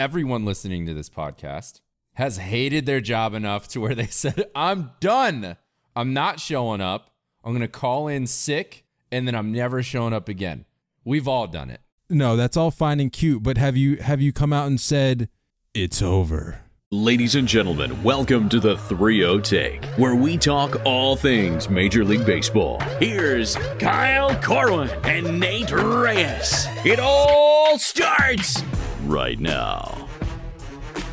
everyone 0.00 0.46
listening 0.46 0.86
to 0.86 0.94
this 0.94 1.10
podcast 1.10 1.82
has 2.14 2.38
hated 2.38 2.86
their 2.86 3.02
job 3.02 3.34
enough 3.34 3.68
to 3.68 3.78
where 3.82 3.94
they 3.94 4.06
said, 4.10 4.46
I'm 4.54 4.92
done. 4.98 5.58
I'm 5.94 6.14
not 6.14 6.40
showing 6.40 6.80
up. 6.80 7.10
I'm 7.44 7.52
going 7.52 7.60
to 7.60 7.68
call 7.68 8.08
in 8.08 8.26
sick 8.26 8.86
and 9.12 9.28
then 9.28 9.34
I'm 9.34 9.52
never 9.52 9.82
showing 9.82 10.14
up 10.14 10.26
again. 10.26 10.64
We've 11.04 11.28
all 11.28 11.46
done 11.46 11.68
it. 11.68 11.82
No, 12.08 12.34
that's 12.34 12.56
all 12.56 12.70
fine 12.70 12.98
and 12.98 13.12
cute, 13.12 13.42
but 13.42 13.58
have 13.58 13.76
you 13.76 13.96
have 13.98 14.22
you 14.22 14.32
come 14.32 14.54
out 14.54 14.66
and 14.66 14.80
said 14.80 15.28
it's 15.74 16.00
over? 16.00 16.60
Ladies 16.90 17.34
and 17.34 17.46
gentlemen, 17.46 18.02
welcome 18.02 18.48
to 18.48 18.58
the 18.58 18.76
3 18.76 19.40
Take, 19.42 19.84
where 19.96 20.16
we 20.16 20.36
talk 20.36 20.84
all 20.84 21.14
things 21.14 21.68
Major 21.68 22.04
League 22.04 22.26
Baseball. 22.26 22.80
Here's 22.98 23.54
Kyle 23.78 24.34
Corwin 24.42 24.88
and 25.04 25.38
Nate 25.38 25.70
Reyes. 25.70 26.66
It 26.84 26.98
all 26.98 27.78
starts 27.78 28.60
right 29.06 29.38
now. 29.38 30.08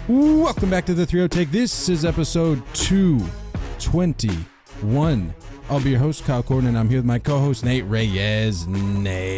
Welcome 0.07 0.69
back 0.69 0.85
to 0.85 0.93
the 0.93 1.05
3 1.05 1.27
Take. 1.27 1.51
This 1.51 1.89
is 1.89 2.05
episode 2.05 2.63
221. 2.73 5.33
I'll 5.69 5.81
be 5.81 5.89
your 5.89 5.99
host, 5.99 6.23
Kyle 6.25 6.41
Corwin, 6.41 6.67
and 6.67 6.77
I'm 6.77 6.87
here 6.87 6.99
with 6.99 7.05
my 7.05 7.19
co-host 7.19 7.65
Nate 7.65 7.83
Reyes. 7.85 8.65
Nate. 8.67 9.35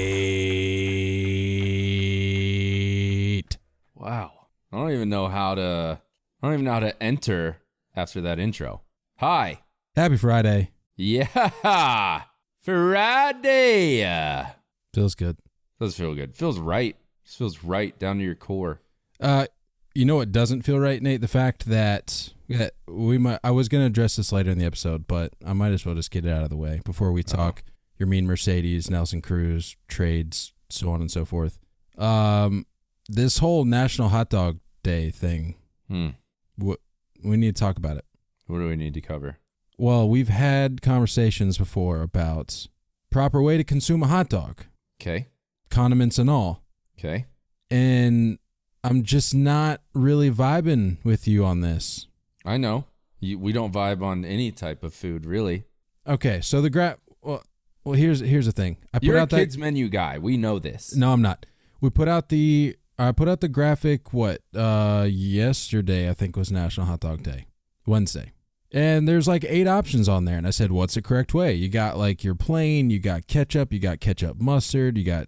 Wow. 3.96 4.32
I 4.72 4.78
don't 4.78 4.92
even 4.92 5.10
know 5.10 5.28
how 5.28 5.56
to 5.56 6.00
I 6.42 6.48
don't 6.48 6.54
even 6.54 6.66
know 6.66 6.74
how 6.74 6.80
to 6.80 7.04
enter 7.04 7.58
after 7.96 8.22
that 8.22 8.40
intro. 8.40 8.82
Hi. 9.18 9.62
Happy 9.96 10.18
Friday. 10.18 10.72
Yeah. 10.96 11.50
Friday. 12.62 14.46
Feels 14.94 15.16
good. 15.16 15.38
Does 15.80 15.96
feel 15.96 16.14
good. 16.14 16.36
Feels 16.36 16.60
right. 16.60 16.96
Just 17.30 17.38
feels 17.38 17.64
right 17.64 17.98
down 18.00 18.18
to 18.18 18.24
your 18.24 18.34
core. 18.34 18.82
Uh, 19.20 19.46
you 19.94 20.04
know 20.04 20.16
what 20.16 20.32
doesn't 20.32 20.64
feel 20.64 20.80
right, 20.80 21.00
Nate? 21.00 21.22
The 21.22 21.28
fact 21.28 21.68
that 21.68 22.34
that 22.48 22.74
we 22.88 23.20
might. 23.20 23.40
I 23.44 23.52
was 23.52 23.70
going 23.70 23.84
to 23.84 23.86
address 23.86 24.16
this 24.16 24.32
later 24.32 24.50
in 24.50 24.58
the 24.58 24.66
episode, 24.66 25.06
but 25.08 25.34
I 25.46 25.54
might 25.54 25.72
as 25.72 25.86
well 25.86 25.94
just 25.94 26.10
get 26.10 26.26
it 26.26 26.32
out 26.32 26.42
of 26.42 26.50
the 26.50 26.58
way 26.58 26.82
before 26.84 27.12
we 27.12 27.22
talk. 27.22 27.62
Yermin 28.02 28.24
Mercedes, 28.24 28.90
Nelson 28.90 29.22
Cruz 29.22 29.76
trades, 29.88 30.54
so 30.70 30.90
on 30.90 31.02
and 31.02 31.12
so 31.12 31.24
forth. 31.24 31.60
Um, 32.00 32.66
this 33.08 33.38
whole 33.38 33.64
National 33.64 34.10
Hot 34.10 34.32
Dog 34.32 34.58
Day 34.82 35.12
thing. 35.12 35.54
Hmm. 35.88 36.10
What 36.56 36.80
we 37.24 37.38
need 37.38 37.56
to 37.56 37.60
talk 37.60 37.78
about 37.78 37.98
it. 37.98 38.06
What 38.48 38.58
do 38.58 38.68
we 38.68 38.76
need 38.76 38.96
to 38.96 39.02
cover? 39.02 39.38
Well, 39.78 40.10
we've 40.10 40.30
had 40.30 40.82
conversations 40.82 41.60
before 41.60 42.02
about 42.02 42.66
proper 43.12 43.40
way 43.40 43.58
to 43.58 43.64
consume 43.64 44.02
a 44.02 44.08
hot 44.08 44.30
dog, 44.30 44.64
Okay. 45.00 45.28
condiments 45.70 46.18
and 46.18 46.28
all. 46.30 46.64
Okay. 47.00 47.26
And 47.72 48.40
I'm 48.84 49.04
just 49.04 49.34
not 49.34 49.82
really 49.94 50.30
vibing 50.30 50.98
with 51.04 51.28
you 51.28 51.46
on 51.46 51.62
this. 51.62 52.08
I 52.46 52.58
know. 52.58 52.86
You, 53.20 53.40
we 53.40 53.52
don't 53.52 53.74
vibe 53.74 54.02
on 54.02 54.26
any 54.26 54.52
type 54.52 54.84
of 54.84 54.94
food, 54.94 55.26
really. 55.26 55.64
Okay, 56.08 56.42
so 56.42 56.62
the 56.62 56.70
gra 56.70 56.98
well, 57.22 57.44
well 57.84 57.96
here's 57.96 58.20
here's 58.20 58.46
the 58.46 58.52
thing. 58.52 58.78
I 58.94 59.00
put 59.00 59.04
You're 59.04 59.18
a 59.18 59.22
out 59.22 59.30
that 59.30 59.38
kids 59.38 59.58
menu 59.58 59.90
guy. 59.90 60.18
We 60.18 60.38
know 60.38 60.60
this. 60.60 60.96
No, 60.96 61.12
I'm 61.12 61.22
not. 61.22 61.46
We 61.82 61.90
put 61.90 62.08
out 62.08 62.30
the 62.30 62.76
I 62.98 63.12
put 63.12 63.28
out 63.30 63.42
the 63.42 63.48
graphic 63.48 64.14
what 64.14 64.42
uh 64.56 65.08
yesterday 65.10 66.10
I 66.10 66.14
think 66.14 66.36
was 66.36 66.52
National 66.52 66.88
Hot 66.88 67.02
Dog 67.02 67.24
Day. 67.24 67.46
Wednesday. 67.86 68.32
And 68.72 69.08
there's 69.08 69.28
like 69.28 69.44
eight 69.46 69.68
options 69.68 70.08
on 70.08 70.26
there 70.26 70.38
and 70.38 70.48
I 70.48 70.52
said 70.52 70.72
what's 70.72 70.96
the 70.96 71.02
correct 71.02 71.34
way? 71.34 71.54
You 71.54 71.70
got 71.70 71.98
like 71.98 72.24
your 72.24 72.36
plain, 72.36 72.90
you 72.90 73.00
got 73.00 73.28
ketchup, 73.28 73.74
you 73.74 73.80
got 73.80 74.00
ketchup 74.00 74.40
mustard, 74.40 74.98
you 74.98 75.04
got 75.04 75.28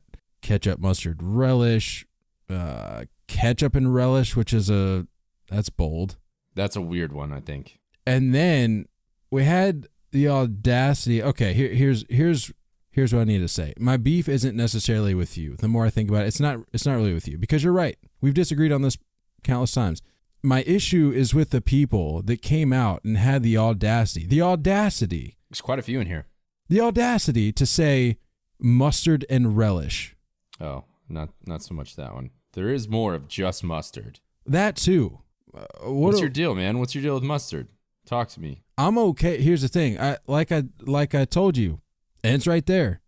ketchup 0.51 0.79
mustard 0.79 1.19
relish, 1.21 2.05
uh 2.49 3.05
ketchup 3.27 3.73
and 3.75 3.93
relish 3.95 4.35
which 4.35 4.51
is 4.53 4.69
a 4.69 5.07
that's 5.49 5.69
bold. 5.69 6.17
That's 6.55 6.75
a 6.75 6.81
weird 6.81 7.13
one, 7.13 7.31
I 7.31 7.39
think. 7.39 7.79
And 8.05 8.35
then 8.35 8.85
we 9.29 9.43
had 9.45 9.87
the 10.11 10.27
audacity. 10.27 11.23
Okay, 11.23 11.53
here, 11.53 11.69
here's 11.73 12.03
here's 12.09 12.51
here's 12.89 13.13
what 13.13 13.21
I 13.21 13.23
need 13.25 13.39
to 13.39 13.47
say. 13.47 13.73
My 13.79 13.95
beef 13.95 14.27
isn't 14.27 14.55
necessarily 14.55 15.13
with 15.15 15.37
you. 15.37 15.55
The 15.55 15.69
more 15.69 15.85
I 15.85 15.89
think 15.89 16.09
about 16.09 16.23
it, 16.23 16.27
it's 16.27 16.39
not 16.41 16.59
it's 16.73 16.85
not 16.85 16.95
really 16.95 17.13
with 17.13 17.27
you 17.29 17.37
because 17.37 17.63
you're 17.63 17.71
right. 17.73 17.97
We've 18.19 18.33
disagreed 18.33 18.73
on 18.73 18.81
this 18.81 18.97
countless 19.43 19.71
times. 19.71 20.01
My 20.43 20.63
issue 20.63 21.11
is 21.15 21.33
with 21.33 21.51
the 21.51 21.61
people 21.61 22.21
that 22.23 22.41
came 22.41 22.73
out 22.73 23.03
and 23.05 23.17
had 23.17 23.43
the 23.43 23.57
audacity, 23.57 24.25
the 24.25 24.41
audacity, 24.41 25.37
There's 25.49 25.61
quite 25.61 25.79
a 25.79 25.83
few 25.83 25.99
in 26.01 26.07
here. 26.07 26.25
the 26.67 26.81
audacity 26.81 27.51
to 27.53 27.65
say 27.65 28.17
mustard 28.59 29.25
and 29.29 29.55
relish. 29.57 30.15
Oh, 30.61 30.83
not 31.09 31.29
not 31.45 31.61
so 31.63 31.73
much 31.73 31.95
that 31.95 32.13
one. 32.13 32.29
There 32.53 32.69
is 32.69 32.87
more 32.87 33.13
of 33.13 33.27
just 33.27 33.63
mustard. 33.63 34.19
That 34.45 34.75
too. 34.75 35.19
Uh, 35.53 35.65
what 35.83 35.93
What's 35.93 36.17
do- 36.17 36.21
your 36.23 36.29
deal, 36.29 36.55
man? 36.55 36.79
What's 36.79 36.93
your 36.95 37.01
deal 37.01 37.15
with 37.15 37.23
mustard? 37.23 37.67
Talk 38.05 38.29
to 38.29 38.41
me. 38.41 38.63
I'm 38.77 38.97
okay. 38.97 39.41
Here's 39.41 39.61
the 39.61 39.67
thing. 39.67 39.99
I 39.99 40.17
like 40.27 40.51
I 40.51 40.63
like 40.81 41.13
I 41.15 41.25
told 41.25 41.57
you, 41.57 41.81
and 42.23 42.35
it's 42.35 42.47
right 42.47 42.65
there. 42.65 43.01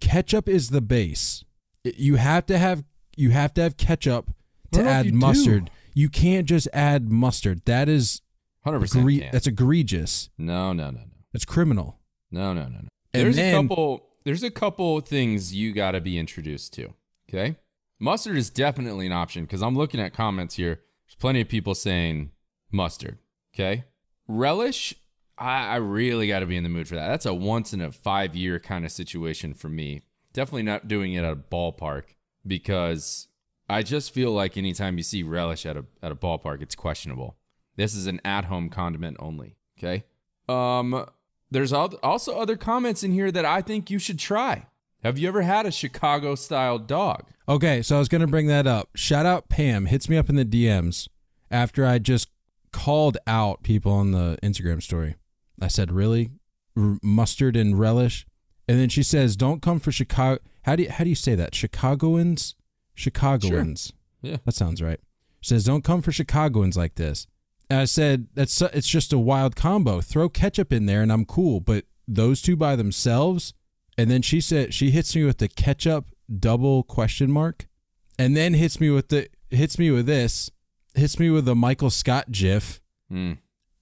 Ketchup 0.00 0.48
is 0.48 0.70
the 0.70 0.80
base. 0.80 1.44
You 1.84 2.16
have 2.16 2.46
to 2.46 2.58
have 2.58 2.84
you 3.16 3.30
have 3.30 3.54
to 3.54 3.62
have 3.62 3.76
ketchup 3.76 4.26
to 4.72 4.78
don't 4.78 4.84
know 4.84 4.90
if 4.90 4.96
add 4.96 5.04
you 5.06 5.12
do. 5.12 5.16
mustard. 5.18 5.70
You 5.94 6.08
can't 6.08 6.46
just 6.48 6.68
add 6.72 7.10
mustard. 7.10 7.64
That 7.66 7.88
is 7.88 8.20
Hundred 8.64 8.80
percent. 8.80 9.06
that's 9.32 9.46
egregious. 9.46 10.30
No, 10.38 10.72
no, 10.72 10.90
no, 10.90 10.98
no, 10.98 11.04
That's 11.32 11.44
criminal. 11.44 12.00
no, 12.30 12.52
no, 12.52 12.62
no, 12.64 12.68
no. 12.68 12.78
And 12.78 12.88
There's 13.12 13.36
then- 13.36 13.54
a 13.54 13.68
couple. 13.68 14.06
There's 14.24 14.42
a 14.42 14.50
couple 14.50 15.00
things 15.00 15.54
you 15.54 15.72
got 15.72 15.92
to 15.92 16.00
be 16.00 16.18
introduced 16.18 16.72
to. 16.74 16.94
Okay, 17.28 17.56
mustard 17.98 18.36
is 18.36 18.50
definitely 18.50 19.06
an 19.06 19.12
option 19.12 19.44
because 19.44 19.62
I'm 19.62 19.76
looking 19.76 20.00
at 20.00 20.14
comments 20.14 20.56
here. 20.56 20.80
There's 21.06 21.16
plenty 21.16 21.40
of 21.40 21.48
people 21.48 21.74
saying 21.74 22.32
mustard. 22.70 23.18
Okay, 23.54 23.84
relish. 24.26 24.94
I, 25.36 25.66
I 25.66 25.76
really 25.76 26.28
got 26.28 26.40
to 26.40 26.46
be 26.46 26.56
in 26.56 26.62
the 26.62 26.68
mood 26.68 26.86
for 26.86 26.94
that. 26.94 27.08
That's 27.08 27.26
a 27.26 27.34
once 27.34 27.72
in 27.72 27.80
a 27.80 27.90
five 27.90 28.36
year 28.36 28.60
kind 28.60 28.84
of 28.84 28.92
situation 28.92 29.52
for 29.52 29.68
me. 29.68 30.02
Definitely 30.32 30.62
not 30.62 30.88
doing 30.88 31.14
it 31.14 31.24
at 31.24 31.32
a 31.32 31.36
ballpark 31.36 32.04
because 32.46 33.28
I 33.68 33.82
just 33.82 34.12
feel 34.12 34.32
like 34.32 34.56
anytime 34.56 34.96
you 34.96 35.02
see 35.02 35.22
relish 35.22 35.66
at 35.66 35.76
a 35.76 35.84
at 36.02 36.12
a 36.12 36.16
ballpark, 36.16 36.62
it's 36.62 36.74
questionable. 36.74 37.36
This 37.76 37.94
is 37.94 38.06
an 38.06 38.20
at 38.24 38.46
home 38.46 38.68
condiment 38.68 39.16
only. 39.20 39.56
Okay. 39.78 40.04
Um, 40.48 41.06
there's 41.50 41.72
also 41.72 42.38
other 42.38 42.56
comments 42.56 43.02
in 43.04 43.12
here 43.12 43.30
that 43.30 43.44
I 43.44 43.60
think 43.62 43.90
you 43.90 43.98
should 43.98 44.18
try. 44.18 44.66
Have 45.02 45.18
you 45.18 45.28
ever 45.28 45.42
had 45.42 45.66
a 45.66 45.70
Chicago 45.70 46.34
style 46.34 46.78
dog? 46.78 47.26
Okay, 47.48 47.82
so 47.82 47.96
I 47.96 47.98
was 47.98 48.08
gonna 48.08 48.26
bring 48.26 48.46
that 48.46 48.66
up. 48.66 48.88
Shout 48.94 49.26
out 49.26 49.48
Pam 49.48 49.86
hits 49.86 50.08
me 50.08 50.16
up 50.16 50.30
in 50.30 50.36
the 50.36 50.44
DMs 50.46 51.08
after 51.50 51.84
I 51.84 51.98
just 51.98 52.28
called 52.72 53.18
out 53.26 53.62
people 53.62 53.92
on 53.92 54.12
the 54.12 54.38
Instagram 54.42 54.82
story. 54.82 55.16
I 55.60 55.68
said, 55.68 55.92
"Really, 55.92 56.30
R- 56.76 56.98
mustard 57.02 57.54
and 57.54 57.78
relish," 57.78 58.26
and 58.66 58.80
then 58.80 58.88
she 58.88 59.02
says, 59.02 59.36
"Don't 59.36 59.60
come 59.60 59.78
for 59.78 59.92
Chicago." 59.92 60.40
How 60.62 60.74
do 60.74 60.84
you 60.84 60.90
how 60.90 61.04
do 61.04 61.10
you 61.10 61.16
say 61.16 61.34
that? 61.34 61.54
Chicagoans, 61.54 62.54
Chicagoans. 62.94 63.92
Yeah. 64.22 64.38
That 64.46 64.54
sounds 64.54 64.80
right. 64.80 65.00
She 65.40 65.50
says, 65.50 65.64
"Don't 65.64 65.84
come 65.84 66.00
for 66.00 66.12
Chicagoans 66.12 66.76
like 66.78 66.94
this." 66.94 67.26
And 67.74 67.80
I 67.80 67.86
said, 67.86 68.28
"That's 68.34 68.62
it's 68.62 68.88
just 68.88 69.12
a 69.12 69.18
wild 69.18 69.56
combo. 69.56 70.00
Throw 70.00 70.28
ketchup 70.28 70.72
in 70.72 70.86
there, 70.86 71.02
and 71.02 71.10
I'm 71.10 71.24
cool. 71.24 71.58
But 71.58 71.86
those 72.06 72.40
two 72.40 72.54
by 72.56 72.76
themselves." 72.76 73.52
And 73.98 74.08
then 74.08 74.22
she 74.22 74.40
said, 74.40 74.72
she 74.74 74.90
hits 74.92 75.14
me 75.16 75.24
with 75.24 75.38
the 75.38 75.48
ketchup 75.48 76.06
double 76.38 76.82
question 76.84 77.30
mark, 77.32 77.66
and 78.16 78.36
then 78.36 78.54
hits 78.54 78.78
me 78.80 78.90
with 78.90 79.08
the 79.08 79.28
hits 79.50 79.76
me 79.76 79.90
with 79.90 80.06
this, 80.06 80.50
hits 80.94 81.18
me 81.18 81.30
with 81.30 81.46
the 81.46 81.56
Michael 81.56 81.90
Scott 81.90 82.30
gif, 82.30 82.80
Hmm. 83.08 83.32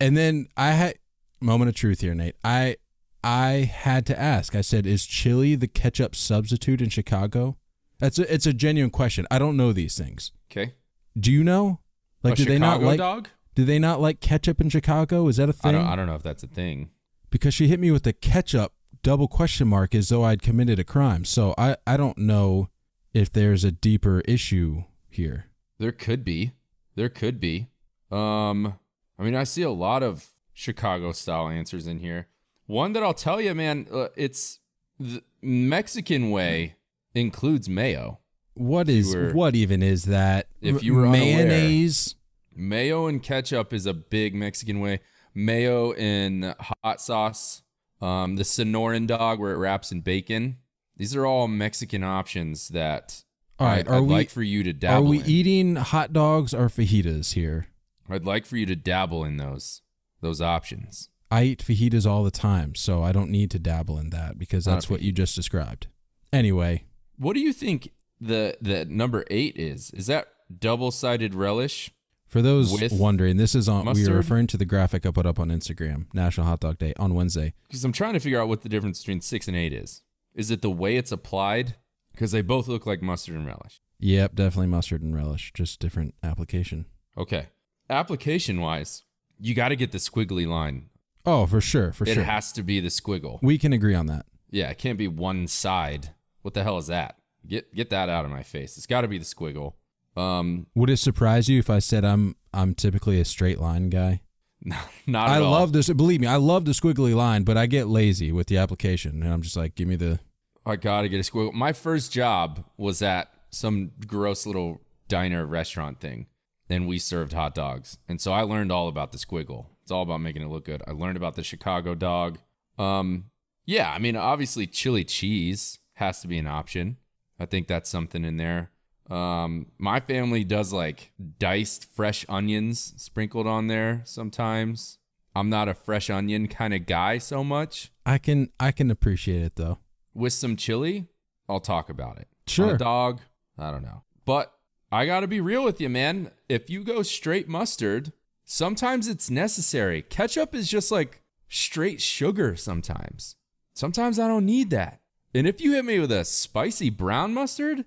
and 0.00 0.16
then 0.16 0.48
I 0.56 0.70
had 0.72 0.94
moment 1.40 1.68
of 1.68 1.74
truth 1.74 2.00
here, 2.00 2.14
Nate. 2.14 2.36
I 2.42 2.76
I 3.22 3.70
had 3.70 4.06
to 4.06 4.18
ask. 4.18 4.54
I 4.54 4.62
said, 4.62 4.86
"Is 4.86 5.04
chili 5.04 5.54
the 5.54 5.68
ketchup 5.68 6.16
substitute 6.16 6.80
in 6.80 6.88
Chicago?" 6.88 7.58
That's 7.98 8.18
a, 8.18 8.32
it's 8.34 8.46
a 8.46 8.54
genuine 8.54 8.90
question. 8.90 9.26
I 9.30 9.38
don't 9.38 9.56
know 9.58 9.72
these 9.74 9.98
things. 9.98 10.32
Okay. 10.50 10.72
Do 11.18 11.30
you 11.30 11.44
know? 11.44 11.80
Like, 12.22 12.34
a 12.34 12.36
do 12.36 12.42
Chicago 12.44 12.54
they 12.54 12.58
not 12.58 12.82
like? 12.82 12.98
dog? 12.98 13.28
Do 13.54 13.64
they 13.64 13.78
not 13.78 14.00
like 14.00 14.20
ketchup 14.20 14.60
in 14.60 14.68
Chicago? 14.70 15.28
Is 15.28 15.36
that 15.36 15.48
a 15.48 15.52
thing? 15.52 15.72
don't. 15.72 15.84
I 15.86 15.96
don't 15.96 16.06
know 16.06 16.14
if 16.14 16.22
that's 16.22 16.42
a 16.42 16.46
thing. 16.48 16.90
because 17.30 17.54
she 17.54 17.68
hit 17.68 17.80
me 17.80 17.90
with 17.90 18.02
the 18.02 18.12
ketchup 18.12 18.72
double 19.02 19.26
question 19.28 19.66
mark 19.68 19.94
as 19.94 20.08
though 20.10 20.22
I'd 20.24 20.42
committed 20.42 20.78
a 20.78 20.84
crime. 20.84 21.24
So 21.24 21.54
I 21.58 21.76
I 21.86 21.96
don't 21.96 22.18
know 22.18 22.68
if 23.12 23.32
there's 23.32 23.64
a 23.64 23.72
deeper 23.72 24.20
issue 24.26 24.84
here. 25.08 25.46
There 25.78 25.92
could 25.92 26.24
be. 26.24 26.52
There 26.94 27.08
could 27.08 27.40
be. 27.40 27.68
Um, 28.10 28.74
I 29.18 29.22
mean, 29.24 29.34
I 29.34 29.44
see 29.44 29.62
a 29.62 29.70
lot 29.70 30.02
of 30.02 30.28
Chicago 30.52 31.12
style 31.12 31.48
answers 31.48 31.86
in 31.86 31.98
here. 31.98 32.28
One 32.66 32.92
that 32.92 33.02
I'll 33.02 33.14
tell 33.14 33.40
you, 33.40 33.54
man, 33.54 33.86
uh, 33.92 34.08
it's 34.16 34.60
the 35.00 35.22
Mexican 35.42 36.30
way 36.30 36.76
includes 37.14 37.68
mayo. 37.68 38.20
What 38.54 38.88
is 38.88 39.14
were- 39.14 39.32
what 39.32 39.54
even 39.54 39.82
is 39.82 40.04
that? 40.04 40.46
if 40.60 40.82
you 40.82 40.94
were 40.94 41.06
mayonnaise, 41.08 42.14
Mayo 42.54 43.06
and 43.06 43.22
ketchup 43.22 43.72
is 43.72 43.86
a 43.86 43.94
big 43.94 44.34
Mexican 44.34 44.80
way. 44.80 45.00
Mayo 45.34 45.92
and 45.92 46.54
hot 46.84 47.00
sauce. 47.00 47.62
Um, 48.00 48.36
the 48.36 48.42
Sonoran 48.42 49.06
dog 49.06 49.38
where 49.38 49.52
it 49.52 49.56
wraps 49.58 49.92
in 49.92 50.00
bacon. 50.00 50.58
These 50.96 51.14
are 51.16 51.24
all 51.24 51.48
Mexican 51.48 52.02
options 52.04 52.68
that 52.68 53.22
All 53.58 53.66
right, 53.66 53.88
I, 53.88 54.00
we 54.00 54.08
like 54.08 54.30
for 54.30 54.42
you 54.42 54.62
to 54.64 54.72
dabble. 54.72 55.06
are 55.06 55.08
we 55.08 55.20
in. 55.20 55.26
eating 55.26 55.76
hot 55.76 56.12
dogs 56.12 56.52
or 56.52 56.66
fajitas 56.68 57.34
here? 57.34 57.68
I'd 58.10 58.26
like 58.26 58.44
for 58.44 58.56
you 58.56 58.66
to 58.66 58.76
dabble 58.76 59.24
in 59.24 59.36
those 59.36 59.82
those 60.20 60.40
options. 60.40 61.08
I 61.30 61.44
eat 61.44 61.64
fajitas 61.64 62.04
all 62.06 62.24
the 62.24 62.30
time, 62.30 62.74
so 62.74 63.02
I 63.02 63.12
don't 63.12 63.30
need 63.30 63.50
to 63.52 63.58
dabble 63.58 63.98
in 63.98 64.10
that 64.10 64.38
because 64.38 64.64
that's 64.66 64.90
what 64.90 65.00
you 65.00 65.12
just 65.12 65.34
described. 65.34 65.86
Anyway, 66.32 66.84
What 67.16 67.34
do 67.34 67.40
you 67.40 67.52
think 67.52 67.90
the 68.20 68.56
the 68.60 68.84
number 68.84 69.24
eight 69.30 69.56
is? 69.56 69.90
Is 69.92 70.06
that 70.08 70.28
double 70.58 70.90
sided 70.90 71.34
relish? 71.34 71.90
For 72.32 72.40
those 72.40 72.90
wondering, 72.90 73.36
this 73.36 73.54
is 73.54 73.68
on 73.68 73.80
we 73.80 73.84
mustard? 73.90 74.08
are 74.08 74.16
referring 74.16 74.46
to 74.46 74.56
the 74.56 74.64
graphic 74.64 75.04
I 75.04 75.10
put 75.10 75.26
up 75.26 75.38
on 75.38 75.50
Instagram, 75.50 76.06
National 76.14 76.46
Hot 76.46 76.60
Dog 76.60 76.78
Day 76.78 76.94
on 76.98 77.12
Wednesday. 77.12 77.52
Because 77.68 77.84
I'm 77.84 77.92
trying 77.92 78.14
to 78.14 78.20
figure 78.20 78.40
out 78.40 78.48
what 78.48 78.62
the 78.62 78.70
difference 78.70 79.00
between 79.00 79.20
six 79.20 79.48
and 79.48 79.56
eight 79.56 79.74
is. 79.74 80.00
Is 80.34 80.50
it 80.50 80.62
the 80.62 80.70
way 80.70 80.96
it's 80.96 81.12
applied? 81.12 81.76
Because 82.10 82.32
they 82.32 82.40
both 82.40 82.68
look 82.68 82.86
like 82.86 83.02
mustard 83.02 83.34
and 83.34 83.46
relish. 83.46 83.82
Yep, 83.98 84.34
definitely 84.34 84.68
mustard 84.68 85.02
and 85.02 85.14
relish, 85.14 85.52
just 85.52 85.78
different 85.78 86.14
application. 86.22 86.86
Okay. 87.18 87.48
Application 87.90 88.62
wise, 88.62 89.02
you 89.38 89.54
got 89.54 89.68
to 89.68 89.76
get 89.76 89.92
the 89.92 89.98
squiggly 89.98 90.46
line. 90.46 90.88
Oh, 91.26 91.44
for 91.44 91.60
sure, 91.60 91.92
for 91.92 92.04
it 92.04 92.14
sure. 92.14 92.22
It 92.22 92.26
has 92.26 92.50
to 92.52 92.62
be 92.62 92.80
the 92.80 92.88
squiggle. 92.88 93.40
we 93.42 93.58
can 93.58 93.74
agree 93.74 93.94
on 93.94 94.06
that. 94.06 94.24
Yeah, 94.50 94.70
it 94.70 94.78
can't 94.78 94.96
be 94.96 95.06
one 95.06 95.48
side. 95.48 96.14
What 96.40 96.54
the 96.54 96.62
hell 96.62 96.78
is 96.78 96.86
that? 96.86 97.16
Get 97.46 97.74
get 97.74 97.90
that 97.90 98.08
out 98.08 98.24
of 98.24 98.30
my 98.30 98.42
face. 98.42 98.78
It's 98.78 98.86
got 98.86 99.02
to 99.02 99.08
be 99.08 99.18
the 99.18 99.24
squiggle. 99.26 99.74
Um, 100.16 100.66
Would 100.74 100.90
it 100.90 100.98
surprise 100.98 101.48
you 101.48 101.58
if 101.58 101.70
I 101.70 101.78
said 101.78 102.04
I'm 102.04 102.36
I'm 102.52 102.74
typically 102.74 103.20
a 103.20 103.24
straight 103.24 103.60
line 103.60 103.88
guy? 103.88 104.20
not 105.06 105.28
I 105.28 105.36
at 105.36 105.42
all. 105.42 105.50
love 105.50 105.72
this. 105.72 105.88
Believe 105.90 106.20
me, 106.20 106.26
I 106.26 106.36
love 106.36 106.64
the 106.64 106.72
squiggly 106.72 107.14
line, 107.14 107.42
but 107.44 107.56
I 107.56 107.66
get 107.66 107.88
lazy 107.88 108.30
with 108.30 108.46
the 108.46 108.58
application, 108.58 109.22
and 109.22 109.32
I'm 109.32 109.42
just 109.42 109.56
like, 109.56 109.74
give 109.74 109.88
me 109.88 109.96
the. 109.96 110.20
I 110.64 110.76
gotta 110.76 111.08
get 111.08 111.16
a 111.26 111.30
squiggle. 111.30 111.52
My 111.52 111.72
first 111.72 112.12
job 112.12 112.64
was 112.76 113.02
at 113.02 113.32
some 113.50 113.90
gross 114.06 114.46
little 114.46 114.80
diner 115.08 115.44
restaurant 115.46 115.98
thing. 116.00 116.26
and 116.70 116.86
we 116.86 116.98
served 116.98 117.32
hot 117.32 117.54
dogs, 117.54 117.98
and 118.08 118.20
so 118.20 118.32
I 118.32 118.42
learned 118.42 118.70
all 118.70 118.88
about 118.88 119.12
the 119.12 119.18
squiggle. 119.18 119.66
It's 119.82 119.90
all 119.90 120.02
about 120.02 120.20
making 120.20 120.42
it 120.42 120.48
look 120.48 120.64
good. 120.64 120.82
I 120.86 120.92
learned 120.92 121.16
about 121.16 121.34
the 121.34 121.42
Chicago 121.42 121.94
dog. 121.96 122.38
Um, 122.78 123.24
yeah, 123.66 123.90
I 123.90 123.98
mean, 123.98 124.16
obviously, 124.16 124.66
chili 124.68 125.04
cheese 125.04 125.80
has 125.94 126.20
to 126.20 126.28
be 126.28 126.38
an 126.38 126.46
option. 126.46 126.98
I 127.40 127.46
think 127.46 127.66
that's 127.66 127.90
something 127.90 128.24
in 128.24 128.36
there. 128.36 128.70
Um, 129.10 129.66
my 129.78 130.00
family 130.00 130.44
does 130.44 130.72
like 130.72 131.12
diced 131.38 131.84
fresh 131.94 132.24
onions 132.28 132.94
sprinkled 132.96 133.46
on 133.46 133.66
there 133.66 134.02
sometimes. 134.04 134.98
I'm 135.34 135.48
not 135.48 135.68
a 135.68 135.74
fresh 135.74 136.10
onion 136.10 136.48
kind 136.48 136.74
of 136.74 136.86
guy 136.86 137.18
so 137.18 137.42
much. 137.42 137.90
I 138.04 138.18
can 138.18 138.50
I 138.60 138.72
can 138.72 138.90
appreciate 138.90 139.42
it 139.42 139.56
though. 139.56 139.78
With 140.14 140.32
some 140.32 140.56
chili, 140.56 141.06
I'll 141.48 141.60
talk 141.60 141.88
about 141.88 142.18
it. 142.18 142.28
Sure. 142.46 142.74
a 142.74 142.78
dog, 142.78 143.20
I 143.58 143.70
don't 143.70 143.82
know. 143.82 144.02
But 144.24 144.52
I 144.90 145.06
got 145.06 145.20
to 145.20 145.26
be 145.26 145.40
real 145.40 145.64
with 145.64 145.80
you, 145.80 145.88
man. 145.88 146.30
If 146.48 146.68
you 146.68 146.84
go 146.84 147.02
straight 147.02 147.48
mustard, 147.48 148.12
sometimes 148.44 149.08
it's 149.08 149.30
necessary. 149.30 150.02
Ketchup 150.02 150.54
is 150.54 150.68
just 150.68 150.92
like 150.92 151.22
straight 151.48 152.00
sugar 152.00 152.56
sometimes. 152.56 153.36
Sometimes 153.74 154.18
I 154.18 154.28
don't 154.28 154.44
need 154.44 154.70
that. 154.70 155.00
And 155.34 155.46
if 155.46 155.62
you 155.62 155.72
hit 155.72 155.86
me 155.86 155.98
with 155.98 156.12
a 156.12 156.26
spicy 156.26 156.90
brown 156.90 157.32
mustard, 157.32 157.86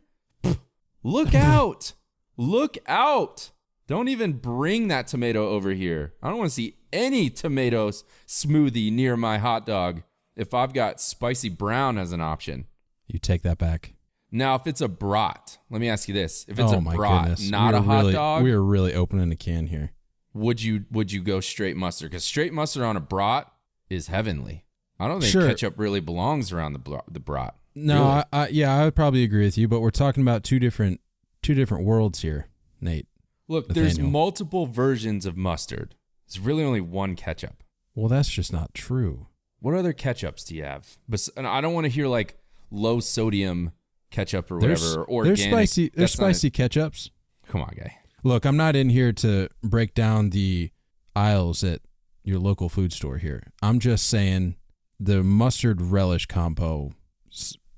look 1.06 1.34
out. 1.36 1.94
Look 2.38 2.78
out. 2.88 3.52
Don't 3.88 4.08
even 4.10 4.34
bring 4.34 4.88
that 4.90 5.08
tomato 5.08 5.50
over 5.50 5.72
here. 5.72 6.14
I 6.22 6.30
don't 6.30 6.40
want 6.40 6.50
to 6.50 6.56
see 6.56 6.78
any 6.92 7.30
tomatoes 7.30 8.04
smoothie 8.28 8.92
near 8.92 9.16
my 9.16 9.38
hot 9.38 9.66
dog 9.66 10.02
if 10.36 10.54
I've 10.54 10.74
got 10.74 11.00
spicy 11.00 11.50
brown 11.50 11.98
as 11.98 12.12
an 12.12 12.20
option. 12.20 12.66
You 13.08 13.20
take 13.20 13.44
that 13.44 13.58
back. 13.60 13.94
Now, 14.32 14.56
if 14.56 14.66
it's 14.68 14.82
a 14.82 14.88
brat, 14.90 15.60
let 15.70 15.80
me 15.80 15.88
ask 15.88 16.08
you 16.10 16.14
this: 16.14 16.46
If 16.50 16.60
it's 16.60 16.74
oh 16.74 16.78
a 16.80 16.82
brat, 16.82 17.22
goodness, 17.24 17.50
not 17.50 17.74
We 17.74 17.80
a 17.80 17.82
hot 17.84 18.00
really, 18.00 18.14
dog, 18.14 18.44
We 18.44 18.52
are 18.52 18.64
really 18.64 18.94
opening 18.94 19.32
a 19.32 19.36
can 19.36 19.68
here. 19.68 19.92
would 20.34 20.62
you 20.62 20.86
would 20.92 21.12
you 21.12 21.22
go 21.22 21.40
straight 21.40 21.78
mustard? 21.78 22.10
Because 22.12 22.24
straight 22.26 22.52
mustard 22.52 22.84
on 22.84 22.98
a 22.98 23.00
brat 23.00 23.50
is 23.90 24.08
heavenly. 24.08 24.66
I 25.00 25.08
don't 25.08 25.22
think 25.22 25.32
Sure. 25.32 25.48
ketchup 25.48 25.76
really 25.78 26.00
belongs 26.00 26.52
around 26.52 26.74
the 26.74 27.02
the 27.10 27.20
brat. 27.20 27.56
No, 27.76 27.96
Really? 27.96 28.06
I, 28.10 28.26
I, 28.34 28.48
yeah, 28.50 28.76
I 28.76 28.86
would 28.86 28.96
probably 28.96 29.24
agree 29.24 29.44
with 29.46 29.58
you, 29.58 29.68
but 29.68 29.82
we're 29.82 29.90
talking 29.92 30.24
about 30.24 30.44
two 30.44 30.60
different 30.60 31.02
two 31.42 31.54
different 31.54 31.86
worlds 31.86 32.22
here, 32.22 32.48
Nate. 32.82 33.08
Look, 33.48 33.68
there's 33.68 34.00
multiple 34.00 34.66
versions 34.66 35.26
of 35.26 35.38
mustard. 35.38 35.96
There's 36.28 36.40
really 36.40 36.64
only 36.64 36.82
one 36.82 37.16
ketchup. 37.16 37.64
Well, 37.94 38.08
that's 38.08 38.30
just 38.30 38.52
not 38.52 38.74
true. 38.74 39.28
What 39.60 39.76
other 39.76 39.94
ketchups 39.94 40.46
do 40.48 40.56
you 40.56 40.64
have? 40.64 40.98
Bes- 41.08 41.30
and 41.38 41.46
I 41.48 41.62
don't 41.62 41.74
want 41.74 41.86
to 41.86 41.90
hear 41.92 42.08
like 42.08 42.38
low 42.72 43.00
sodium 43.00 43.72
ketchup 44.10 44.50
or 44.52 44.56
whatever. 44.56 44.80
There's, 44.80 44.96
or 44.96 45.06
organic. 45.10 45.38
there's 45.38 45.50
spicy 45.50 45.90
there's 45.94 46.20
not 46.20 46.30
a- 46.30 46.34
spicy 46.34 46.52
ketchups. 46.52 47.10
come 47.48 47.62
on, 47.62 47.74
guy. 47.78 47.98
Look, 48.24 48.46
I'm 48.46 48.58
not 48.58 48.76
in 48.76 48.90
here 48.90 49.12
to 49.14 49.50
break 49.64 49.94
down 49.94 50.32
the 50.32 50.72
aisles 51.16 51.64
at 51.64 51.82
your 52.24 52.40
local 52.40 52.70
food 52.70 52.92
store 52.92 53.18
here. 53.20 53.52
I'm 53.62 53.80
just 53.80 54.08
saying 54.08 54.56
the 55.00 55.24
mustard 55.24 55.80
relish 55.82 56.26
combo, 56.26 56.94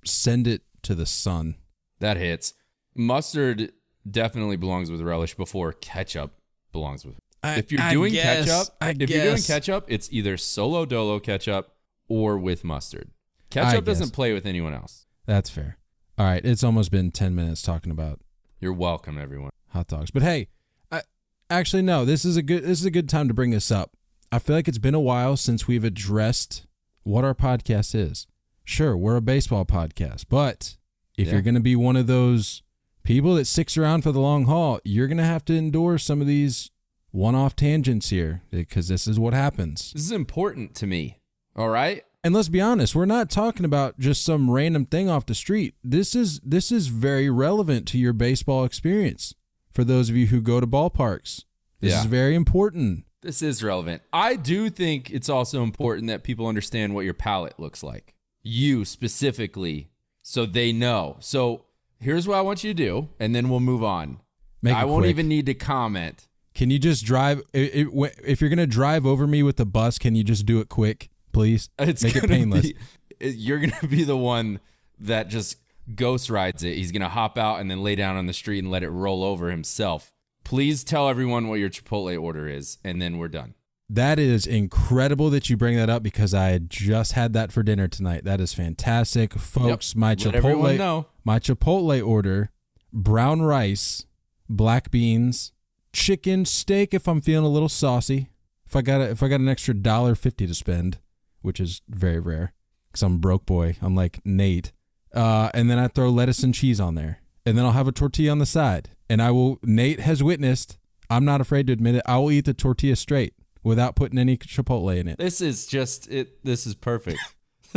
send 0.07 0.47
it 0.47 0.61
to 0.83 0.95
the 0.95 1.05
sun. 1.05 1.55
That 1.99 2.17
hits. 2.17 2.53
Mustard 2.95 3.71
definitely 4.09 4.57
belongs 4.57 4.89
with 4.89 5.01
relish 5.01 5.35
before 5.35 5.73
ketchup 5.73 6.33
belongs 6.71 7.05
with. 7.05 7.15
I- 7.43 7.57
if 7.57 7.71
you're 7.71 7.81
I 7.81 7.93
doing 7.93 8.13
guess, 8.13 8.45
ketchup, 8.47 8.75
I 8.81 8.89
if 8.91 8.97
you're 8.97 9.07
doing 9.07 9.35
guess. 9.35 9.47
ketchup, 9.47 9.85
it's 9.87 10.09
either 10.11 10.37
solo 10.37 10.85
dolo 10.85 11.19
ketchup 11.19 11.73
or 12.07 12.37
with 12.37 12.63
mustard. 12.63 13.11
Ketchup 13.49 13.85
guess. 13.85 13.99
doesn't 13.99 14.11
play 14.13 14.33
with 14.33 14.45
anyone 14.45 14.73
else. 14.73 15.05
That's 15.25 15.49
fair. 15.49 15.77
All 16.17 16.25
right, 16.25 16.43
it's 16.43 16.63
almost 16.63 16.91
been 16.91 17.11
10 17.11 17.35
minutes 17.35 17.61
talking 17.61 17.91
about 17.91 18.19
You're 18.59 18.73
welcome, 18.73 19.17
everyone. 19.19 19.51
hot 19.69 19.87
dogs. 19.87 20.09
But 20.09 20.23
hey, 20.23 20.47
I, 20.91 21.01
actually 21.49 21.83
no, 21.83 22.05
this 22.05 22.25
is 22.25 22.37
a 22.37 22.41
good 22.41 22.63
this 22.63 22.79
is 22.79 22.85
a 22.85 22.91
good 22.91 23.07
time 23.07 23.27
to 23.27 23.33
bring 23.33 23.51
this 23.51 23.69
up. 23.71 23.91
I 24.31 24.39
feel 24.39 24.55
like 24.55 24.67
it's 24.67 24.79
been 24.79 24.95
a 24.95 24.99
while 24.99 25.37
since 25.37 25.67
we've 25.67 25.83
addressed 25.83 26.65
what 27.03 27.23
our 27.23 27.35
podcast 27.35 27.93
is. 27.93 28.25
Sure, 28.69 28.97
we're 28.97 29.15
a 29.15 29.21
baseball 29.21 29.63
podcast, 29.63 30.25
but 30.27 30.75
if 31.17 31.27
Yeah. 31.27 31.33
you're 31.33 31.41
going 31.41 31.55
to 31.55 31.61
be 31.61 31.77
one 31.77 31.95
of 31.95 32.05
those 32.05 32.63
people 33.03 33.35
that 33.35 33.45
sticks 33.45 33.77
around 33.77 34.01
for 34.01 34.11
the 34.11 34.19
long 34.19 34.43
haul, 34.43 34.81
you're 34.83 35.07
going 35.07 35.17
to 35.17 35.23
have 35.23 35.45
to 35.45 35.53
endure 35.53 35.97
some 35.97 36.19
of 36.19 36.27
these 36.27 36.69
one-off 37.11 37.55
tangents 37.55 38.09
here 38.09 38.41
because 38.51 38.89
this 38.89 39.07
is 39.07 39.17
what 39.17 39.33
happens. 39.33 39.93
This 39.93 40.03
is 40.03 40.11
important 40.11 40.75
to 40.75 40.85
me. 40.85 41.17
All 41.55 41.69
right. 41.69 42.03
And 42.25 42.35
let's 42.35 42.49
be 42.49 42.59
honest, 42.59 42.93
we're 42.93 43.05
not 43.05 43.29
talking 43.29 43.63
about 43.63 43.99
just 43.99 44.21
some 44.25 44.51
random 44.51 44.85
thing 44.85 45.09
off 45.09 45.25
the 45.25 45.33
street. 45.33 45.75
This 45.81 46.13
is 46.13 46.41
this 46.41 46.69
is 46.69 46.87
very 46.87 47.29
relevant 47.29 47.87
to 47.87 47.97
your 47.97 48.11
baseball 48.11 48.65
experience. 48.65 49.33
For 49.71 49.85
those 49.85 50.09
of 50.09 50.17
you 50.17 50.27
who 50.27 50.41
go 50.41 50.59
to 50.59 50.67
ballparks, 50.67 51.45
this 51.79 51.93
Yeah. 51.93 52.01
is 52.01 52.05
very 52.07 52.35
important. 52.35 53.05
This 53.21 53.41
is 53.41 53.63
relevant. 53.63 54.01
I 54.11 54.35
do 54.35 54.69
think 54.69 55.09
it's 55.09 55.29
also 55.29 55.63
important 55.63 56.07
that 56.07 56.23
people 56.23 56.47
understand 56.47 56.93
what 56.93 57.05
your 57.05 57.13
palate 57.13 57.57
looks 57.57 57.81
like. 57.81 58.13
You 58.47 58.85
specifically, 58.85 59.89
so 60.23 60.45
they 60.45 60.71
know. 60.71 61.17
So 61.19 61.65
here's 61.99 62.27
what 62.27 62.37
I 62.37 62.41
want 62.41 62.63
you 62.63 62.73
to 62.73 62.73
do, 62.73 63.09
and 63.19 63.35
then 63.35 63.49
we'll 63.49 63.59
move 63.59 63.83
on. 63.83 64.21
Make 64.61 64.75
I 64.75 64.85
won't 64.85 65.01
quick. 65.01 65.09
even 65.09 65.27
need 65.27 65.45
to 65.47 65.53
comment. 65.53 66.27
Can 66.55 66.71
you 66.71 66.79
just 66.79 67.05
drive? 67.05 67.41
It, 67.53 67.87
it, 67.87 68.15
if 68.25 68.39
you're 68.41 68.49
gonna 68.49 68.65
drive 68.65 69.05
over 69.05 69.27
me 69.27 69.43
with 69.43 69.57
the 69.57 69.65
bus, 69.65 69.97
can 69.99 70.15
you 70.15 70.23
just 70.23 70.45
do 70.45 70.59
it 70.59 70.69
quick, 70.69 71.09
please? 71.33 71.69
It's 71.79 72.03
Make 72.03 72.15
it 72.15 72.27
painless. 72.27 72.71
Be, 73.19 73.29
you're 73.29 73.59
gonna 73.59 73.87
be 73.87 74.03
the 74.03 74.17
one 74.17 74.59
that 74.99 75.27
just 75.27 75.57
ghost 75.93 76.29
rides 76.29 76.63
it. 76.63 76.75
He's 76.75 76.91
gonna 76.91 77.09
hop 77.09 77.37
out 77.37 77.59
and 77.59 77.69
then 77.69 77.83
lay 77.83 77.95
down 77.95 78.15
on 78.15 78.27
the 78.27 78.33
street 78.33 78.59
and 78.59 78.71
let 78.71 78.83
it 78.83 78.89
roll 78.89 79.23
over 79.23 79.51
himself. 79.51 80.11
Please 80.43 80.83
tell 80.85 81.09
everyone 81.09 81.49
what 81.49 81.59
your 81.59 81.69
Chipotle 81.69 82.21
order 82.21 82.47
is, 82.47 82.77
and 82.83 83.01
then 83.01 83.17
we're 83.17 83.27
done. 83.27 83.53
That 83.89 84.19
is 84.19 84.45
incredible 84.45 85.29
that 85.29 85.49
you 85.49 85.55
bring 85.55 85.77
that 85.77 85.89
up 85.89 86.03
because 86.03 86.33
I 86.33 86.57
just 86.57 87.13
had 87.13 87.31
that 87.33 87.53
for 87.53 87.63
dinner 87.63 87.87
tonight. 87.87 88.25
That 88.25 88.41
is 88.41 88.53
fantastic, 88.53 89.33
folks. 89.33 89.95
My 89.95 90.09
Let 90.09 90.17
Chipotle, 90.19 91.05
my 91.23 91.39
Chipotle 91.39 92.05
order: 92.05 92.51
brown 92.91 93.43
rice, 93.43 94.05
black 94.49 94.91
beans, 94.91 95.53
chicken, 95.93 96.43
steak. 96.43 96.93
If 96.93 97.07
I'm 97.07 97.21
feeling 97.21 97.45
a 97.45 97.49
little 97.49 97.69
saucy, 97.69 98.29
if 98.65 98.75
I 98.75 98.81
got 98.81 98.99
a, 98.99 99.09
if 99.09 99.23
I 99.23 99.29
got 99.29 99.39
an 99.39 99.47
extra 99.47 99.73
dollar 99.73 100.15
fifty 100.15 100.45
to 100.45 100.53
spend, 100.53 100.97
which 101.41 101.61
is 101.61 101.81
very 101.87 102.19
rare 102.19 102.53
because 102.91 103.03
I'm 103.03 103.19
broke 103.19 103.45
boy. 103.45 103.77
I'm 103.81 103.95
like 103.95 104.19
Nate, 104.25 104.73
uh, 105.13 105.49
and 105.53 105.69
then 105.69 105.79
I 105.79 105.87
throw 105.87 106.09
lettuce 106.09 106.43
and 106.43 106.53
cheese 106.53 106.81
on 106.81 106.95
there, 106.95 107.21
and 107.45 107.57
then 107.57 107.63
I'll 107.63 107.71
have 107.71 107.87
a 107.87 107.93
tortilla 107.93 108.31
on 108.31 108.39
the 108.39 108.45
side. 108.45 108.89
And 109.09 109.21
I 109.21 109.31
will. 109.31 109.59
Nate 109.63 110.01
has 110.01 110.21
witnessed. 110.21 110.77
I'm 111.09 111.23
not 111.23 111.39
afraid 111.39 111.67
to 111.67 111.73
admit 111.73 111.95
it. 111.95 112.01
I 112.05 112.17
will 112.17 112.31
eat 112.31 112.43
the 112.43 112.53
tortilla 112.53 112.97
straight 112.97 113.33
without 113.67 113.95
putting 113.95 114.17
any 114.17 114.37
chipotle 114.37 114.95
in 114.97 115.07
it. 115.07 115.17
This 115.17 115.41
is 115.41 115.67
just 115.67 116.09
it. 116.09 116.43
This 116.43 116.65
is 116.67 116.75
perfect. 116.75 117.19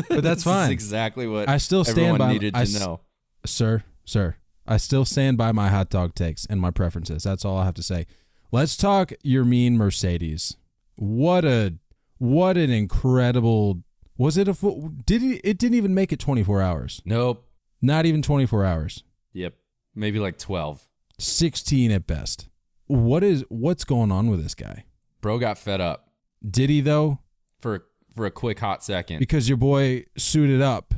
But 0.09 0.23
that's 0.23 0.45
This 0.45 0.45
fine. 0.45 0.67
Is 0.67 0.71
exactly 0.71 1.27
what 1.27 1.49
I 1.49 1.59
still 1.59 1.85
stand 1.85 2.19
by- 2.19 2.33
needed 2.33 2.55
I 2.55 2.65
to 2.65 2.79
know. 2.79 3.01
sir, 3.45 3.83
sir, 4.05 4.37
I 4.67 4.77
still 4.77 5.05
stand 5.05 5.37
by 5.37 5.51
my 5.53 5.69
hot 5.69 5.91
dog 5.91 6.15
takes 6.15 6.47
and 6.47 6.61
my 6.61 6.71
preferences. 6.71 7.25
That's 7.25 7.45
all 7.45 7.59
I 7.59 7.65
have 7.65 7.75
to 7.75 7.83
say. 7.83 8.07
Let's 8.53 8.77
talk 8.77 9.13
Yermin 9.25 9.73
Mercedes. 9.73 10.57
What 10.95 11.45
a 11.45 11.75
what 12.19 12.57
an 12.57 12.71
incredible 12.71 13.83
was 14.17 14.39
it 14.39 14.47
a 14.47 14.55
full 14.55 14.93
did 15.05 15.23
it 15.25 15.41
it 15.43 15.59
didn't 15.59 15.77
even 15.77 15.93
make 15.93 16.13
it 16.13 16.21
24 16.21 16.63
hours. 16.63 17.03
Nope. 17.05 17.45
Not 17.83 18.07
even 18.07 18.23
24 18.23 18.65
hours. 18.65 19.03
Yep. 19.33 19.55
maybe 19.95 20.19
like 20.21 20.39
12. 20.39 20.87
16 21.19 21.91
at 21.91 22.07
best. 22.07 22.49
What 22.87 23.25
is 23.25 23.45
what's 23.49 23.85
going 23.85 24.13
on 24.13 24.31
with 24.31 24.43
this 24.43 24.55
guy? 24.55 24.85
Bro 25.21 25.39
got 25.39 25.59
fed 25.59 25.81
up 25.81 26.09
Did 26.49 26.71
he 26.71 26.81
though? 26.81 27.19
for 27.61 27.87
for 28.15 28.27
a 28.27 28.31
quick 28.31 28.59
hot 28.59 28.83
second. 28.83 29.19
Because 29.21 29.49
your 29.49 29.57
boy 29.59 30.05
suited 30.17 30.61
up 30.63 30.95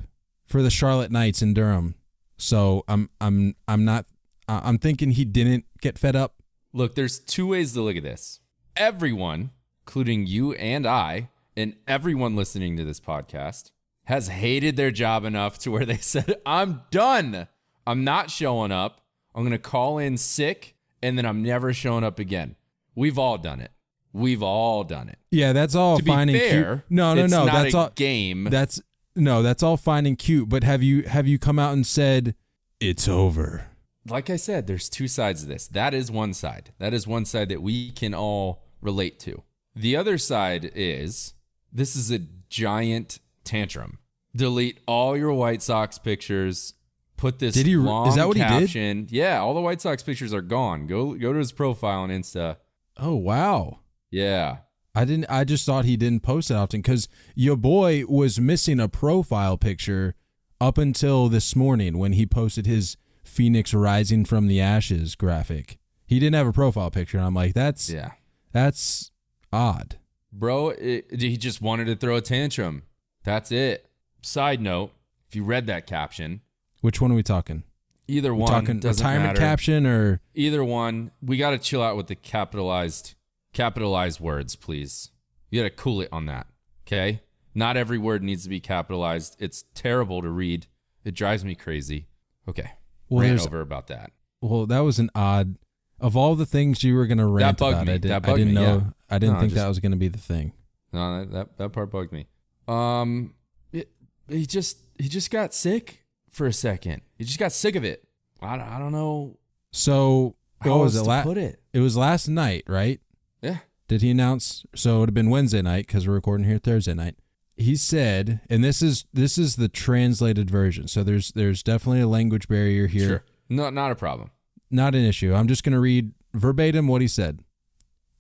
for 0.47 0.62
the 0.62 0.71
Charlotte 0.71 1.11
Knights 1.11 1.43
in 1.43 1.55
Durham. 1.55 1.95
So 2.38 2.85
I'm 2.88 3.11
I'm 3.21 3.55
I'm 3.69 3.85
not 3.85 4.07
I- 4.49 4.62
I'm 4.64 4.79
thinking 4.79 5.12
he 5.12 5.25
didn't 5.25 5.64
get 5.81 5.99
fed 5.99 6.17
up. 6.17 6.37
Look, 6.73 6.95
there's 6.95 7.19
two 7.19 7.49
ways 7.49 7.73
to 7.75 7.83
look 7.83 7.97
at 7.97 8.02
this. 8.02 8.41
Everyone, 8.76 9.50
including 9.83 10.26
you 10.26 10.52
and 10.55 10.87
I, 10.87 11.29
and 11.57 11.76
everyone 11.87 12.35
listening 12.35 12.76
to 12.79 12.85
this 12.85 12.99
podcast, 12.99 13.71
has 14.05 14.29
hated 14.29 14.76
their 14.76 14.91
job 14.91 15.25
enough 15.25 15.59
to 15.61 15.71
where 15.71 15.85
they 15.85 15.97
said, 15.99 16.37
I'm 16.47 16.83
done. 16.91 17.47
I'm 17.87 18.05
not 18.05 18.31
showing 18.31 18.73
up. 18.73 19.02
I'm 19.35 19.43
going 19.43 19.52
to 19.52 19.59
call 19.59 19.99
in 19.99 20.17
sick, 20.17 20.75
and 21.02 21.19
then 21.19 21.26
I'm 21.26 21.43
never 21.43 21.73
showing 21.75 22.05
up 22.05 22.19
again. 22.19 22.57
We've 22.95 23.19
all 23.19 23.37
done 23.37 23.61
it. 23.61 23.71
We've 24.12 24.42
all 24.42 24.85
done 24.85 25.09
it. 25.09 25.19
Yeah, 25.31 25.52
that's 25.52 25.75
all 25.75 25.99
to 25.99 26.12
and 26.12 26.31
fair, 26.31 26.76
cute. 26.76 26.90
No, 26.90 27.14
no, 27.14 27.26
no. 27.26 27.47
That's 27.47 27.75
a 27.75 27.78
all 27.78 27.90
game. 27.95 28.45
That's 28.45 28.81
no, 29.16 29.42
that's 29.42 29.62
all 29.62 29.76
fine 29.76 30.07
and 30.07 30.19
cute, 30.19 30.49
but 30.49 30.64
have 30.64 30.83
you 30.83 31.02
have 31.02 31.26
you 31.26 31.38
come 31.38 31.59
out 31.59 31.73
and 31.73 31.87
said 31.87 32.35
it's 32.81 33.09
over? 33.09 33.66
like 34.09 34.28
I 34.31 34.37
said, 34.37 34.66
there's 34.66 34.88
two 34.88 35.07
sides 35.07 35.42
of 35.42 35.49
this. 35.49 35.69
That 35.69 35.95
is 35.95 36.11
one 36.11 36.35
side. 36.35 36.73
That 36.78 36.92
is 36.92 37.07
one 37.07 37.25
side 37.25 37.49
that 37.50 37.62
we 37.62 37.90
can 37.92 38.14
all 38.14 38.64
relate 38.81 39.21
to. 39.21 39.42
The 39.76 39.97
other 39.97 40.19
side 40.19 40.71
is 40.75 41.35
this 41.73 41.95
is 41.97 42.11
a 42.11 42.21
giant 42.49 43.21
tantrum. 43.45 43.99
Delete 44.35 44.81
all 44.87 45.16
your 45.16 45.33
White 45.33 45.62
Sox 45.62 45.99
pictures. 45.99 46.75
Put 47.16 47.38
this 47.38 47.54
Did 47.54 47.66
he- 47.66 47.75
is 47.75 48.16
that 48.16 48.26
what 48.26 48.37
he 48.37 48.42
did? 48.42 48.49
caption. 48.49 49.07
Yeah, 49.11 49.38
all 49.40 49.54
the 49.54 49.61
White 49.61 49.81
Sox 49.81 50.02
pictures 50.02 50.35
are 50.35 50.42
gone. 50.42 50.87
Go 50.87 51.14
go 51.14 51.33
to 51.33 51.38
his 51.38 51.52
profile 51.52 52.00
on 52.00 52.09
Insta. 52.11 52.57
Oh 52.97 53.14
wow. 53.14 53.78
Yeah. 54.12 54.59
I 54.95 55.04
didn't 55.07 55.26
I 55.31 55.42
just 55.45 55.64
thought 55.66 55.85
he 55.87 55.97
didn't 55.97 56.23
post 56.23 56.50
it 56.50 56.54
often 56.54 56.83
cuz 56.83 57.09
your 57.35 57.57
boy 57.57 58.04
was 58.07 58.38
missing 58.38 58.78
a 58.78 58.88
profile 58.88 59.57
picture 59.57 60.14
up 60.61 60.76
until 60.78 61.28
this 61.28 61.57
morning 61.57 61.97
when 61.99 62.12
he 62.12 62.26
posted 62.26 62.66
his 62.66 62.97
Phoenix 63.25 63.73
rising 63.75 64.25
from 64.26 64.47
the 64.49 64.61
ashes 64.61 65.14
graphic. 65.14 65.78
He 66.07 66.19
didn't 66.21 66.35
have 66.35 66.47
a 66.47 66.52
profile 66.52 66.90
picture 66.90 67.16
and 67.16 67.26
I'm 67.26 67.35
like 67.35 67.54
that's 67.54 67.88
Yeah. 67.88 68.11
that's 68.52 69.11
odd. 69.52 69.97
Bro, 70.31 70.71
it, 70.71 71.21
he 71.21 71.37
just 71.37 71.61
wanted 71.62 71.87
to 71.87 71.97
throw 71.97 72.16
a 72.16 72.21
tantrum. 72.23 72.83
That's 73.25 73.50
it. 73.52 73.88
Side 74.23 74.61
note, 74.61 74.92
if 75.28 75.35
you 75.37 75.42
read 75.45 75.66
that 75.66 75.87
caption, 75.87 76.40
Which 76.81 77.00
one 77.00 77.12
are 77.12 77.14
we 77.14 77.23
talking? 77.23 77.64
either 78.09 78.35
one 78.35 78.49
talking 78.50 78.78
doesn't 78.81 79.02
retirement 79.07 79.28
matter. 79.35 79.40
caption 79.40 79.87
or 79.87 80.21
either 80.35 80.62
one 80.62 81.12
we 81.23 81.38
got 81.38 81.50
to 81.50 81.59
chill 81.59 81.83
out 81.83 81.97
with 81.97 82.09
the 82.09 82.14
capitalized 82.16 83.14
capitalized 83.52 84.21
words 84.21 84.56
please 84.56 85.11
you 85.50 85.61
got 85.61 85.64
to 85.68 85.75
cool 85.75 86.00
it 86.00 86.09
on 86.12 86.26
that 86.26 86.47
okay 86.87 87.21
not 87.54 87.76
every 87.76 87.99
word 87.99 88.23
needs 88.23 88.42
to 88.44 88.49
be 88.49 88.61
capitalized 88.61 89.37
it's 89.38 89.64
terrible 89.75 90.23
to 90.23 90.28
read 90.28 90.66
it 91.04 91.14
drives 91.14 91.44
me 91.44 91.54
crazy 91.54 92.06
okay 92.49 92.71
Well, 93.09 93.21
rant 93.28 93.40
over 93.47 93.61
about 93.61 93.88
that 93.88 94.12
Well, 94.40 94.66
that 94.66 94.80
was 94.80 94.99
an 94.99 95.11
odd. 95.14 95.56
Of 96.00 96.16
all 96.16 96.35
the 96.35 96.47
things 96.47 96.82
you 96.82 96.97
were 96.97 97.06
going 97.06 97.18
to 97.18 97.26
rant 97.26 97.61
about, 97.61 97.87
me. 97.87 97.92
I, 97.92 97.97
did, 97.99 98.11
That 98.11 98.16
I 98.16 98.18
bugged 98.18 98.38
didn't 98.38 98.54
me, 98.54 98.61
know. 98.61 98.76
yeah. 98.78 98.90
I 99.09 99.18
didn't 99.18 99.35
No, 99.35 99.40
think 99.40 99.52
just- 99.52 99.62
that 99.62 99.68
was 99.68 99.78
going 99.78 99.92
to 99.92 99.99
be 99.99 100.09
the 100.09 100.18
thing. 100.18 100.52
no 100.92 101.21
that 101.21 101.30
that, 101.32 101.56
that 101.59 101.68
part 101.73 101.90
bugged 101.92 102.11
me 102.12 102.26
um 102.68 103.35
it, 103.73 103.90
he 104.28 104.47
just 104.47 104.78
he 104.99 105.09
just 105.09 105.30
got 105.30 105.52
sick 105.54 106.04
for 106.30 106.47
a 106.47 106.52
second 106.52 107.02
he 107.18 107.25
just 107.25 107.38
got 107.38 107.52
sick 107.52 107.76
of 107.76 107.85
it 107.85 108.04
i 108.40 108.56
don't, 108.56 108.66
I 108.66 108.78
don't 108.78 108.92
know 108.92 109.37
So 109.73 110.37
how 110.61 110.71
what 110.71 110.80
was 110.85 110.97
it? 110.97 111.02
La- 111.02 111.23
put 111.23 111.38
it 111.38 111.61
it 111.73 111.80
was 111.80 111.97
last 111.97 112.28
night, 112.28 112.64
right? 112.66 113.00
Yeah 113.42 113.58
Did 113.88 114.02
he 114.02 114.11
announce? 114.11 114.64
So 114.75 114.96
it 114.96 115.00
would 115.00 115.08
have 115.11 115.14
been 115.14 115.30
Wednesday 115.30 115.62
night 115.62 115.87
because 115.87 116.06
we're 116.08 116.14
recording 116.14 116.46
here 116.46 116.58
Thursday 116.58 116.94
night. 116.94 117.16
He 117.56 117.76
said, 117.76 118.40
and 118.49 118.64
this 118.64 118.80
is 118.80 119.04
this 119.12 119.37
is 119.37 119.56
the 119.56 119.68
translated 119.68 120.49
version. 120.49 120.88
So 120.88 121.02
there's 121.02 121.32
there's 121.32 121.62
definitely 121.62 122.00
a 122.00 122.08
language 122.08 122.49
barrier 122.49 122.87
here. 122.87 123.08
sure 123.08 123.25
no 123.49 123.68
not 123.70 123.90
a 123.90 123.94
problem 123.94 124.30
Not 124.70 124.94
an 124.94 125.04
issue. 125.04 125.34
I'm 125.34 125.49
just 125.49 125.62
going 125.62 125.75
to 125.75 125.80
read 125.80 126.12
verbatim 126.32 126.88
what 126.88 127.02
he 127.02 127.08
said. 127.08 127.40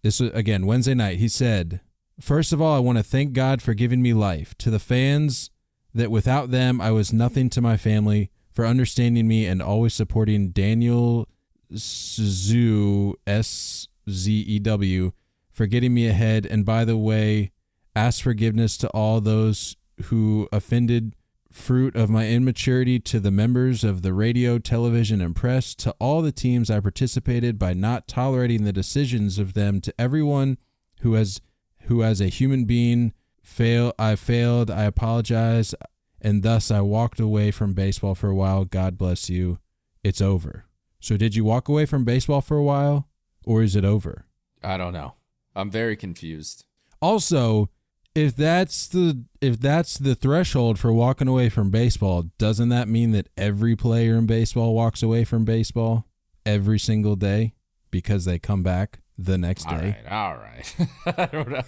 This 0.02 0.20
was, 0.20 0.30
again 0.32 0.66
Wednesday 0.66 0.94
night. 0.94 1.18
He 1.18 1.28
said, 1.28 1.80
First 2.20 2.52
of 2.52 2.60
all, 2.60 2.76
I 2.76 2.80
want 2.80 2.98
to 2.98 3.04
thank 3.04 3.32
God 3.32 3.62
for 3.62 3.72
giving 3.72 4.02
me 4.02 4.12
life. 4.12 4.54
To 4.58 4.70
the 4.70 4.78
fans, 4.78 5.50
that 5.94 6.10
without 6.10 6.50
them, 6.50 6.80
I 6.80 6.90
was 6.90 7.12
nothing 7.12 7.48
to 7.50 7.60
my 7.60 7.76
family, 7.76 8.30
for 8.52 8.66
understanding 8.66 9.26
me 9.26 9.46
and 9.46 9.62
always 9.62 9.94
supporting 9.94 10.50
Daniel 10.50 11.26
Zoo, 11.74 13.14
S 13.26 13.88
Z 14.10 14.32
E 14.32 14.58
W, 14.58 15.12
for 15.52 15.66
getting 15.66 15.94
me 15.94 16.06
ahead. 16.06 16.46
And 16.46 16.64
by 16.64 16.84
the 16.84 16.96
way, 16.96 17.52
ask 17.94 18.22
forgiveness 18.22 18.76
to 18.78 18.88
all 18.88 19.20
those 19.20 19.76
who 20.04 20.48
offended 20.52 21.14
fruit 21.50 21.94
of 21.94 22.08
my 22.08 22.28
immaturity 22.28 22.98
to 22.98 23.20
the 23.20 23.30
members 23.30 23.84
of 23.84 24.00
the 24.00 24.14
radio, 24.14 24.58
television, 24.58 25.20
and 25.20 25.36
press, 25.36 25.74
to 25.74 25.94
all 25.98 26.22
the 26.22 26.32
teams 26.32 26.70
I 26.70 26.80
participated 26.80 27.58
by 27.58 27.74
not 27.74 28.08
tolerating 28.08 28.64
the 28.64 28.72
decisions 28.72 29.38
of 29.38 29.52
them, 29.52 29.80
to 29.82 29.94
everyone 29.98 30.56
who 31.00 31.12
has 31.14 31.40
who 31.86 32.02
as 32.02 32.20
a 32.20 32.28
human 32.28 32.64
being 32.64 33.12
fail 33.42 33.92
I 33.98 34.16
failed, 34.16 34.70
I 34.70 34.84
apologize, 34.84 35.74
and 36.20 36.42
thus 36.42 36.70
I 36.70 36.80
walked 36.80 37.20
away 37.20 37.50
from 37.50 37.74
baseball 37.74 38.14
for 38.14 38.30
a 38.30 38.34
while. 38.34 38.64
God 38.64 38.96
bless 38.96 39.28
you. 39.28 39.58
It's 40.02 40.22
over. 40.22 40.64
So 41.00 41.16
did 41.16 41.34
you 41.34 41.44
walk 41.44 41.68
away 41.68 41.84
from 41.84 42.04
baseball 42.04 42.40
for 42.40 42.56
a 42.56 42.62
while 42.62 43.08
or 43.44 43.62
is 43.62 43.74
it 43.76 43.84
over? 43.84 44.24
i 44.62 44.76
don't 44.76 44.92
know 44.92 45.14
i'm 45.56 45.70
very 45.70 45.96
confused 45.96 46.64
Also, 47.00 47.68
if 48.14 48.36
that's 48.36 48.86
the 48.88 49.24
if 49.40 49.58
that's 49.58 49.98
the 49.98 50.14
threshold 50.14 50.78
for 50.78 50.92
walking 50.92 51.26
away 51.28 51.48
from 51.48 51.70
baseball, 51.70 52.30
doesn't 52.38 52.68
that 52.68 52.86
mean 52.86 53.10
that 53.12 53.28
every 53.36 53.74
player 53.74 54.14
in 54.16 54.26
baseball 54.26 54.74
walks 54.74 55.02
away 55.02 55.24
from 55.24 55.44
baseball 55.44 56.06
every 56.46 56.78
single 56.78 57.16
day 57.16 57.54
because 57.90 58.24
they 58.24 58.38
come 58.38 58.62
back 58.62 59.00
the 59.18 59.36
next 59.38 59.66
day? 59.68 59.96
right, 60.04 60.12
all 60.12 60.36
right. 60.36 60.76
I 61.18 61.26
don't 61.26 61.48
know. 61.50 61.64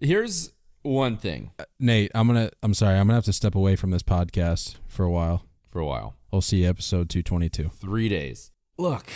Here's 0.00 0.52
one 0.82 1.16
thing 1.16 1.50
uh, 1.58 1.64
Nate, 1.78 2.10
I'm 2.14 2.26
gonna 2.28 2.50
I'm 2.62 2.74
sorry, 2.74 2.94
I'm 2.98 3.06
gonna 3.08 3.16
have 3.16 3.24
to 3.26 3.32
step 3.32 3.54
away 3.54 3.76
from 3.76 3.90
this 3.90 4.02
podcast 4.02 4.76
for 4.88 5.04
a 5.04 5.10
while. 5.10 5.44
for 5.70 5.80
a 5.80 5.86
while. 5.86 6.14
I'll 6.32 6.40
see 6.40 6.62
you 6.62 6.68
episode 6.68 7.10
222. 7.10 7.68
Three 7.68 8.08
days. 8.08 8.52
Look, 8.78 9.06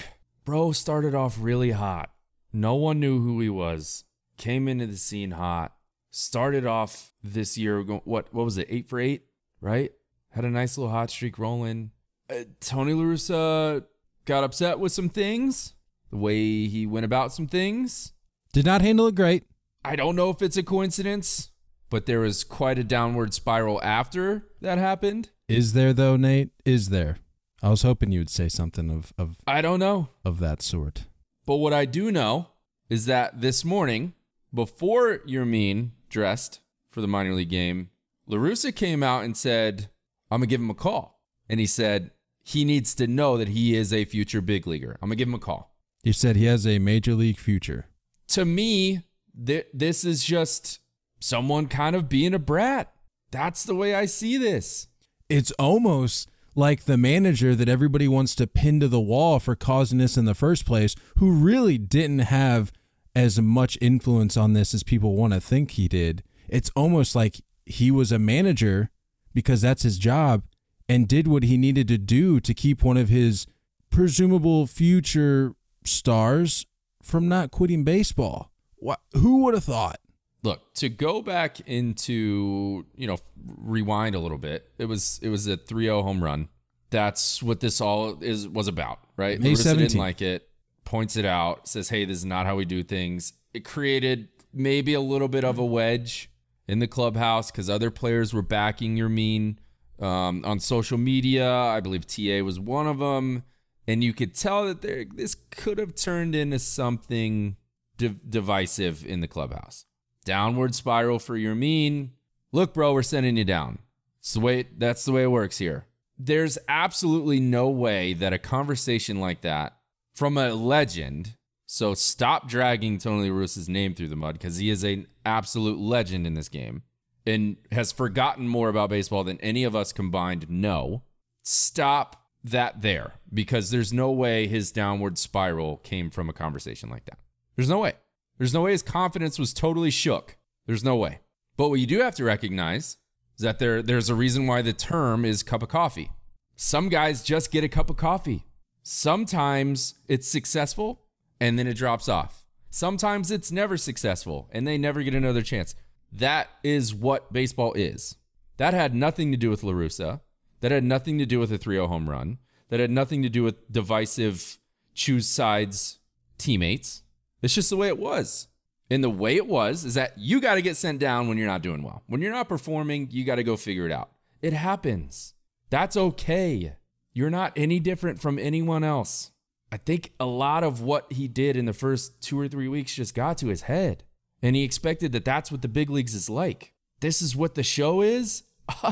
bro 0.47 0.73
started 0.73 1.15
off 1.15 1.37
really 1.38 1.73
hot. 1.73 2.11
No 2.53 2.76
one 2.76 2.99
knew 3.00 3.21
who 3.21 3.41
he 3.41 3.50
was. 3.50 4.05
Came 4.38 4.69
into 4.69 4.87
the 4.87 4.97
scene 4.97 5.33
hot. 5.33 5.75
Started 6.11 6.65
off 6.65 7.12
this 7.23 7.59
year. 7.59 7.83
What? 7.83 8.33
What 8.33 8.45
was 8.45 8.57
it? 8.57 8.69
Eight 8.71 8.88
for 8.88 8.99
eight, 8.99 9.26
right? 9.61 9.93
Had 10.31 10.47
a 10.47 10.50
nice 10.50 10.79
little 10.79 10.93
hot 10.93 11.11
streak 11.11 11.38
rolling. 11.38 11.91
Uh, 12.31 12.45
Tony 12.61 12.95
La 12.95 13.03
Russa 13.03 13.85
got 14.25 14.45
upset 14.45 14.79
with 14.79 14.93
some 14.93 15.11
things. 15.11 15.75
The 16.11 16.17
way 16.17 16.67
he 16.67 16.87
went 16.87 17.05
about 17.05 17.33
some 17.33 17.49
things. 17.49 18.12
Did 18.53 18.65
not 18.65 18.81
handle 18.81 19.09
it 19.09 19.15
great. 19.15 19.45
I 19.85 19.97
don't 19.97 20.17
know 20.17 20.31
if 20.31 20.41
it's 20.41 20.57
a 20.57 20.62
coincidence, 20.62 21.50
but 21.91 22.07
there 22.07 22.21
was 22.21 22.45
quite 22.45 22.79
a 22.79 22.85
downward 22.85 23.35
spiral 23.35 23.83
after 23.83 24.47
that 24.61 24.79
happened. 24.79 25.31
Is 25.49 25.73
there 25.75 25.93
though, 25.93 26.17
Nate? 26.17 26.50
Is 26.65 26.88
there? 26.88 27.19
I 27.63 27.69
was 27.71 27.83
hoping 27.83 28.13
you 28.13 28.21
would 28.21 28.31
say 28.31 28.49
something 28.49 28.91
of 28.91 29.13
of, 29.19 29.37
I 29.47 29.63
don't 29.63 29.81
know. 29.81 30.09
of 30.25 30.39
that 30.41 30.63
sort. 30.63 31.05
But 31.47 31.57
what 31.57 31.73
I 31.73 31.85
do 31.85 32.11
know 32.13 32.49
is 32.91 33.07
that 33.07 33.41
this 33.41 33.65
morning, 33.65 34.15
before 34.53 35.19
Yermin 35.27 35.91
dressed 36.09 36.61
for 36.91 37.01
the 37.01 37.09
minor 37.09 37.33
league 37.35 37.51
game, 37.51 37.91
La 38.27 38.39
Russa 38.39 38.75
came 38.75 39.03
out 39.03 39.25
and 39.25 39.37
said, 39.37 39.89
I'm 40.31 40.41
going 40.41 40.49
to 40.49 40.53
give 40.53 40.61
him 40.61 40.71
a 40.71 40.75
call. 40.75 41.21
And 41.49 41.61
he 41.61 41.67
said, 41.67 42.11
he 42.43 42.65
needs 42.65 42.95
to 42.97 43.07
know 43.07 43.37
that 43.39 43.49
he 43.49 43.77
is 43.77 43.93
a 43.93 44.05
future 44.05 44.41
big 44.41 44.67
leaguer. 44.67 44.97
I'm 45.01 45.09
going 45.09 45.17
to 45.17 45.23
give 45.23 45.29
him 45.29 45.35
a 45.35 45.39
call. 45.39 45.75
He 46.03 46.13
said 46.13 46.37
he 46.37 46.45
has 46.47 46.67
a 46.67 46.79
major 46.79 47.15
league 47.15 47.39
future. 47.39 47.87
To 48.29 48.45
me, 48.45 49.03
th- 49.45 49.67
this 49.73 50.05
is 50.05 50.25
just 50.25 50.81
someone 51.21 51.67
kind 51.67 51.95
of 51.97 52.09
being 52.09 52.35
a 52.35 52.39
brat. 52.39 52.93
That's 53.31 53.65
the 53.65 53.75
way 53.75 53.95
I 53.95 54.07
see 54.07 54.37
this. 54.37 54.89
it's 55.29 55.51
almost 55.53 56.29
like 56.57 56.85
the 56.85 56.97
manager 56.97 57.55
that 57.55 57.69
everybody 57.69 58.09
wants 58.09 58.35
to 58.35 58.47
pin 58.47 58.81
to 58.81 58.89
the 58.89 59.01
wall 59.01 59.39
for 59.39 59.55
causing 59.55 59.99
this 59.99 60.17
in 60.17 60.25
the 60.25 60.35
first 60.35 60.65
place, 60.65 60.97
who 61.19 61.31
really 61.31 61.79
didn't 61.79 62.21
have 62.21 62.73
as 63.15 63.41
much 63.41 63.79
influence 63.81 64.37
on 64.37 64.55
this 64.55 64.75
as 64.75 64.83
people 64.83 65.15
want 65.15 65.33
to 65.35 65.41
think 65.41 65.73
he 65.73 65.87
did. 65.87 66.23
It's 66.49 66.71
almost 66.75 67.15
like 67.15 67.41
he 67.65 67.91
was 67.91 68.11
a 68.11 68.19
manager 68.19 68.91
because 69.35 69.61
that's 69.61 69.83
his 69.83 69.99
job 69.99 70.43
and 70.89 71.07
did 71.07 71.29
what 71.29 71.43
he 71.43 71.57
needed 71.57 71.89
to 71.89 71.99
do 71.99 72.41
to 72.41 72.55
keep 72.55 72.83
one 72.83 72.97
of 72.97 73.09
his 73.09 73.47
presumable 73.91 74.67
future 74.67 75.53
stars 75.85 76.67
from 77.03 77.29
not 77.29 77.51
quitting 77.51 77.85
baseball. 77.85 78.51
What, 78.77 79.01
who 79.13 79.45
would 79.45 79.55
have 79.55 79.65
thought? 79.65 79.99
Look, 80.47 80.75
to 80.75 80.88
go 80.88 81.23
back 81.23 81.59
into, 81.69 82.87
you 82.95 83.09
know, 83.09 83.19
rewind 83.59 84.15
a 84.15 84.21
little 84.21 84.38
bit. 84.38 84.71
It 84.79 84.85
was 84.85 85.19
it 85.21 85.29
was 85.29 85.49
a 85.49 85.57
3-0 85.57 86.05
home 86.05 86.23
run 86.23 86.49
That's 86.91 87.43
what 87.43 87.59
this 87.59 87.81
all 87.81 88.23
is 88.23 88.47
was 88.47 88.69
about, 88.69 89.00
right? 89.17 89.41
May 89.41 89.50
La 89.50 89.55
Russa 89.57 89.76
didn't 89.76 89.99
like 89.99 90.23
it, 90.23 90.49
points 90.85 91.17
it 91.17 91.25
out, 91.25 91.67
says, 91.67 91.88
"Hey, 91.88 92.05
this 92.05 92.19
is 92.19 92.25
not 92.25 92.47
how 92.47 92.55
we 92.55 92.65
do 92.65 92.85
things." 92.85 93.33
It 93.55 93.65
created 93.65 94.29
maybe 94.53 94.95
a 94.95 95.00
little 95.00 95.26
bit 95.26 95.43
of 95.43 95.59
a 95.59 95.65
wedge 95.65 96.31
in 96.69 96.79
the 96.79 96.87
clubhouse 96.87 97.50
because 97.50 97.69
other 97.69 97.91
players 97.91 98.33
were 98.33 98.41
backing 98.41 98.97
Yermin 98.97 99.57
um, 100.00 100.45
on 100.45 100.61
social 100.61 100.97
media. 100.97 101.50
I 101.50 101.81
believe 101.81 102.07
TA 102.07 102.45
was 102.45 102.61
one 102.61 102.87
of 102.87 103.00
them, 103.00 103.43
and 103.88 104.05
you 104.05 104.12
could 104.12 104.33
tell 104.33 104.65
that 104.67 104.81
there 104.81 105.07
this 105.12 105.35
could 105.35 105.79
have 105.79 105.97
turned 105.97 106.37
into 106.37 106.61
something 106.61 107.57
div- 107.97 108.31
divisive 108.31 109.05
in 109.05 109.23
the 109.23 109.29
clubhouse. 109.29 109.87
Downward 110.26 110.75
spiral 110.75 111.18
for 111.18 111.38
Yermin. 111.38 112.11
Look, 112.52 112.75
bro, 112.75 112.92
we're 112.92 113.02
sending 113.02 113.37
you 113.37 113.45
down. 113.45 113.78
It's 114.18 114.35
the 114.35 114.40
way 114.40 114.64
that's 114.76 115.04
the 115.04 115.12
way 115.12 115.23
it 115.23 115.30
works 115.30 115.59
here. 115.59 115.87
There's 116.18 116.59
absolutely 116.68 117.38
no 117.40 117.68
way 117.68 118.12
that 118.12 118.33
a 118.33 118.38
conversation 118.38 119.21
like 119.21 119.42
that 119.42 119.76
from 120.12 120.37
a 120.37 120.52
legend. 120.52 121.37
So 121.64 121.95
stop 121.95 122.49
dragging 122.49 122.99
Tony 122.99 123.30
La 123.30 123.38
Russa's 123.38 123.68
name 123.68 123.95
through 123.95 124.09
the 124.09 124.16
mud 124.16 124.35
because 124.35 124.56
he 124.56 124.68
is 124.68 124.83
an 124.83 125.06
absolute 125.25 125.78
legend 125.78 126.26
in 126.26 126.35
this 126.35 126.49
game 126.49 126.83
and 127.25 127.56
has 127.71 127.92
forgotten 127.92 128.49
more 128.49 128.68
about 128.68 128.90
baseball 128.90 129.23
than 129.23 129.40
any 129.40 129.62
of 129.62 129.76
us 129.76 129.92
combined 129.92 130.50
know. 130.50 131.02
Stop 131.45 132.26
that 132.42 132.83
there 132.83 133.14
because 133.33 133.71
there's 133.71 133.92
no 133.92 134.11
way 134.11 134.49
his 134.49 134.73
downward 134.73 135.18
spiral 135.18 135.76
came 135.78 136.11
from 136.11 136.28
a 136.28 136.33
conversation 136.33 136.90
like 136.90 137.04
that. 137.04 137.18
There's 137.54 137.68
no 137.68 137.78
way. 137.78 137.95
There's 138.38 138.55
no 138.55 138.62
way 138.62 138.73
his 138.73 138.83
confidence 138.83 139.38
was 139.38 139.55
totally 139.55 139.90
shook. 139.90 140.37
There's 140.66 140.85
no 140.85 140.97
way. 140.97 141.21
But 141.57 141.69
what 141.71 141.81
you 141.81 141.87
do 141.87 142.00
have 142.00 142.14
to 142.16 142.25
recognize 142.25 142.99
is 143.37 143.43
that 143.43 143.59
there 143.59 143.83
there's 143.83 144.11
a 144.11 144.14
reason 144.14 144.47
why 144.47 144.62
the 144.62 144.73
term 144.73 145.25
is 145.25 145.43
cup 145.43 145.62
of 145.62 145.69
coffee. 145.69 146.11
Some 146.57 146.88
guys 146.88 147.23
just 147.23 147.50
get 147.50 147.64
a 147.64 147.69
cup 147.69 147.90
of 147.90 147.97
coffee. 147.97 148.47
Sometimes 148.83 149.95
it's 150.09 150.28
successful 150.28 151.02
and 151.40 151.59
then 151.59 151.66
it 151.66 151.75
drops 151.75 152.09
off. 152.09 152.45
Sometimes 152.71 153.31
it's 153.31 153.52
never 153.52 153.76
successful 153.76 154.49
and 154.52 154.66
they 154.66 154.78
never 154.78 155.02
get 155.02 155.14
another 155.14 155.43
chance. 155.43 155.75
That 156.12 156.49
is 156.62 156.95
what 156.95 157.33
baseball 157.33 157.73
is. 157.75 158.16
That 158.59 158.75
had 158.75 158.95
nothing 158.95 159.33
to 159.33 159.37
do 159.37 159.50
with 159.50 159.62
La 159.62 159.73
Russa. 159.73 160.21
That 160.61 160.73
had 160.73 160.85
nothing 160.85 161.19
to 161.19 161.26
do 161.26 161.38
with 161.38 161.52
a 161.52 161.59
3 161.59 161.76
0 161.76 161.88
home 161.88 162.09
run. 162.09 162.38
That 162.69 162.81
had 162.81 162.90
nothing 162.90 163.23
to 163.23 163.28
do 163.28 163.43
with 163.43 163.71
divisive 163.71 164.59
choose 164.95 165.28
sides 165.28 165.99
teammates. 166.38 167.02
It's 167.43 167.55
just 167.55 167.71
the 167.71 167.76
way 167.76 167.88
it 167.88 167.99
was. 167.99 168.49
And 168.90 169.02
the 169.02 169.11
way 169.11 169.37
it 169.37 169.47
was 169.47 169.85
is 169.85 169.95
that 169.95 170.16
you 170.16 170.40
got 170.40 170.55
to 170.55 170.62
get 170.62 170.76
sent 170.76 171.00
down 171.00 171.28
when 171.28 171.38
you're 171.38 171.47
not 171.47 171.62
doing 171.62 171.83
well. 171.83 172.02
When 172.07 172.23
you're 172.23 172.33
not 172.33 172.49
performing, 172.49 173.09
you 173.11 173.25
got 173.25 173.37
to 173.37 173.45
go 173.45 173.57
figure 173.57 173.87
it 173.87 173.93
out. 173.93 174.11
It 174.43 174.52
happens. 174.52 175.35
That's 175.71 175.97
okay. 175.97 176.76
You're 177.12 177.31
not 177.31 177.52
any 177.57 177.81
different 177.81 178.21
from 178.21 178.38
anyone 178.38 178.85
else. 178.85 179.33
I 179.73 179.78
think 179.78 180.12
a 180.21 180.26
lot 180.26 180.62
of 180.62 180.81
what 180.81 181.12
he 181.12 181.26
did 181.26 181.57
in 181.57 181.64
the 181.64 181.73
first 181.73 182.23
two 182.23 182.38
or 182.38 182.47
three 182.47 182.69
weeks 182.69 182.95
just 182.95 183.14
got 183.14 183.38
to 183.38 183.49
his 183.49 183.62
head. 183.62 184.05
And 184.43 184.55
he 184.55 184.62
expected 184.62 185.12
that 185.12 185.25
that's 185.25 185.50
what 185.50 185.62
the 185.62 185.69
big 185.69 185.90
leagues 185.90 186.14
is 186.14 186.31
like. 186.31 186.73
This 187.00 187.21
is 187.21 187.35
what 187.35 187.57
the 187.57 187.62
show 187.62 188.02
is? 188.02 188.45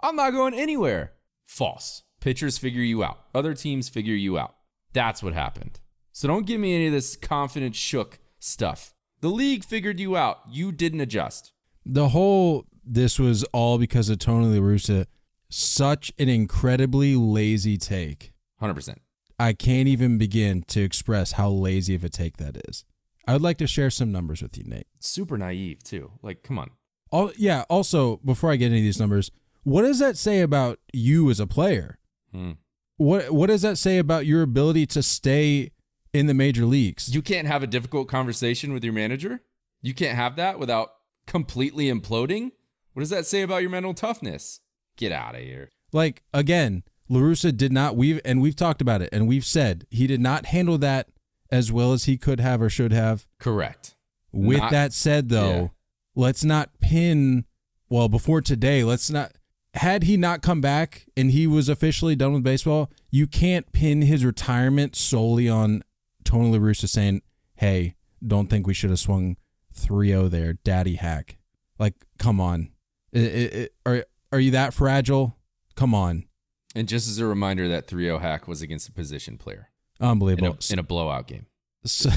I'm 0.00 0.16
not 0.16 0.30
going 0.30 0.54
anywhere. 0.54 1.12
False. 1.44 2.02
Pitchers 2.20 2.56
figure 2.56 2.82
you 2.82 3.02
out, 3.02 3.18
other 3.34 3.52
teams 3.52 3.88
figure 3.88 4.14
you 4.14 4.38
out. 4.38 4.54
That's 4.92 5.22
what 5.22 5.34
happened. 5.34 5.80
So 6.12 6.28
don't 6.28 6.46
give 6.46 6.60
me 6.60 6.74
any 6.74 6.86
of 6.86 6.92
this 6.92 7.16
confident 7.16 7.74
shook 7.74 8.18
stuff. 8.38 8.94
The 9.20 9.28
league 9.28 9.64
figured 9.64 9.98
you 9.98 10.16
out. 10.16 10.40
You 10.50 10.72
didn't 10.72 11.00
adjust. 11.00 11.52
The 11.84 12.10
whole 12.10 12.66
this 12.84 13.18
was 13.18 13.44
all 13.52 13.78
because 13.78 14.08
of 14.08 14.18
Tony 14.18 14.46
La 14.58 14.64
Russa. 14.64 15.06
Such 15.48 16.12
an 16.18 16.28
incredibly 16.28 17.14
lazy 17.14 17.76
take. 17.76 18.32
100%. 18.60 18.96
I 19.38 19.52
can't 19.52 19.88
even 19.88 20.18
begin 20.18 20.62
to 20.68 20.82
express 20.82 21.32
how 21.32 21.50
lazy 21.50 21.94
of 21.94 22.04
a 22.04 22.08
take 22.08 22.36
that 22.38 22.56
is. 22.68 22.84
I 23.26 23.34
would 23.34 23.42
like 23.42 23.58
to 23.58 23.66
share 23.66 23.90
some 23.90 24.10
numbers 24.10 24.42
with 24.42 24.56
you, 24.56 24.64
Nate. 24.64 24.86
Super 25.00 25.36
naive, 25.36 25.82
too. 25.82 26.12
Like, 26.22 26.42
come 26.42 26.58
on. 26.58 26.70
All, 27.10 27.32
yeah. 27.36 27.64
Also, 27.68 28.16
before 28.24 28.50
I 28.50 28.56
get 28.56 28.66
into 28.72 28.82
these 28.82 28.98
numbers, 28.98 29.30
what 29.62 29.82
does 29.82 29.98
that 29.98 30.16
say 30.16 30.40
about 30.40 30.78
you 30.92 31.30
as 31.30 31.38
a 31.38 31.46
player? 31.46 31.98
Hmm. 32.32 32.52
What 32.96 33.30
What 33.30 33.48
does 33.48 33.62
that 33.62 33.78
say 33.78 33.98
about 33.98 34.26
your 34.26 34.42
ability 34.42 34.86
to 34.86 35.02
stay 35.02 35.70
in 36.12 36.26
the 36.26 36.34
major 36.34 36.64
leagues? 36.66 37.14
You 37.14 37.22
can't 37.22 37.46
have 37.48 37.62
a 37.62 37.66
difficult 37.66 38.08
conversation 38.08 38.72
with 38.72 38.84
your 38.84 38.92
manager? 38.92 39.40
You 39.80 39.94
can't 39.94 40.16
have 40.16 40.36
that 40.36 40.58
without 40.58 40.92
completely 41.26 41.86
imploding? 41.86 42.52
What 42.92 43.00
does 43.00 43.10
that 43.10 43.26
say 43.26 43.42
about 43.42 43.62
your 43.62 43.70
mental 43.70 43.94
toughness? 43.94 44.60
Get 44.96 45.12
out 45.12 45.34
of 45.34 45.40
here. 45.40 45.70
like 45.92 46.22
again, 46.34 46.82
La 47.08 47.20
Russa 47.20 47.56
did 47.56 47.72
not. 47.72 47.96
We've 47.96 48.20
and 48.24 48.40
we've 48.42 48.56
talked 48.56 48.80
about 48.82 49.02
it, 49.02 49.08
and 49.12 49.26
we've 49.26 49.44
said 49.44 49.86
he 49.90 50.06
did 50.06 50.20
not 50.20 50.46
handle 50.46 50.78
that 50.78 51.08
as 51.50 51.72
well 51.72 51.92
as 51.92 52.04
he 52.04 52.16
could 52.16 52.40
have 52.40 52.60
or 52.62 52.68
should 52.70 52.92
have. 52.92 53.26
Correct. 53.38 53.94
With 54.32 54.58
Not- 54.58 54.70
that 54.70 54.92
said, 54.94 55.28
though, 55.28 55.60
Yeah. 55.62 55.68
let's 56.14 56.44
not 56.44 56.70
pin. 56.80 57.44
Well, 57.90 58.08
before 58.08 58.40
today, 58.40 58.84
let's 58.84 59.10
not. 59.10 59.32
Had 59.74 60.02
he 60.04 60.16
not 60.18 60.42
come 60.42 60.60
back 60.60 61.06
and 61.16 61.30
he 61.30 61.46
was 61.46 61.68
officially 61.70 62.14
done 62.14 62.32
with 62.34 62.42
baseball, 62.42 62.90
you 63.10 63.26
can't 63.26 63.70
pin 63.72 64.02
his 64.02 64.24
retirement 64.24 64.94
solely 64.96 65.48
on 65.48 65.82
Tony 66.24 66.50
La 66.50 66.58
Russa 66.58 66.88
saying, 66.88 67.22
"Hey, 67.56 67.94
don't 68.26 68.48
think 68.48 68.66
we 68.66 68.74
should 68.74 68.90
have 68.90 68.98
swung 68.98 69.36
3-0 69.74 70.28
there, 70.30 70.54
daddy 70.54 70.94
hack." 70.96 71.38
Like, 71.78 71.94
come 72.18 72.40
on, 72.40 72.70
I- 73.14 73.18
I- 73.18 73.50
I- 73.62 73.90
are 73.90 74.04
are 74.32 74.40
you 74.40 74.50
that 74.52 74.72
fragile? 74.74 75.36
Come 75.74 75.94
on, 75.94 76.24
And 76.74 76.88
just 76.88 77.08
as 77.08 77.18
a 77.18 77.26
reminder, 77.26 77.68
that 77.68 77.86
3 77.86 78.04
0 78.04 78.18
hack 78.18 78.46
was 78.48 78.62
against 78.62 78.88
a 78.88 78.92
position 78.92 79.36
player 79.38 79.70
in 80.00 80.06
unbelievable. 80.06 80.58
a, 80.68 80.72
in 80.72 80.78
a 80.78 80.82
blowout 80.82 81.26
game. 81.26 81.46
So, 81.84 82.10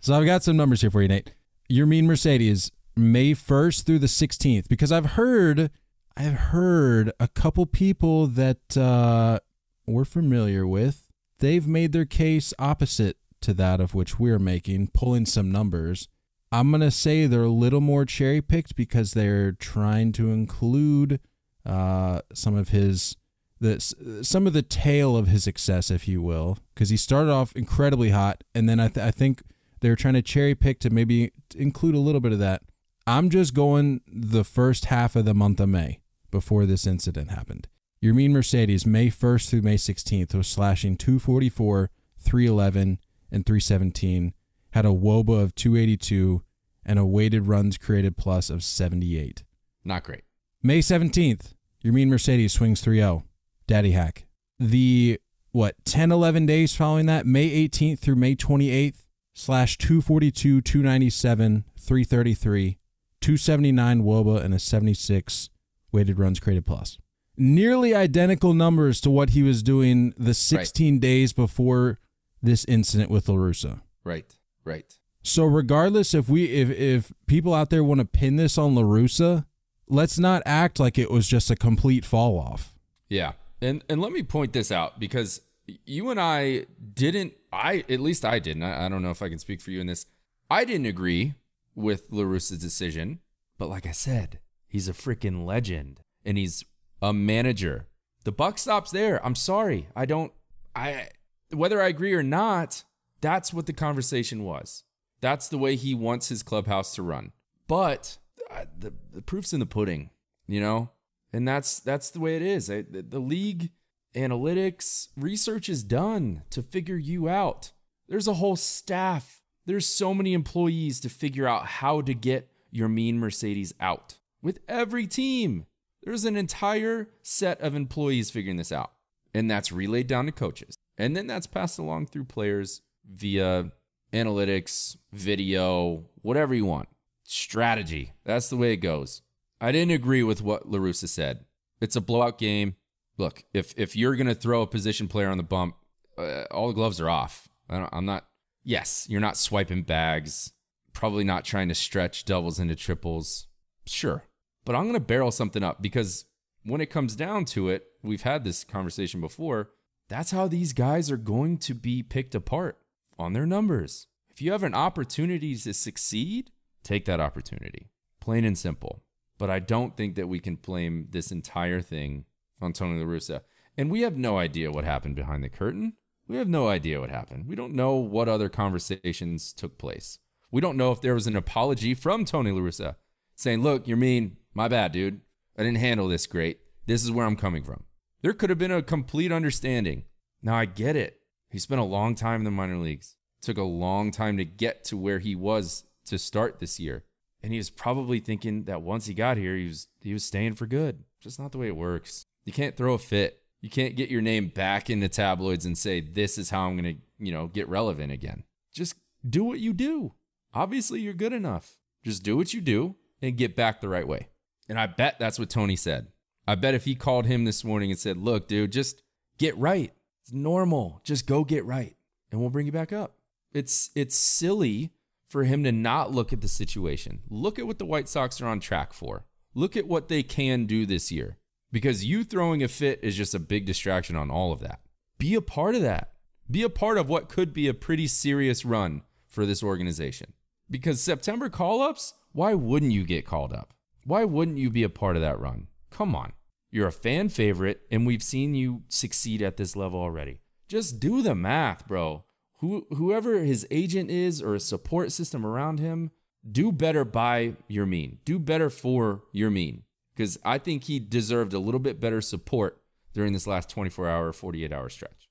so 0.00 0.14
I've 0.18 0.26
got 0.26 0.42
some 0.42 0.56
numbers 0.56 0.80
here 0.80 0.90
for 0.90 1.00
you, 1.02 1.08
Nate. 1.08 1.32
Yermin 1.70 2.04
Mercedes, 2.04 2.72
May 2.96 3.32
1st 3.34 3.84
through 3.84 3.98
the 4.00 4.06
16th, 4.08 4.68
because 4.68 4.90
I've 4.92 5.12
heard, 5.12 5.70
I've 6.16 6.32
heard 6.34 7.12
a 7.20 7.28
couple 7.28 7.66
people 7.66 8.26
that 8.26 8.76
uh, 8.76 9.38
we're 9.86 10.04
familiar 10.04 10.66
with, 10.66 11.08
they've 11.38 11.66
made 11.68 11.92
their 11.92 12.04
case 12.06 12.52
opposite 12.58 13.16
to 13.46 13.54
that 13.54 13.80
of 13.80 13.94
which 13.94 14.18
we're 14.18 14.38
making, 14.38 14.88
pulling 14.88 15.26
some 15.26 15.50
numbers. 15.50 16.08
I'm 16.52 16.70
going 16.70 16.80
to 16.80 16.90
say 16.90 17.26
they're 17.26 17.42
a 17.42 17.48
little 17.48 17.80
more 17.80 18.04
cherry 18.04 18.40
picked 18.40 18.76
because 18.76 19.12
they're 19.12 19.52
trying 19.52 20.12
to 20.12 20.30
include 20.30 21.20
uh, 21.64 22.20
some 22.32 22.54
of 22.54 22.68
his 22.68 23.16
the 23.58 23.80
some 24.22 24.46
of 24.46 24.52
the 24.52 24.62
tail 24.62 25.16
of 25.16 25.28
his 25.28 25.44
success, 25.44 25.90
if 25.90 26.06
you 26.06 26.20
will, 26.20 26.58
because 26.74 26.90
he 26.90 26.96
started 26.96 27.30
off 27.30 27.56
incredibly 27.56 28.10
hot, 28.10 28.44
and 28.54 28.68
then 28.68 28.78
I, 28.78 28.88
th- 28.88 29.04
I 29.04 29.10
think 29.10 29.42
they're 29.80 29.96
trying 29.96 30.14
to 30.14 30.22
cherry 30.22 30.54
pick 30.54 30.78
to 30.80 30.90
maybe 30.90 31.32
include 31.54 31.94
a 31.94 32.00
little 32.00 32.20
bit 32.20 32.32
of 32.32 32.38
that. 32.40 32.62
I'm 33.06 33.30
just 33.30 33.54
going 33.54 34.02
the 34.06 34.44
first 34.44 34.86
half 34.86 35.16
of 35.16 35.24
the 35.24 35.34
month 35.34 35.60
of 35.60 35.68
May 35.68 36.00
before 36.30 36.66
this 36.66 36.86
incident 36.86 37.30
happened. 37.30 37.68
Yermin 38.02 38.30
Mercedes, 38.30 38.84
May 38.84 39.08
1st 39.08 39.48
through 39.48 39.62
May 39.62 39.76
16th, 39.76 40.34
was 40.34 40.46
slashing 40.46 40.96
244, 40.96 41.90
311, 42.18 42.98
and 43.30 43.44
317, 43.44 44.34
had 44.70 44.84
a 44.84 44.90
WOBA 44.90 45.42
of 45.42 45.54
282, 45.54 46.42
and 46.84 46.98
a 46.98 47.06
weighted 47.06 47.46
runs 47.46 47.78
created 47.78 48.16
plus 48.16 48.50
of 48.50 48.62
78. 48.62 49.42
Not 49.84 50.04
great. 50.04 50.22
May 50.62 50.80
17th, 50.80 51.54
Yermin 51.84 52.08
Mercedes 52.08 52.52
swings 52.52 52.80
3 52.80 52.98
0. 52.98 53.24
Daddy 53.66 53.92
hack. 53.92 54.26
The, 54.58 55.20
what, 55.52 55.76
10, 55.84 56.12
11 56.12 56.46
days 56.46 56.74
following 56.74 57.06
that, 57.06 57.26
May 57.26 57.68
18th 57.68 57.98
through 57.98 58.16
May 58.16 58.36
28th, 58.36 59.06
slash 59.34 59.76
242, 59.78 60.60
297, 60.62 61.64
333, 61.78 62.78
279 63.20 64.02
WOBA, 64.02 64.42
and 64.42 64.54
a 64.54 64.58
76 64.58 65.50
weighted 65.92 66.18
runs 66.18 66.40
created 66.40 66.66
plus. 66.66 66.98
Nearly 67.36 67.94
identical 67.94 68.54
numbers 68.54 69.00
to 69.02 69.10
what 69.10 69.30
he 69.30 69.42
was 69.42 69.62
doing 69.62 70.14
the 70.16 70.32
16 70.32 70.98
days 70.98 71.32
before 71.34 71.98
this 72.46 72.64
incident 72.66 73.10
with 73.10 73.28
La 73.28 73.36
Russa. 73.36 73.80
Right. 74.04 74.34
Right. 74.64 74.98
So 75.22 75.44
regardless 75.44 76.14
if 76.14 76.28
we 76.28 76.44
if 76.46 76.70
if 76.70 77.12
people 77.26 77.52
out 77.52 77.70
there 77.70 77.82
want 77.82 77.98
to 77.98 78.04
pin 78.04 78.36
this 78.36 78.56
on 78.56 78.74
La 78.74 78.82
Russa, 78.82 79.44
let's 79.88 80.18
not 80.18 80.42
act 80.46 80.78
like 80.78 80.98
it 80.98 81.10
was 81.10 81.26
just 81.26 81.50
a 81.50 81.56
complete 81.56 82.04
fall 82.04 82.38
off. 82.38 82.74
Yeah. 83.08 83.32
And 83.60 83.82
and 83.88 84.00
let 84.00 84.12
me 84.12 84.22
point 84.22 84.52
this 84.52 84.70
out 84.70 85.00
because 85.00 85.40
you 85.84 86.10
and 86.10 86.20
I 86.20 86.66
didn't 86.94 87.34
I 87.52 87.84
at 87.88 88.00
least 88.00 88.24
I 88.24 88.38
didn't. 88.38 88.62
I, 88.62 88.86
I 88.86 88.88
don't 88.88 89.02
know 89.02 89.10
if 89.10 89.22
I 89.22 89.28
can 89.28 89.38
speak 89.38 89.60
for 89.60 89.70
you 89.70 89.80
in 89.80 89.86
this. 89.88 90.06
I 90.50 90.64
didn't 90.64 90.86
agree 90.86 91.34
with 91.74 92.06
La 92.10 92.22
Russa's 92.22 92.58
decision, 92.58 93.20
but 93.58 93.68
like 93.68 93.86
I 93.86 93.92
said, 93.92 94.38
he's 94.68 94.88
a 94.88 94.92
freaking 94.92 95.44
legend 95.44 96.00
and 96.24 96.38
he's 96.38 96.64
a 97.02 97.12
manager. 97.12 97.86
The 98.24 98.32
buck 98.32 98.58
stops 98.58 98.90
there. 98.90 99.24
I'm 99.24 99.34
sorry. 99.34 99.88
I 99.96 100.06
don't 100.06 100.32
I 100.74 101.08
whether 101.50 101.80
I 101.80 101.88
agree 101.88 102.12
or 102.14 102.22
not, 102.22 102.84
that's 103.20 103.52
what 103.52 103.66
the 103.66 103.72
conversation 103.72 104.44
was. 104.44 104.84
That's 105.20 105.48
the 105.48 105.58
way 105.58 105.76
he 105.76 105.94
wants 105.94 106.28
his 106.28 106.42
clubhouse 106.42 106.94
to 106.94 107.02
run. 107.02 107.32
But 107.66 108.18
uh, 108.50 108.64
the, 108.78 108.92
the 109.12 109.22
proof's 109.22 109.52
in 109.52 109.60
the 109.60 109.66
pudding, 109.66 110.10
you 110.46 110.60
know? 110.60 110.90
And 111.32 111.46
that's 111.46 111.80
that's 111.80 112.10
the 112.10 112.20
way 112.20 112.36
it 112.36 112.42
is. 112.42 112.70
I, 112.70 112.82
the, 112.82 113.02
the 113.02 113.18
league 113.18 113.70
analytics, 114.14 115.08
research 115.16 115.68
is 115.68 115.82
done 115.82 116.42
to 116.50 116.62
figure 116.62 116.96
you 116.96 117.28
out. 117.28 117.72
There's 118.08 118.28
a 118.28 118.34
whole 118.34 118.56
staff. 118.56 119.42
There's 119.66 119.86
so 119.86 120.14
many 120.14 120.32
employees 120.32 121.00
to 121.00 121.08
figure 121.08 121.46
out 121.46 121.66
how 121.66 122.00
to 122.02 122.14
get 122.14 122.50
Yermin 122.74 123.16
Mercedes 123.16 123.74
out. 123.80 124.18
With 124.42 124.60
every 124.68 125.06
team, 125.06 125.66
there's 126.02 126.24
an 126.24 126.36
entire 126.36 127.08
set 127.22 127.60
of 127.60 127.74
employees 127.74 128.30
figuring 128.30 128.56
this 128.56 128.72
out. 128.72 128.92
And 129.34 129.50
that's 129.50 129.72
relayed 129.72 130.06
down 130.06 130.26
to 130.26 130.32
coaches. 130.32 130.75
And 130.98 131.16
then 131.16 131.26
that's 131.26 131.46
passed 131.46 131.78
along 131.78 132.06
through 132.06 132.24
players 132.24 132.82
via 133.08 133.70
analytics, 134.12 134.96
video, 135.12 136.04
whatever 136.22 136.54
you 136.54 136.64
want. 136.64 136.88
Strategy. 137.24 138.14
That's 138.24 138.48
the 138.48 138.56
way 138.56 138.72
it 138.72 138.78
goes. 138.78 139.22
I 139.60 139.72
didn't 139.72 139.94
agree 139.94 140.22
with 140.22 140.42
what 140.42 140.70
La 140.70 140.78
Russa 140.78 141.08
said. 141.08 141.44
It's 141.80 141.96
a 141.96 142.00
blowout 142.00 142.38
game. 142.38 142.76
Look, 143.18 143.44
if 143.52 143.74
if 143.76 143.96
you're 143.96 144.16
going 144.16 144.26
to 144.26 144.34
throw 144.34 144.62
a 144.62 144.66
position 144.66 145.08
player 145.08 145.28
on 145.28 145.38
the 145.38 145.42
bump, 145.42 145.76
uh, 146.18 146.44
all 146.50 146.68
the 146.68 146.74
gloves 146.74 147.00
are 147.00 147.08
off. 147.08 147.48
I 147.68 147.88
am 147.92 148.06
not, 148.06 148.26
yes, 148.62 149.06
you're 149.08 149.20
not 149.20 149.36
swiping 149.36 149.82
bags, 149.82 150.52
probably 150.92 151.24
not 151.24 151.44
trying 151.44 151.68
to 151.68 151.74
stretch 151.74 152.24
doubles 152.24 152.60
into 152.60 152.76
triples. 152.76 153.46
Sure. 153.86 154.24
But 154.64 154.76
I'm 154.76 154.84
going 154.84 154.94
to 154.94 155.00
barrel 155.00 155.30
something 155.30 155.62
up 155.62 155.82
because 155.82 156.26
when 156.64 156.80
it 156.80 156.90
comes 156.90 157.16
down 157.16 157.44
to 157.46 157.68
it, 157.68 157.86
we've 158.02 158.22
had 158.22 158.44
this 158.44 158.64
conversation 158.64 159.20
before. 159.20 159.70
That's 160.08 160.30
how 160.30 160.46
these 160.46 160.72
guys 160.72 161.10
are 161.10 161.16
going 161.16 161.58
to 161.58 161.74
be 161.74 162.02
picked 162.02 162.34
apart 162.34 162.78
on 163.18 163.32
their 163.32 163.46
numbers. 163.46 164.06
If 164.30 164.40
you 164.40 164.52
have 164.52 164.62
an 164.62 164.74
opportunity 164.74 165.56
to 165.56 165.72
succeed, 165.74 166.50
take 166.84 167.06
that 167.06 167.20
opportunity. 167.20 167.90
Plain 168.20 168.44
and 168.44 168.56
simple. 168.56 169.02
But 169.38 169.50
I 169.50 169.58
don't 169.58 169.96
think 169.96 170.14
that 170.14 170.28
we 170.28 170.38
can 170.38 170.56
blame 170.56 171.08
this 171.10 171.32
entire 171.32 171.80
thing 171.80 172.24
on 172.60 172.72
Tony 172.72 173.00
La 173.00 173.06
Russa. 173.06 173.40
And 173.76 173.90
we 173.90 174.02
have 174.02 174.16
no 174.16 174.38
idea 174.38 174.70
what 174.70 174.84
happened 174.84 175.16
behind 175.16 175.42
the 175.42 175.48
curtain. 175.48 175.94
We 176.28 176.36
have 176.36 176.48
no 176.48 176.68
idea 176.68 177.00
what 177.00 177.10
happened. 177.10 177.46
We 177.46 177.56
don't 177.56 177.74
know 177.74 177.96
what 177.96 178.28
other 178.28 178.48
conversations 178.48 179.52
took 179.52 179.78
place. 179.78 180.18
We 180.50 180.60
don't 180.60 180.76
know 180.76 180.92
if 180.92 181.00
there 181.00 181.14
was 181.14 181.26
an 181.26 181.36
apology 181.36 181.94
from 181.94 182.24
Tony 182.24 182.50
La 182.52 182.60
Russa 182.60 182.96
saying, 183.34 183.62
Look, 183.62 183.86
Yermin. 183.86 184.32
My 184.54 184.68
bad, 184.68 184.92
dude. 184.92 185.20
I 185.58 185.62
didn't 185.62 185.78
handle 185.78 186.08
this 186.08 186.26
great. 186.26 186.60
This 186.86 187.02
is 187.04 187.10
where 187.10 187.26
I'm 187.26 187.36
coming 187.36 187.62
from. 187.62 187.84
There 188.22 188.32
could 188.32 188.50
have 188.50 188.58
been 188.58 188.72
a 188.72 188.82
complete 188.82 189.32
understanding. 189.32 190.04
Now 190.42 190.54
I 190.54 190.64
get 190.64 190.96
it. 190.96 191.20
He 191.50 191.58
spent 191.58 191.80
a 191.80 191.84
long 191.84 192.14
time 192.14 192.40
in 192.40 192.44
the 192.44 192.50
minor 192.50 192.78
leagues. 192.78 193.16
Took 193.42 193.58
a 193.58 193.62
long 193.62 194.10
time 194.10 194.36
to 194.36 194.44
get 194.44 194.84
to 194.84 194.96
where 194.96 195.18
he 195.18 195.34
was 195.34 195.84
to 196.06 196.18
start 196.18 196.58
this 196.58 196.80
year. 196.80 197.04
And 197.42 197.52
he 197.52 197.58
was 197.58 197.70
probably 197.70 198.18
thinking 198.18 198.64
that 198.64 198.82
once 198.82 199.06
he 199.06 199.14
got 199.14 199.36
here, 199.36 199.56
he 199.56 199.66
was 199.66 199.88
he 200.00 200.12
was 200.12 200.24
staying 200.24 200.54
for 200.54 200.66
good. 200.66 201.04
Just 201.20 201.38
not 201.38 201.52
the 201.52 201.58
way 201.58 201.68
it 201.68 201.76
works. 201.76 202.26
You 202.44 202.52
can't 202.52 202.76
throw 202.76 202.94
a 202.94 202.98
fit. 202.98 203.42
You 203.60 203.70
can't 203.70 203.96
get 203.96 204.10
your 204.10 204.22
name 204.22 204.48
back 204.48 204.90
in 204.90 205.00
the 205.00 205.08
tabloids 205.08 205.64
and 205.64 205.76
say 205.76 206.00
this 206.00 206.38
is 206.38 206.50
how 206.50 206.68
I'm 206.68 206.76
going 206.76 206.96
to, 206.96 207.02
you 207.18 207.32
know, 207.32 207.46
get 207.48 207.68
relevant 207.68 208.12
again. 208.12 208.44
Just 208.72 208.94
do 209.28 209.44
what 209.44 209.58
you 209.58 209.72
do. 209.72 210.14
Obviously, 210.54 211.00
you're 211.00 211.14
good 211.14 211.32
enough. 211.32 211.76
Just 212.04 212.22
do 212.22 212.36
what 212.36 212.54
you 212.54 212.60
do 212.60 212.96
and 213.20 213.36
get 213.36 213.56
back 213.56 213.80
the 213.80 213.88
right 213.88 214.06
way. 214.06 214.28
And 214.68 214.78
I 214.78 214.86
bet 214.86 215.16
that's 215.18 215.38
what 215.38 215.50
Tony 215.50 215.76
said. 215.76 216.08
I 216.46 216.54
bet 216.54 216.74
if 216.74 216.84
he 216.84 216.94
called 216.94 217.26
him 217.26 217.44
this 217.44 217.64
morning 217.64 217.90
and 217.90 217.98
said, 217.98 218.16
"Look, 218.16 218.48
dude, 218.48 218.72
just 218.72 219.02
get 219.38 219.56
right. 219.56 219.92
It's 220.22 220.32
normal. 220.32 221.00
Just 221.04 221.26
go 221.26 221.44
get 221.44 221.64
right, 221.64 221.96
and 222.30 222.40
we'll 222.40 222.50
bring 222.50 222.66
you 222.66 222.72
back 222.72 222.92
up." 222.92 223.16
It's 223.52 223.90
it's 223.94 224.16
silly 224.16 224.92
for 225.26 225.44
him 225.44 225.64
to 225.64 225.72
not 225.72 226.12
look 226.12 226.32
at 226.32 226.40
the 226.40 226.48
situation. 226.48 227.20
Look 227.28 227.58
at 227.58 227.66
what 227.66 227.78
the 227.78 227.86
White 227.86 228.08
Sox 228.08 228.40
are 228.40 228.46
on 228.46 228.60
track 228.60 228.92
for. 228.92 229.24
Look 229.54 229.76
at 229.76 229.88
what 229.88 230.08
they 230.08 230.22
can 230.22 230.66
do 230.66 230.86
this 230.86 231.10
year. 231.10 231.38
Because 231.72 232.04
you 232.04 232.22
throwing 232.22 232.62
a 232.62 232.68
fit 232.68 233.00
is 233.02 233.16
just 233.16 233.34
a 233.34 233.40
big 233.40 233.66
distraction 233.66 234.14
on 234.14 234.30
all 234.30 234.52
of 234.52 234.60
that. 234.60 234.80
Be 235.18 235.34
a 235.34 235.40
part 235.40 235.74
of 235.74 235.82
that. 235.82 236.12
Be 236.48 236.62
a 236.62 236.70
part 236.70 236.96
of 236.96 237.08
what 237.08 237.28
could 237.28 237.52
be 237.52 237.66
a 237.66 237.74
pretty 237.74 238.06
serious 238.06 238.64
run 238.64 239.02
for 239.26 239.44
this 239.44 239.62
organization. 239.62 240.32
Because 240.70 241.00
September 241.00 241.48
call 241.48 241.82
ups, 241.82 242.14
why 242.32 242.54
wouldn't 242.54 242.92
you 242.92 243.04
get 243.04 243.26
called 243.26 243.52
up? 243.52 243.74
Why 244.04 244.24
wouldn't 244.24 244.58
you 244.58 244.70
be 244.70 244.84
a 244.84 244.88
part 244.88 245.16
of 245.16 245.22
that 245.22 245.40
run? 245.40 245.66
Come 245.90 246.14
on. 246.14 246.32
You're 246.76 246.88
a 246.88 246.92
fan 246.92 247.30
favorite, 247.30 247.80
and 247.90 248.06
we've 248.06 248.22
seen 248.22 248.54
you 248.54 248.82
succeed 248.88 249.42
at 249.42 249.56
this 249.56 249.74
level 249.74 249.98
already. 249.98 250.40
Just 250.68 251.00
do 251.00 251.22
the 251.22 251.34
math, 251.34 251.88
bro 251.88 252.26
who, 252.58 252.86
whoever 252.90 253.40
his 253.40 253.66
agent 253.70 254.10
is 254.10 254.40
or 254.42 254.54
a 254.54 254.60
support 254.60 255.12
system 255.12 255.44
around 255.44 255.78
him, 255.78 256.10
do 256.50 256.72
better 256.72 257.04
by 257.04 257.54
Yermin. 257.70 258.18
Do 258.24 258.38
better 258.38 258.70
for 258.70 259.22
Yermin. 259.34 259.82
Because 260.14 260.38
I 260.44 260.58
think 260.58 260.84
he 260.84 260.98
deserved 260.98 261.52
a 261.52 261.58
little 261.58 261.80
bit 261.80 262.00
better 262.00 262.20
support 262.20 262.80
during 263.12 263.32
this 263.32 263.46
last 263.46 263.68
24 263.68 264.08
hour, 264.08 264.32
48 264.32 264.72
hour 264.72 264.88
stretch. 264.88 265.28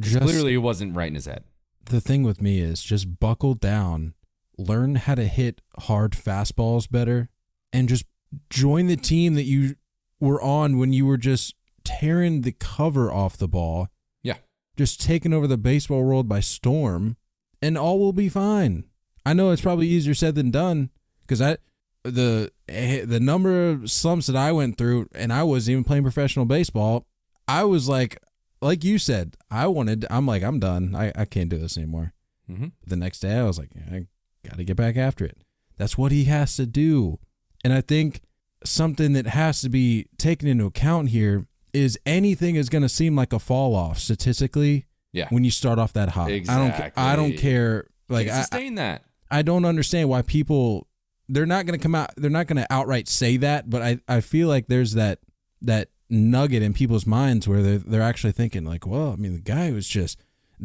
Just, 0.00 0.24
Literally, 0.24 0.54
it 0.54 0.58
wasn't 0.58 0.96
right 0.96 1.08
in 1.08 1.14
his 1.14 1.26
head. 1.26 1.44
The 1.84 2.00
thing 2.00 2.22
with 2.22 2.40
me 2.40 2.60
is 2.60 2.82
just 2.82 3.20
buckle 3.20 3.54
down, 3.54 4.14
learn 4.58 4.96
how 4.96 5.14
to 5.14 5.26
hit 5.26 5.60
hard 5.80 6.12
fastballs 6.12 6.90
better, 6.90 7.28
and 7.72 7.88
just 7.88 8.06
join 8.48 8.86
the 8.86 8.96
team 8.96 9.34
that 9.34 9.44
you 9.44 9.76
were 10.20 10.40
on 10.42 10.78
when 10.78 10.92
you 10.92 11.06
were 11.06 11.16
just 11.16 11.54
tearing 11.84 12.42
the 12.42 12.52
cover 12.52 13.10
off 13.10 13.36
the 13.36 13.48
ball 13.48 13.88
Yeah. 14.22 14.36
just 14.76 15.00
taking 15.00 15.32
over 15.32 15.46
the 15.46 15.56
baseball 15.58 16.02
world 16.04 16.28
by 16.28 16.40
storm, 16.40 17.16
and 17.62 17.76
all 17.78 17.98
will 17.98 18.12
be 18.12 18.28
fine. 18.28 18.84
I 19.26 19.32
know 19.34 19.50
it's 19.50 19.62
probably 19.62 19.88
easier 19.88 20.14
said 20.14 20.34
than 20.34 20.50
done 20.50 20.90
because 21.22 21.40
I 21.40 21.58
the 22.04 22.50
eh, 22.68 23.04
the 23.04 23.20
number 23.20 23.68
of 23.70 23.90
slumps 23.90 24.26
that 24.26 24.36
I 24.36 24.52
went 24.52 24.78
through, 24.78 25.08
and 25.14 25.32
I 25.32 25.42
wasn't 25.42 25.72
even 25.72 25.84
playing 25.84 26.02
professional 26.04 26.46
baseball. 26.46 27.06
I 27.46 27.64
was 27.64 27.88
like, 27.88 28.18
like 28.62 28.84
you 28.84 28.98
said, 28.98 29.36
I 29.50 29.66
wanted. 29.66 30.06
I'm 30.10 30.26
like, 30.26 30.42
I'm 30.42 30.58
done. 30.60 30.94
I 30.94 31.12
I 31.14 31.24
can't 31.26 31.50
do 31.50 31.58
this 31.58 31.76
anymore. 31.76 32.14
Mm-hmm. 32.50 32.68
The 32.86 32.96
next 32.96 33.20
day, 33.20 33.36
I 33.36 33.44
was 33.44 33.58
like, 33.58 33.70
I 33.92 34.06
got 34.48 34.56
to 34.56 34.64
get 34.64 34.76
back 34.76 34.96
after 34.96 35.24
it. 35.24 35.38
That's 35.76 35.98
what 35.98 36.10
he 36.12 36.24
has 36.24 36.56
to 36.56 36.64
do, 36.66 37.18
and 37.62 37.72
I 37.74 37.80
think 37.82 38.22
something 38.64 39.12
that 39.14 39.26
has 39.26 39.60
to 39.62 39.68
be 39.68 40.06
taken 40.18 40.48
into 40.48 40.66
account 40.66 41.10
here 41.10 41.46
is 41.72 41.98
anything 42.04 42.56
is 42.56 42.68
going 42.68 42.82
to 42.82 42.88
seem 42.88 43.16
like 43.16 43.32
a 43.32 43.38
fall 43.38 43.74
off 43.74 43.98
statistically. 43.98 44.86
Yeah. 45.12 45.26
When 45.30 45.42
you 45.42 45.50
start 45.50 45.78
off 45.78 45.92
that 45.94 46.10
high, 46.10 46.30
exactly. 46.30 46.84
I 46.84 46.88
don't. 46.88 46.98
I 46.98 47.16
don't 47.16 47.36
care. 47.36 47.88
Like 48.08 48.28
Can't 48.28 48.38
sustain 48.38 48.78
I, 48.78 48.82
that. 48.82 49.04
I 49.30 49.42
don't 49.42 49.64
understand 49.64 50.08
why 50.08 50.22
people. 50.22 50.86
They're 51.28 51.46
not 51.46 51.66
going 51.66 51.78
to 51.78 51.82
come 51.82 51.94
out. 51.94 52.10
They're 52.16 52.30
not 52.30 52.46
going 52.46 52.56
to 52.62 52.72
outright 52.72 53.08
say 53.08 53.36
that, 53.38 53.70
but 53.70 53.82
I, 53.82 54.00
I 54.08 54.20
feel 54.20 54.48
like 54.48 54.66
there's 54.66 54.94
that 54.94 55.18
that 55.62 55.88
nugget 56.08 56.62
in 56.62 56.74
people's 56.74 57.06
minds 57.06 57.48
where 57.48 57.62
they're 57.62 57.78
they're 57.78 58.02
actually 58.02 58.32
thinking 58.32 58.64
like, 58.64 58.86
well, 58.86 59.12
I 59.12 59.16
mean, 59.16 59.32
the 59.32 59.40
guy 59.40 59.72
was 59.72 59.88
just 59.88 60.22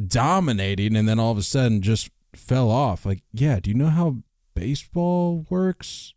dominating, 0.08 0.96
and 0.96 1.08
then 1.08 1.20
all 1.20 1.32
of 1.32 1.38
a 1.40 1.44
sudden 1.44 1.82
just 1.82 2.12
fell 2.36 2.70
off. 2.70 3.06
Like, 3.06 3.24
yeah, 3.32 3.60
do 3.60 3.72
you 3.72 3.76
know 3.76 3.90
how 3.90 4.18
baseball 4.54 5.46
works? 5.50 6.14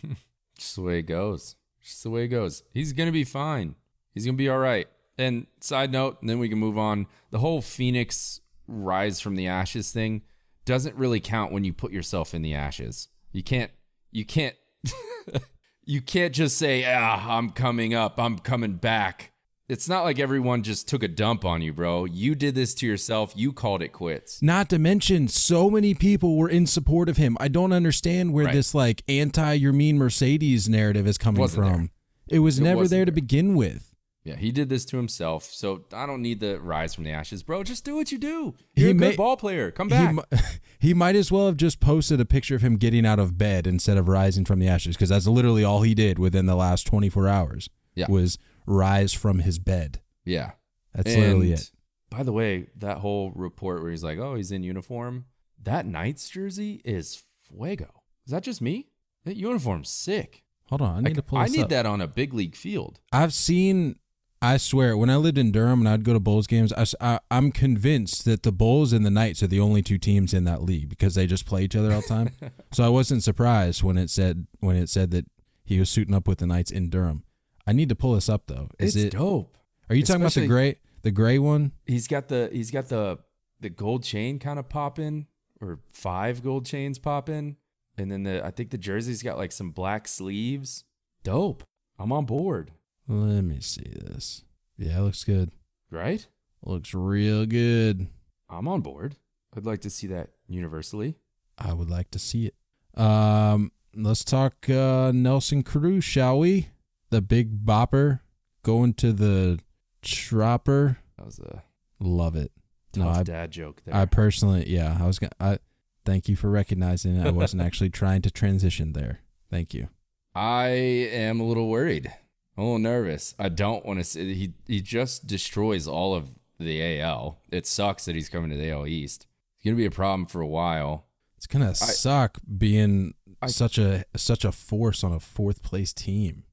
just 0.58 0.76
the 0.76 0.82
way 0.82 0.98
it 0.98 1.02
goes. 1.04 1.56
Just 1.82 2.02
the 2.02 2.10
way 2.10 2.24
it 2.24 2.28
goes. 2.28 2.62
He's 2.74 2.92
gonna 2.92 3.12
be 3.12 3.24
fine. 3.24 3.76
He's 4.12 4.26
to 4.26 4.32
be 4.32 4.48
all 4.48 4.58
right. 4.58 4.88
And 5.16 5.46
side 5.60 5.92
note, 5.92 6.18
and 6.20 6.28
then 6.28 6.38
we 6.38 6.48
can 6.48 6.58
move 6.58 6.76
on. 6.76 7.06
The 7.30 7.38
whole 7.38 7.62
Phoenix 7.62 8.40
rise 8.66 9.20
from 9.20 9.36
the 9.36 9.46
ashes 9.46 9.92
thing 9.92 10.22
doesn't 10.64 10.96
really 10.96 11.20
count 11.20 11.52
when 11.52 11.64
you 11.64 11.72
put 11.72 11.92
yourself 11.92 12.34
in 12.34 12.42
the 12.42 12.54
ashes. 12.54 13.08
You 13.32 13.42
can't 13.42 13.70
you 14.10 14.24
can't 14.24 14.56
you 15.84 16.00
can't 16.00 16.34
just 16.34 16.58
say, 16.58 16.84
"Ah, 16.84 17.36
I'm 17.36 17.50
coming 17.50 17.94
up. 17.94 18.18
I'm 18.18 18.38
coming 18.38 18.74
back." 18.74 19.32
It's 19.68 19.86
not 19.86 20.04
like 20.04 20.18
everyone 20.18 20.62
just 20.62 20.88
took 20.88 21.02
a 21.02 21.08
dump 21.08 21.44
on 21.44 21.60
you, 21.60 21.74
bro. 21.74 22.06
You 22.06 22.34
did 22.34 22.54
this 22.54 22.72
to 22.76 22.86
yourself. 22.86 23.34
You 23.36 23.52
called 23.52 23.82
it 23.82 23.88
quits. 23.88 24.40
Not 24.40 24.70
to 24.70 24.78
mention, 24.78 25.28
so 25.28 25.68
many 25.68 25.92
people 25.92 26.38
were 26.38 26.48
in 26.48 26.66
support 26.66 27.10
of 27.10 27.18
him. 27.18 27.36
I 27.38 27.48
don't 27.48 27.72
understand 27.72 28.32
where 28.32 28.46
right. 28.46 28.54
this 28.54 28.74
like 28.74 29.02
anti 29.08 29.58
Yermin 29.58 29.96
Mercedes 29.96 30.70
narrative 30.70 31.06
is 31.06 31.18
coming 31.18 31.46
from. 31.48 31.90
There. 32.28 32.38
It 32.38 32.38
was 32.38 32.58
it 32.58 32.62
never 32.62 32.88
there 32.88 33.04
to 33.04 33.12
begin 33.12 33.54
with. 33.54 33.92
Yeah, 34.24 34.36
he 34.36 34.52
did 34.52 34.70
this 34.70 34.86
to 34.86 34.96
himself. 34.96 35.44
So 35.44 35.84
I 35.92 36.06
don't 36.06 36.22
need 36.22 36.40
the 36.40 36.60
rise 36.60 36.94
from 36.94 37.04
the 37.04 37.10
ashes, 37.10 37.42
bro. 37.42 37.62
Just 37.62 37.84
do 37.84 37.94
what 37.94 38.10
you 38.10 38.18
do. 38.18 38.54
You're 38.74 38.86
he 38.86 38.90
a 38.90 38.94
good 38.94 39.00
may, 39.00 39.16
ball 39.16 39.36
player. 39.36 39.70
Come 39.70 39.88
back. 39.88 40.14
He, 40.30 40.38
he, 40.88 40.94
might 40.94 41.16
as 41.16 41.30
well 41.30 41.46
have 41.46 41.56
just 41.56 41.78
posted 41.78 42.20
a 42.20 42.26
picture 42.26 42.54
of 42.54 42.62
him 42.62 42.76
getting 42.76 43.04
out 43.06 43.18
of 43.18 43.36
bed 43.36 43.66
instead 43.66 43.98
of 43.98 44.08
rising 44.08 44.44
from 44.44 44.60
the 44.60 44.68
ashes, 44.68 44.96
because 44.96 45.10
that's 45.10 45.26
literally 45.26 45.64
all 45.64 45.82
he 45.82 45.94
did 45.94 46.18
within 46.18 46.46
the 46.46 46.56
last 46.56 46.86
24 46.86 47.28
hours. 47.28 47.70
Yeah. 47.94 48.06
was 48.08 48.38
rise 48.68 49.12
from 49.12 49.40
his 49.40 49.58
bed. 49.58 50.00
Yeah, 50.24 50.52
that's 50.94 51.12
and 51.12 51.22
literally 51.22 51.52
it. 51.52 51.70
By 52.10 52.22
the 52.22 52.32
way, 52.32 52.68
that 52.76 52.98
whole 52.98 53.32
report 53.32 53.82
where 53.82 53.90
he's 53.90 54.04
like, 54.04 54.18
"Oh, 54.18 54.34
he's 54.34 54.52
in 54.52 54.62
uniform," 54.62 55.26
that 55.62 55.86
Knights 55.86 56.28
jersey 56.28 56.80
is 56.84 57.22
fuego. 57.48 58.02
Is 58.24 58.32
that 58.32 58.42
just 58.42 58.60
me? 58.60 58.88
That 59.24 59.36
uniform's 59.36 59.90
sick. 59.90 60.44
Hold 60.68 60.82
on, 60.82 60.96
I 60.96 60.98
need 60.98 61.04
like, 61.04 61.14
to 61.14 61.22
pull. 61.22 61.38
I 61.38 61.46
need 61.46 61.64
up. 61.64 61.68
that 61.70 61.86
on 61.86 62.00
a 62.00 62.06
big 62.06 62.34
league 62.34 62.56
field. 62.56 63.00
I've 63.12 63.32
seen 63.32 63.96
I 64.40 64.56
swear, 64.56 64.96
when 64.96 65.10
I 65.10 65.16
lived 65.16 65.36
in 65.36 65.50
Durham 65.50 65.80
and 65.80 65.88
I'd 65.88 66.04
go 66.04 66.12
to 66.12 66.20
Bulls 66.20 66.46
games, 66.46 66.72
I, 66.72 66.86
I, 67.00 67.18
am 67.30 67.50
convinced 67.50 68.24
that 68.24 68.44
the 68.44 68.52
Bulls 68.52 68.92
and 68.92 69.04
the 69.04 69.10
Knights 69.10 69.42
are 69.42 69.48
the 69.48 69.58
only 69.58 69.82
two 69.82 69.98
teams 69.98 70.32
in 70.32 70.44
that 70.44 70.62
league 70.62 70.88
because 70.88 71.16
they 71.16 71.26
just 71.26 71.44
play 71.44 71.64
each 71.64 71.74
other 71.74 71.92
all 71.92 72.02
the 72.02 72.06
time. 72.06 72.30
so 72.72 72.84
I 72.84 72.88
wasn't 72.88 73.24
surprised 73.24 73.82
when 73.82 73.98
it 73.98 74.10
said 74.10 74.46
when 74.60 74.76
it 74.76 74.88
said 74.88 75.10
that 75.10 75.26
he 75.64 75.80
was 75.80 75.90
suiting 75.90 76.14
up 76.14 76.28
with 76.28 76.38
the 76.38 76.46
Knights 76.46 76.70
in 76.70 76.88
Durham. 76.88 77.24
I 77.68 77.72
need 77.72 77.90
to 77.90 77.94
pull 77.94 78.14
this 78.14 78.30
up 78.30 78.46
though. 78.46 78.70
Is 78.78 78.96
it's 78.96 79.04
it 79.04 79.18
dope? 79.18 79.54
Are 79.90 79.94
you 79.94 80.02
talking 80.02 80.22
about 80.22 80.32
the 80.32 80.46
gray 80.46 80.76
the 81.02 81.10
gray 81.10 81.38
one? 81.38 81.72
He's 81.84 82.08
got 82.08 82.28
the 82.28 82.48
he's 82.50 82.70
got 82.70 82.88
the 82.88 83.18
the 83.60 83.68
gold 83.68 84.04
chain 84.04 84.38
kind 84.38 84.58
of 84.58 84.70
popping, 84.70 85.26
or 85.60 85.78
five 85.92 86.42
gold 86.42 86.64
chains 86.64 86.98
popping, 86.98 87.56
and 87.98 88.10
then 88.10 88.22
the 88.22 88.42
I 88.42 88.52
think 88.52 88.70
the 88.70 88.78
jersey's 88.78 89.22
got 89.22 89.36
like 89.36 89.52
some 89.52 89.70
black 89.72 90.08
sleeves. 90.08 90.84
Dope. 91.22 91.62
I'm 91.98 92.10
on 92.10 92.24
board. 92.24 92.70
Let 93.06 93.42
me 93.42 93.60
see 93.60 93.92
this. 93.94 94.44
Yeah, 94.78 95.00
it 95.00 95.02
looks 95.02 95.24
good. 95.24 95.50
Right? 95.90 96.26
Looks 96.62 96.94
real 96.94 97.44
good. 97.44 98.06
I'm 98.48 98.66
on 98.66 98.80
board. 98.80 99.16
I'd 99.54 99.66
like 99.66 99.82
to 99.82 99.90
see 99.90 100.06
that 100.06 100.30
universally. 100.46 101.16
I 101.58 101.74
would 101.74 101.90
like 101.90 102.10
to 102.12 102.18
see 102.18 102.46
it. 102.46 102.54
Um, 102.98 103.72
let's 103.94 104.24
talk 104.24 104.70
uh, 104.70 105.12
Nelson 105.12 105.62
Cruz, 105.62 106.02
shall 106.04 106.38
we? 106.38 106.68
The 107.10 107.22
big 107.22 107.64
bopper 107.64 108.20
going 108.62 108.94
to 108.94 109.12
the 109.12 109.60
chopper. 110.02 110.98
That 111.16 111.26
was 111.26 111.38
a 111.38 111.62
Love 112.00 112.36
it. 112.36 112.52
No, 112.96 113.08
I, 113.08 113.22
dad 113.22 113.50
joke 113.50 113.82
there. 113.84 113.94
I 113.94 114.04
personally, 114.06 114.68
yeah, 114.68 114.96
I 115.00 115.06
was 115.06 115.18
gonna. 115.18 115.32
I 115.40 115.58
thank 116.04 116.28
you 116.28 116.36
for 116.36 116.48
recognizing 116.48 117.16
it. 117.16 117.26
I 117.26 117.30
wasn't 117.30 117.62
actually 117.66 117.90
trying 117.90 118.22
to 118.22 118.30
transition 118.30 118.92
there. 118.92 119.20
Thank 119.50 119.74
you. 119.74 119.88
I 120.34 120.68
am 120.68 121.40
a 121.40 121.44
little 121.44 121.68
worried. 121.68 122.12
A 122.56 122.60
little 122.62 122.78
nervous. 122.78 123.34
I 123.38 123.48
don't 123.50 123.84
want 123.84 123.98
to 124.00 124.04
see. 124.04 124.34
he 124.34 124.52
he 124.66 124.80
just 124.80 125.26
destroys 125.26 125.86
all 125.86 126.14
of 126.14 126.30
the 126.58 127.00
AL. 127.00 127.38
It 127.50 127.66
sucks 127.66 128.04
that 128.06 128.14
he's 128.14 128.28
coming 128.28 128.50
to 128.50 128.56
the 128.56 128.70
AL 128.70 128.86
East. 128.86 129.26
It's 129.56 129.64
gonna 129.64 129.76
be 129.76 129.86
a 129.86 129.90
problem 129.90 130.26
for 130.26 130.40
a 130.40 130.46
while. 130.46 131.06
It's 131.36 131.46
gonna 131.46 131.74
suck 131.74 132.38
being 132.56 133.14
I- 133.42 133.48
such 133.48 133.78
a 133.78 134.04
such 134.16 134.44
a 134.44 134.52
force 134.52 135.04
on 135.04 135.12
a 135.12 135.20
fourth 135.20 135.62
place 135.62 135.92
team. 135.92 136.44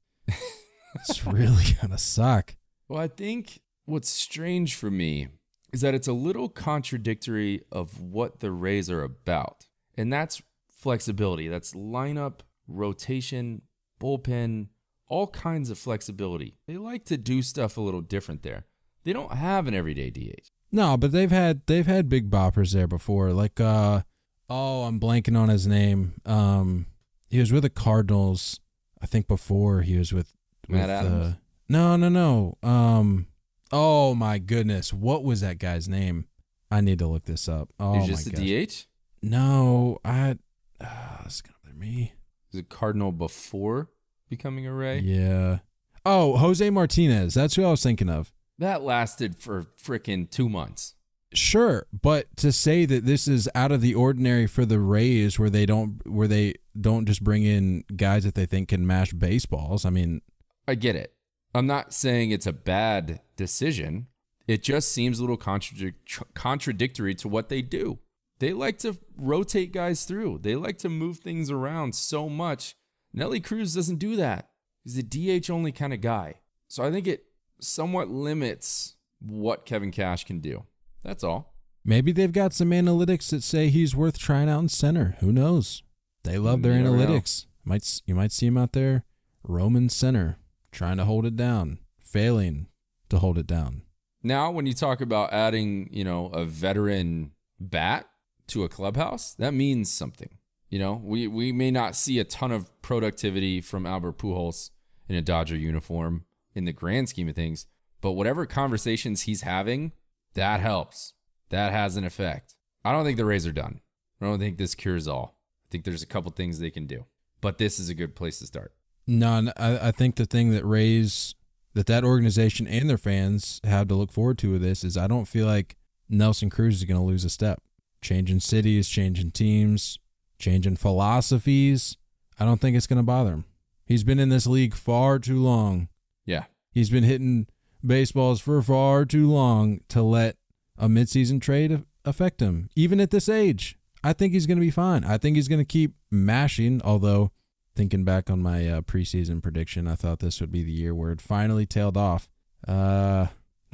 It's 0.94 1.26
really 1.26 1.64
gonna 1.82 1.98
suck. 1.98 2.56
Well, 2.88 3.00
I 3.00 3.08
think 3.08 3.60
what's 3.84 4.08
strange 4.08 4.74
for 4.74 4.90
me 4.90 5.28
is 5.72 5.80
that 5.80 5.94
it's 5.94 6.08
a 6.08 6.12
little 6.12 6.48
contradictory 6.48 7.62
of 7.70 8.00
what 8.00 8.40
the 8.40 8.50
Rays 8.50 8.90
are 8.90 9.02
about. 9.02 9.66
And 9.96 10.12
that's 10.12 10.42
flexibility. 10.70 11.48
That's 11.48 11.74
lineup, 11.74 12.40
rotation, 12.68 13.62
bullpen, 14.00 14.68
all 15.08 15.26
kinds 15.28 15.70
of 15.70 15.78
flexibility. 15.78 16.56
They 16.66 16.76
like 16.76 17.04
to 17.06 17.16
do 17.16 17.42
stuff 17.42 17.76
a 17.76 17.80
little 17.80 18.00
different 18.00 18.42
there. 18.42 18.66
They 19.04 19.12
don't 19.12 19.32
have 19.32 19.66
an 19.66 19.74
everyday 19.74 20.10
DH. 20.10 20.50
No, 20.72 20.96
but 20.96 21.12
they've 21.12 21.30
had 21.30 21.62
they've 21.66 21.86
had 21.86 22.08
big 22.08 22.30
boppers 22.30 22.72
there 22.72 22.88
before. 22.88 23.32
Like 23.32 23.60
uh 23.60 24.02
oh, 24.50 24.82
I'm 24.82 24.98
blanking 25.00 25.38
on 25.38 25.48
his 25.48 25.66
name. 25.66 26.14
Um 26.24 26.86
he 27.28 27.38
was 27.38 27.52
with 27.52 27.62
the 27.62 27.70
Cardinals, 27.70 28.60
I 29.06 29.08
think 29.08 29.28
before 29.28 29.82
he 29.82 29.96
was 29.96 30.12
with, 30.12 30.34
with 30.66 30.80
Matt 30.80 30.90
Adams? 30.90 31.34
Uh, 31.34 31.36
no, 31.68 31.94
no, 31.94 32.08
no. 32.08 32.58
Um 32.68 33.28
oh 33.70 34.16
my 34.16 34.38
goodness, 34.38 34.92
what 34.92 35.22
was 35.22 35.42
that 35.42 35.60
guy's 35.60 35.88
name? 35.88 36.26
I 36.72 36.80
need 36.80 36.98
to 36.98 37.06
look 37.06 37.22
this 37.22 37.48
up. 37.48 37.72
Oh 37.78 37.92
He's 37.92 38.02
my 38.02 38.06
just 38.08 38.32
gosh. 38.32 38.40
a 38.40 38.66
DH. 38.66 38.86
No, 39.22 39.98
I 40.04 40.38
uh, 40.80 41.18
it's 41.24 41.40
gonna 41.40 41.54
be 41.64 41.78
me. 41.78 42.12
Was 42.52 42.58
a 42.58 42.64
Cardinal 42.64 43.12
before 43.12 43.90
becoming 44.28 44.66
a 44.66 44.74
Ray. 44.74 44.98
Yeah. 44.98 45.58
Oh, 46.04 46.36
Jose 46.38 46.68
Martinez. 46.68 47.34
That's 47.34 47.54
who 47.54 47.64
I 47.64 47.70
was 47.70 47.84
thinking 47.84 48.08
of. 48.08 48.32
That 48.58 48.82
lasted 48.82 49.36
for 49.36 49.66
frickin' 49.80 50.32
two 50.32 50.48
months. 50.48 50.95
Sure, 51.36 51.86
but 51.92 52.34
to 52.38 52.50
say 52.50 52.86
that 52.86 53.04
this 53.04 53.28
is 53.28 53.46
out 53.54 53.70
of 53.70 53.82
the 53.82 53.94
ordinary 53.94 54.46
for 54.46 54.64
the 54.64 54.80
Rays, 54.80 55.38
where 55.38 55.50
they 55.50 55.66
don't 55.66 56.00
where 56.06 56.26
they 56.26 56.54
don't 56.80 57.06
just 57.06 57.22
bring 57.22 57.42
in 57.42 57.84
guys 57.94 58.24
that 58.24 58.34
they 58.34 58.46
think 58.46 58.70
can 58.70 58.86
mash 58.86 59.12
baseballs. 59.12 59.84
I 59.84 59.90
mean, 59.90 60.22
I 60.66 60.76
get 60.76 60.96
it. 60.96 61.12
I'm 61.54 61.66
not 61.66 61.92
saying 61.92 62.30
it's 62.30 62.46
a 62.46 62.54
bad 62.54 63.20
decision. 63.36 64.06
It 64.48 64.62
just 64.62 64.90
seems 64.92 65.18
a 65.18 65.22
little 65.22 65.36
contradic- 65.36 65.94
contradictory 66.34 67.14
to 67.16 67.28
what 67.28 67.50
they 67.50 67.60
do. 67.60 67.98
They 68.38 68.52
like 68.52 68.78
to 68.78 68.96
rotate 69.18 69.72
guys 69.72 70.04
through. 70.04 70.38
They 70.42 70.54
like 70.54 70.78
to 70.78 70.88
move 70.88 71.18
things 71.18 71.50
around 71.50 71.94
so 71.94 72.28
much. 72.30 72.76
Nelly 73.12 73.40
Cruz 73.40 73.74
doesn't 73.74 73.98
do 73.98 74.16
that. 74.16 74.50
He's 74.84 74.98
a 74.98 75.02
DH 75.02 75.50
only 75.50 75.72
kind 75.72 75.92
of 75.92 76.00
guy. 76.00 76.36
So 76.68 76.82
I 76.82 76.90
think 76.90 77.06
it 77.06 77.24
somewhat 77.60 78.08
limits 78.08 78.96
what 79.20 79.66
Kevin 79.66 79.90
Cash 79.90 80.24
can 80.24 80.40
do. 80.40 80.64
That's 81.06 81.22
all. 81.24 81.54
maybe 81.84 82.10
they've 82.10 82.32
got 82.32 82.52
some 82.52 82.70
analytics 82.70 83.30
that 83.30 83.44
say 83.44 83.68
he's 83.68 83.94
worth 83.94 84.18
trying 84.18 84.48
out 84.48 84.58
in 84.60 84.68
center. 84.68 85.16
Who 85.20 85.32
knows? 85.32 85.82
They 86.24 86.36
love 86.36 86.62
their 86.62 86.74
never 86.74 86.96
know. 86.96 87.06
analytics. 87.06 87.46
Might 87.64 88.02
you 88.06 88.14
might 88.16 88.32
see 88.32 88.46
him 88.46 88.58
out 88.58 88.72
there, 88.72 89.04
Roman 89.44 89.88
center, 89.88 90.38
trying 90.72 90.96
to 90.96 91.04
hold 91.04 91.24
it 91.24 91.36
down, 91.36 91.78
failing 92.00 92.66
to 93.08 93.18
hold 93.18 93.38
it 93.38 93.46
down. 93.46 93.82
Now, 94.22 94.50
when 94.50 94.66
you 94.66 94.72
talk 94.74 95.00
about 95.00 95.32
adding, 95.32 95.88
you 95.92 96.02
know, 96.02 96.26
a 96.26 96.44
veteran 96.44 97.30
bat 97.60 98.08
to 98.48 98.64
a 98.64 98.68
clubhouse, 98.68 99.34
that 99.34 99.54
means 99.54 99.90
something. 99.92 100.30
You 100.68 100.80
know, 100.80 101.00
we 101.04 101.28
we 101.28 101.52
may 101.52 101.70
not 101.70 101.94
see 101.94 102.18
a 102.18 102.24
ton 102.24 102.50
of 102.50 102.68
productivity 102.82 103.60
from 103.60 103.86
Albert 103.86 104.18
Pujols 104.18 104.70
in 105.08 105.14
a 105.14 105.22
Dodger 105.22 105.56
uniform 105.56 106.24
in 106.54 106.64
the 106.64 106.72
grand 106.72 107.08
scheme 107.08 107.28
of 107.28 107.36
things, 107.36 107.66
but 108.00 108.12
whatever 108.12 108.46
conversations 108.46 109.22
he's 109.22 109.42
having, 109.42 109.92
that 110.36 110.60
helps. 110.60 111.12
That 111.50 111.72
has 111.72 111.96
an 111.96 112.04
effect. 112.04 112.54
I 112.84 112.92
don't 112.92 113.04
think 113.04 113.16
the 113.16 113.24
Rays 113.24 113.46
are 113.46 113.52
done. 113.52 113.80
I 114.20 114.24
don't 114.24 114.38
think 114.38 114.56
this 114.56 114.74
cures 114.74 115.08
all. 115.08 115.38
I 115.64 115.68
think 115.70 115.84
there's 115.84 116.02
a 116.02 116.06
couple 116.06 116.30
things 116.30 116.58
they 116.58 116.70
can 116.70 116.86
do, 116.86 117.04
but 117.40 117.58
this 117.58 117.78
is 117.78 117.88
a 117.88 117.94
good 117.94 118.14
place 118.14 118.38
to 118.38 118.46
start. 118.46 118.72
No, 119.06 119.52
I 119.56 119.90
think 119.90 120.16
the 120.16 120.26
thing 120.26 120.50
that 120.50 120.64
Rays 120.64 121.34
that 121.74 121.86
that 121.86 122.04
organization 122.04 122.66
and 122.66 122.88
their 122.88 122.96
fans 122.96 123.60
have 123.62 123.86
to 123.88 123.94
look 123.94 124.10
forward 124.10 124.38
to 124.38 124.52
with 124.52 124.62
this 124.62 124.82
is 124.82 124.96
I 124.96 125.06
don't 125.06 125.26
feel 125.26 125.46
like 125.46 125.76
Nelson 126.08 126.48
Cruz 126.48 126.76
is 126.76 126.84
going 126.84 126.98
to 126.98 127.04
lose 127.04 127.24
a 127.24 127.28
step. 127.28 127.60
Changing 128.00 128.40
cities, 128.40 128.88
changing 128.88 129.32
teams, 129.32 129.98
changing 130.38 130.76
philosophies. 130.76 131.98
I 132.40 132.46
don't 132.46 132.60
think 132.60 132.76
it's 132.76 132.86
going 132.86 132.98
to 132.98 133.02
bother 133.02 133.30
him. 133.30 133.44
He's 133.84 134.04
been 134.04 134.18
in 134.18 134.30
this 134.30 134.46
league 134.46 134.74
far 134.74 135.18
too 135.18 135.42
long. 135.42 135.88
Yeah. 136.24 136.44
He's 136.72 136.88
been 136.90 137.04
hitting 137.04 137.46
baseballs 137.86 138.40
for 138.40 138.60
far 138.62 139.04
too 139.04 139.30
long 139.30 139.80
to 139.88 140.02
let 140.02 140.36
a 140.78 140.88
midseason 140.88 141.40
trade 141.40 141.84
affect 142.04 142.40
him, 142.40 142.68
even 142.76 143.00
at 143.00 143.10
this 143.10 143.28
age. 143.28 143.78
I 144.04 144.12
think 144.12 144.32
he's 144.32 144.46
going 144.46 144.58
to 144.58 144.64
be 144.64 144.70
fine. 144.70 145.04
I 145.04 145.18
think 145.18 145.36
he's 145.36 145.48
going 145.48 145.60
to 145.60 145.64
keep 145.64 145.94
mashing, 146.10 146.80
although 146.84 147.32
thinking 147.74 148.04
back 148.04 148.30
on 148.30 148.42
my 148.42 148.68
uh, 148.68 148.80
preseason 148.82 149.42
prediction, 149.42 149.88
I 149.88 149.94
thought 149.96 150.20
this 150.20 150.40
would 150.40 150.52
be 150.52 150.62
the 150.62 150.72
year 150.72 150.94
where 150.94 151.10
it 151.10 151.20
finally 151.20 151.66
tailed 151.66 151.96
off. 151.96 152.28
Uh, 152.66 153.26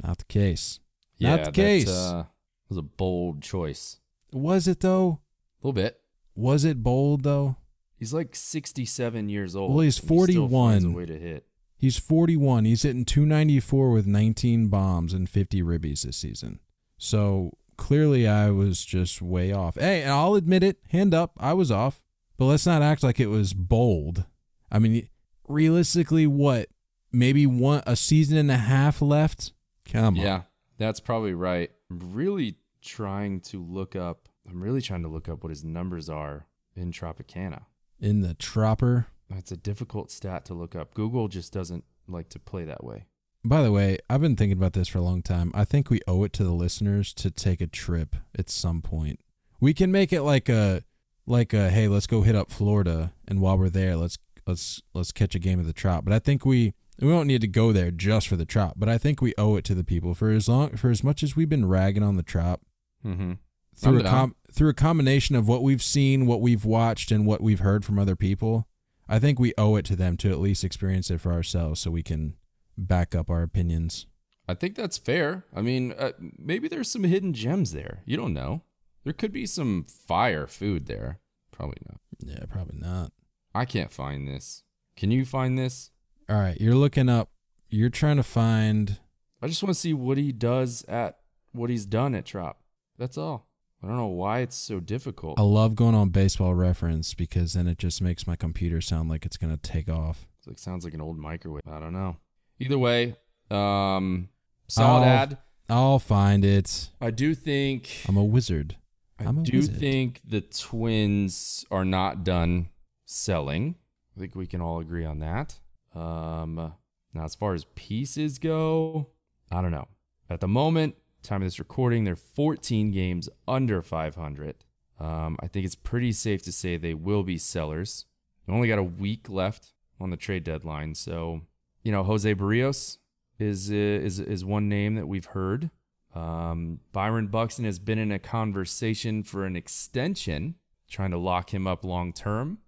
not 0.03 0.17
the 0.17 0.25
case. 0.25 0.79
Yeah, 1.17 1.35
Not 1.35 1.45
the 1.45 1.51
case. 1.51 1.85
That, 1.85 2.15
uh, 2.15 2.23
was 2.69 2.77
a 2.77 2.81
bold 2.81 3.41
choice. 3.41 3.99
Was 4.31 4.67
it 4.67 4.79
though? 4.79 5.19
A 5.61 5.67
little 5.67 5.73
bit. 5.73 5.99
Was 6.35 6.65
it 6.65 6.81
bold 6.81 7.23
though? 7.23 7.57
He's 7.95 8.13
like 8.13 8.35
67 8.35 9.29
years 9.29 9.55
old. 9.55 9.71
Well, 9.71 9.81
he's 9.81 9.99
and 9.99 10.09
he 10.09 10.23
still 10.23 10.49
finds 10.49 10.83
41. 10.83 10.93
a 10.93 10.97
way 10.97 11.05
to 11.05 11.17
hit. 11.17 11.45
He's 11.83 11.99
41. 11.99 12.63
He's 12.63 12.83
hitting 12.83 13.03
294 13.03 13.91
with 13.91 14.07
19 14.07 14.69
bombs 14.69 15.11
and 15.11 15.29
50 15.29 15.61
ribbies 15.63 16.03
this 16.03 16.15
season. 16.15 16.61
So 16.97 17.57
clearly 17.75 18.25
I 18.25 18.51
was 18.51 18.85
just 18.85 19.21
way 19.21 19.51
off. 19.51 19.75
Hey, 19.75 20.01
and 20.01 20.11
I'll 20.11 20.35
admit 20.35 20.63
it, 20.63 20.77
hand 20.91 21.13
up, 21.13 21.33
I 21.37 21.51
was 21.51 21.71
off. 21.71 22.01
But 22.37 22.45
let's 22.45 22.65
not 22.65 22.81
act 22.81 23.03
like 23.03 23.19
it 23.19 23.27
was 23.27 23.53
bold. 23.53 24.23
I 24.71 24.79
mean, 24.79 25.09
realistically, 25.45 26.25
what? 26.25 26.69
Maybe 27.11 27.45
one 27.45 27.83
a 27.85 27.97
season 27.97 28.37
and 28.37 28.49
a 28.49 28.55
half 28.55 29.01
left? 29.01 29.51
Come 29.83 30.17
on. 30.17 30.25
Yeah, 30.25 30.43
that's 30.77 31.01
probably 31.01 31.33
right. 31.33 31.69
I'm 31.91 32.13
really 32.13 32.59
trying 32.81 33.41
to 33.41 33.61
look 33.61 33.93
up. 33.93 34.29
I'm 34.49 34.63
really 34.63 34.81
trying 34.81 35.01
to 35.01 35.09
look 35.09 35.27
up 35.27 35.43
what 35.43 35.49
his 35.49 35.65
numbers 35.65 36.07
are 36.07 36.47
in 36.77 36.93
Tropicana. 36.93 37.63
In 37.99 38.21
the 38.21 38.35
tropper. 38.35 39.07
That's 39.33 39.51
a 39.51 39.57
difficult 39.57 40.11
stat 40.11 40.45
to 40.45 40.53
look 40.53 40.75
up. 40.75 40.93
Google 40.93 41.27
just 41.27 41.51
doesn't 41.53 41.83
like 42.07 42.29
to 42.29 42.39
play 42.39 42.63
that 42.65 42.83
way. 42.83 43.05
By 43.45 43.61
the 43.61 43.71
way, 43.71 43.97
I've 44.09 44.21
been 44.21 44.35
thinking 44.35 44.57
about 44.57 44.73
this 44.73 44.87
for 44.87 44.99
a 44.99 45.01
long 45.03 45.21
time. 45.21 45.51
I 45.53 45.65
think 45.65 45.89
we 45.89 45.99
owe 46.07 46.23
it 46.23 46.31
to 46.33 46.43
the 46.43 46.53
listeners 46.53 47.13
to 47.15 47.29
take 47.29 47.59
a 47.59 47.67
trip 47.67 48.15
at 48.37 48.49
some 48.49 48.81
point. 48.81 49.19
We 49.59 49.73
can 49.73 49.91
make 49.91 50.13
it 50.13 50.21
like 50.21 50.47
a 50.49 50.83
like 51.25 51.53
a 51.53 51.69
hey, 51.69 51.87
let's 51.87 52.07
go 52.07 52.21
hit 52.21 52.35
up 52.35 52.51
Florida 52.51 53.13
and 53.27 53.41
while 53.41 53.57
we're 53.57 53.69
there, 53.69 53.95
let's 53.95 54.17
let's 54.47 54.81
let's 54.93 55.11
catch 55.11 55.35
a 55.35 55.39
game 55.39 55.59
of 55.59 55.65
the 55.65 55.73
Trop. 55.73 56.05
But 56.05 56.13
I 56.13 56.19
think 56.19 56.45
we 56.45 56.73
we 56.99 57.09
don't 57.09 57.27
need 57.27 57.41
to 57.41 57.47
go 57.47 57.71
there 57.73 57.91
just 57.91 58.27
for 58.27 58.35
the 58.35 58.45
Trop, 58.45 58.75
but 58.77 58.87
I 58.87 58.97
think 58.97 59.21
we 59.21 59.33
owe 59.37 59.55
it 59.57 59.65
to 59.65 59.75
the 59.75 59.83
people 59.83 60.13
for 60.13 60.29
as 60.29 60.47
long 60.47 60.77
for 60.77 60.89
as 60.89 61.03
much 61.03 61.23
as 61.23 61.35
we've 61.35 61.49
been 61.49 61.65
ragging 61.67 62.03
on 62.03 62.15
the 62.17 62.23
Trop 62.23 62.61
Mm-hmm. 63.05 63.33
through 63.75 63.99
I'm 63.99 64.05
a 64.05 64.09
com- 64.09 64.35
through 64.53 64.69
a 64.69 64.73
combination 64.73 65.35
of 65.35 65.47
what 65.47 65.63
we've 65.63 65.83
seen, 65.83 66.25
what 66.27 66.39
we've 66.39 66.63
watched 66.63 67.11
and 67.11 67.25
what 67.25 67.41
we've 67.41 67.59
heard 67.59 67.83
from 67.83 67.99
other 67.99 68.15
people. 68.15 68.67
I 69.07 69.19
think 69.19 69.39
we 69.39 69.53
owe 69.57 69.75
it 69.75 69.85
to 69.85 69.95
them 69.95 70.17
to 70.17 70.31
at 70.31 70.39
least 70.39 70.63
experience 70.63 71.11
it 71.11 71.21
for 71.21 71.31
ourselves 71.31 71.81
so 71.81 71.91
we 71.91 72.03
can 72.03 72.35
back 72.77 73.13
up 73.13 73.29
our 73.29 73.43
opinions. 73.43 74.07
I 74.47 74.53
think 74.53 74.75
that's 74.75 74.97
fair. 74.97 75.45
I 75.55 75.61
mean, 75.61 75.93
uh, 75.97 76.11
maybe 76.37 76.67
there's 76.67 76.91
some 76.91 77.03
hidden 77.03 77.33
gems 77.33 77.71
there. 77.71 78.01
You 78.05 78.17
don't 78.17 78.33
know. 78.33 78.61
There 79.03 79.13
could 79.13 79.31
be 79.31 79.45
some 79.45 79.85
fire 79.85 80.47
food 80.47 80.85
there. 80.85 81.19
Probably 81.51 81.77
not. 81.87 81.99
Yeah, 82.19 82.45
probably 82.49 82.79
not. 82.79 83.11
I 83.53 83.65
can't 83.65 83.91
find 83.91 84.27
this. 84.27 84.63
Can 84.95 85.11
you 85.11 85.25
find 85.25 85.57
this? 85.57 85.91
All 86.29 86.39
right, 86.39 86.59
you're 86.59 86.75
looking 86.75 87.09
up. 87.09 87.29
You're 87.69 87.89
trying 87.89 88.17
to 88.17 88.23
find. 88.23 88.99
I 89.41 89.47
just 89.47 89.61
want 89.63 89.73
to 89.73 89.79
see 89.79 89.93
what 89.93 90.17
he 90.17 90.31
does 90.31 90.83
at 90.87 91.19
what 91.51 91.69
he's 91.69 91.85
done 91.85 92.15
at 92.15 92.25
Trop. 92.25 92.59
That's 92.97 93.17
all. 93.17 93.47
I 93.83 93.87
don't 93.87 93.97
know 93.97 94.07
why 94.07 94.39
it's 94.39 94.55
so 94.55 94.79
difficult. 94.79 95.37
I 95.37 95.41
love 95.43 95.75
going 95.75 95.93
on 95.93 96.09
baseball 96.09 96.53
reference 96.55 97.13
because 97.13 97.53
then 97.53 97.67
it 97.67 97.77
just 97.77 98.01
makes 98.01 98.25
my 98.25 98.37
computer 98.37 98.79
sound 98.79 99.09
like 99.09 99.25
it's 99.25 99.35
gonna 99.35 99.57
take 99.57 99.89
off. 99.89 100.25
It 100.45 100.51
like, 100.51 100.59
sounds 100.59 100.85
like 100.85 100.93
an 100.93 101.01
old 101.01 101.17
microwave. 101.17 101.63
I 101.69 101.79
don't 101.79 101.91
know. 101.93 102.15
Either 102.59 102.77
way, 102.77 103.15
um, 103.51 104.29
solid 104.67 104.99
I'll- 105.01 105.03
ad. 105.05 105.37
I'll 105.69 105.99
find 105.99 106.43
it. 106.45 106.89
I 107.01 107.09
do 107.09 107.33
think 107.33 107.89
I'm 108.07 108.17
a 108.17 108.23
wizard. 108.23 108.75
I 109.19 109.29
a 109.29 109.33
do 109.33 109.57
wizard. 109.59 109.75
think 109.77 110.21
the 110.25 110.41
Twins 110.41 111.65
are 111.71 111.85
not 111.85 112.23
done 112.23 112.69
selling. 113.05 113.75
I 114.15 114.19
think 114.19 114.35
we 114.35 114.45
can 114.45 114.61
all 114.61 114.79
agree 114.79 115.05
on 115.05 115.19
that. 115.19 115.59
Um, 115.95 116.73
now, 117.13 117.23
as 117.23 117.33
far 117.35 117.53
as 117.53 117.65
pieces 117.75 118.39
go, 118.39 119.07
I 119.51 119.61
don't 119.61 119.71
know. 119.71 119.87
At 120.29 120.41
the 120.41 120.47
moment, 120.47 120.95
time 121.23 121.41
of 121.41 121.47
this 121.47 121.59
recording, 121.59 122.03
they're 122.03 122.15
14 122.15 122.91
games 122.91 123.29
under 123.47 123.81
500. 123.81 124.55
Um, 124.99 125.37
I 125.41 125.47
think 125.47 125.65
it's 125.65 125.75
pretty 125.75 126.11
safe 126.11 126.43
to 126.43 126.51
say 126.51 126.77
they 126.77 126.93
will 126.93 127.23
be 127.23 127.37
sellers. 127.37 128.05
They 128.45 128.53
only 128.53 128.67
got 128.67 128.79
a 128.79 128.83
week 128.83 129.29
left 129.29 129.73
on 129.99 130.09
the 130.09 130.17
trade 130.17 130.43
deadline, 130.43 130.95
so 130.95 131.41
you 131.83 131.91
know 131.91 132.03
Jose 132.03 132.33
Berrios 132.35 132.97
is 133.39 133.71
uh, 133.71 133.73
is 133.75 134.19
is 134.19 134.45
one 134.45 134.69
name 134.69 134.95
that 134.95 135.07
we've 135.07 135.25
heard. 135.25 135.69
Um, 136.13 136.79
Byron 136.91 137.27
Buxton 137.27 137.65
has 137.65 137.79
been 137.79 137.97
in 137.97 138.11
a 138.11 138.19
conversation 138.19 139.23
for 139.23 139.45
an 139.45 139.55
extension, 139.55 140.55
trying 140.89 141.11
to 141.11 141.17
lock 141.17 141.53
him 141.53 141.65
up 141.65 141.83
long 141.83 142.13
term. 142.13 142.59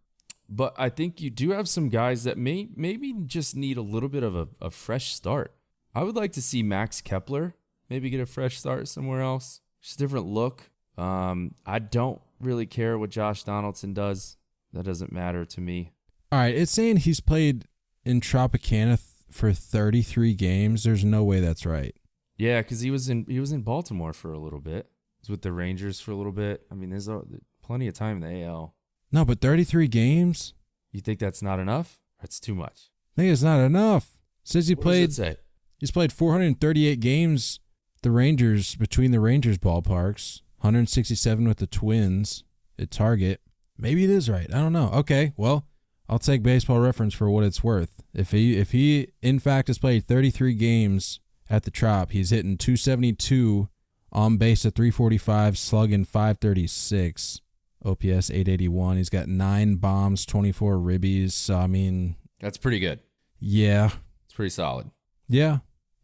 But 0.48 0.76
I 0.78 0.90
think 0.90 1.22
you 1.22 1.30
do 1.30 1.52
have 1.52 1.68
some 1.68 1.90
guys 1.90 2.24
that 2.24 2.38
may 2.38 2.70
maybe 2.76 3.14
just 3.26 3.56
need 3.56 3.78
a 3.78 3.82
little 3.82 4.10
bit 4.10 4.24
of 4.24 4.36
a, 4.36 4.48
a 4.62 4.70
fresh 4.70 5.14
start. 5.14 5.56
I 5.94 6.04
would 6.04 6.16
like 6.16 6.34
to 6.34 6.42
see 6.42 6.62
Max 6.64 7.02
Kepler 7.02 7.56
maybe 7.90 8.10
get 8.10 8.20
a 8.20 8.26
fresh 8.26 8.58
start 8.58 8.88
somewhere 8.88 9.22
else. 9.22 9.62
Just 9.82 10.00
a 10.00 10.04
different 10.04 10.28
look. 10.28 10.64
Um, 10.98 11.56
I 11.66 11.80
don't 11.80 12.22
really 12.40 12.66
care 12.66 12.98
what 12.98 13.10
Josh 13.10 13.44
Donaldson 13.44 13.94
does. 13.94 14.38
That 14.74 14.84
doesn't 14.84 15.12
matter 15.12 15.46
to 15.46 15.62
me. 15.62 15.92
All 16.32 16.40
right, 16.40 16.56
it's 16.56 16.72
saying 16.72 16.98
he's 16.98 17.20
played 17.20 17.66
in 18.04 18.20
Tropicana 18.20 18.98
th- 18.98 19.00
for 19.32 19.54
33 19.54 20.34
games. 20.34 20.84
There's 20.84 21.06
no 21.06 21.24
way 21.24 21.40
that's 21.40 21.66
right. 21.66 21.96
Yeah, 22.38 22.62
because 22.62 22.82
he 22.82 22.92
was 22.92 23.10
in 23.10 23.26
he 23.30 23.40
was 23.40 23.52
in 23.52 23.62
Baltimore 23.62 24.12
for 24.12 24.34
a 24.34 24.40
little 24.40 24.60
bit. 24.60 24.88
He 25.18 25.22
was 25.22 25.30
with 25.30 25.42
the 25.42 25.54
Rangers 25.54 26.02
for 26.02 26.12
a 26.12 26.16
little 26.16 26.32
bit. 26.34 26.66
I 26.70 26.76
mean, 26.76 26.90
there's 26.90 27.08
a, 27.08 27.22
plenty 27.64 27.88
of 27.88 27.94
time 27.94 28.22
in 28.22 28.30
the 28.30 28.44
AL. 28.44 28.76
No, 29.12 29.24
but 29.24 29.40
33 29.40 29.88
games? 29.88 30.54
You 30.92 31.00
think 31.00 31.20
that's 31.20 31.42
not 31.42 31.60
enough? 31.60 32.00
That's 32.22 32.40
too 32.40 32.56
much. 32.56 32.90
I 33.16 33.22
think 33.22 33.32
it's 33.32 33.44
not 33.44 33.60
enough. 33.62 34.18
Says 34.44 34.68
he 34.68 34.76
What 34.76 34.84
played 34.84 35.38
he's 35.78 35.92
played 35.92 36.12
438 36.12 37.00
games 37.00 37.60
the 38.06 38.12
Rangers 38.12 38.76
between 38.76 39.10
the 39.10 39.20
Rangers 39.20 39.58
ballparks, 39.58 40.42
167 40.60 41.48
with 41.48 41.58
the 41.58 41.66
Twins 41.66 42.44
at 42.78 42.92
Target. 42.92 43.42
Maybe 43.80 44.04
it 44.04 44.12
is 44.12 44.30
right. 44.30 44.46
I 44.54 44.60
don't 44.60 44.74
know. 44.74 44.92
Okay, 44.94 45.34
well, 45.36 45.66
I'll 46.08 46.20
take 46.20 46.44
baseball 46.44 46.80
reference 46.80 47.16
for 47.16 47.32
what 47.32 47.44
it's 47.44 47.64
worth. 47.64 48.04
If 48.14 48.30
he 48.30 48.58
if 48.58 48.72
he 48.74 49.08
in 49.24 49.40
fact 49.40 49.70
has 49.70 49.80
played 49.80 50.08
33 50.08 50.54
games 50.54 51.20
at 51.50 51.64
the 51.64 51.72
Trop, 51.72 52.12
he's 52.12 52.30
hitting 52.30 52.58
272 52.58 53.70
on 54.12 54.38
base 54.38 54.66
at 54.68 54.76
345, 54.76 55.58
slugging 55.58 56.06
536, 56.06 57.42
OPS 57.84 58.30
881. 58.30 58.98
He's 58.98 59.10
got 59.10 59.28
9 59.28 59.76
bombs, 59.78 60.26
24 60.28 60.76
ribbies. 60.78 61.32
So 61.32 61.58
I 61.58 61.66
mean, 61.68 62.18
That's 62.40 62.58
pretty 62.60 62.80
good. 62.80 63.00
yeah. 63.40 63.90
It's 64.26 64.36
pretty 64.36 64.52
solid. 64.52 64.92
Yeah. 65.28 65.58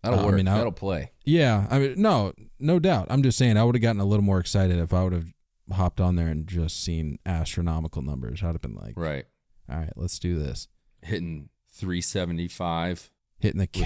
That'll 0.04 0.20
Uh, 0.20 0.24
I 0.24 0.26
work. 0.26 0.36
mean, 0.36 0.48
I- 0.48 0.58
That'll 0.58 0.72
play. 0.72 1.12
Yeah, 1.26 1.68
I 1.70 1.80
mean, 1.80 1.94
no, 2.02 2.34
no 2.60 2.80
doubt. 2.80 3.08
I'm 3.10 3.22
just 3.24 3.38
saying, 3.38 3.58
I 3.58 3.64
would 3.64 3.76
have 3.76 3.82
gotten 3.82 4.02
a 4.02 4.06
little 4.06 4.24
more 4.26 4.40
excited 4.40 4.78
if 4.80 4.94
I 4.94 5.04
would 5.04 5.14
have 5.14 5.34
hopped 5.74 6.02
on 6.02 6.16
there 6.16 6.28
and 6.28 6.48
just 6.48 6.84
seen 6.84 7.20
astronomical 7.26 8.02
numbers. 8.02 8.42
I'd 8.44 8.48
have 8.48 8.62
been 8.62 8.76
like, 8.76 8.94
Right. 8.98 9.26
all 9.70 9.78
right, 9.78 9.94
let's 9.96 10.18
do 10.20 10.38
this. 10.40 10.68
Hitting 11.04 11.50
375 11.74 13.10
Hitting 13.40 13.60
the 13.60 13.70
with 13.74 13.86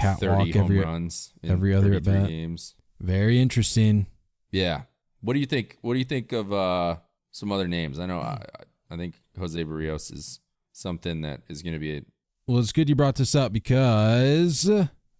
catwalk 0.52 0.56
every 0.56 0.80
runs 0.80 1.32
in 1.42 1.50
every 1.50 1.74
other 1.74 1.92
33 1.94 1.96
at 1.96 2.20
bat. 2.22 2.28
games. 2.28 2.74
very 3.00 3.40
interesting. 3.40 4.06
Yeah. 4.50 4.82
What 5.20 5.32
do 5.34 5.40
you 5.40 5.46
think? 5.46 5.78
What 5.82 5.94
do 5.94 5.98
you 5.98 6.04
think 6.04 6.32
of 6.32 6.52
uh, 6.52 6.96
some 7.30 7.50
other 7.52 7.66
names? 7.68 7.98
I 7.98 8.06
know. 8.06 8.20
I, 8.20 8.42
I 8.90 8.96
think 8.96 9.14
Jose 9.38 9.62
Berrios 9.64 10.12
is 10.12 10.40
something 10.72 11.22
that 11.22 11.42
is 11.48 11.62
going 11.62 11.72
to 11.72 11.78
be 11.78 11.96
a 11.96 12.02
Well, 12.46 12.58
it's 12.58 12.72
good 12.72 12.88
you 12.88 12.94
brought 12.94 13.16
this 13.16 13.34
up 13.34 13.52
because 13.52 14.70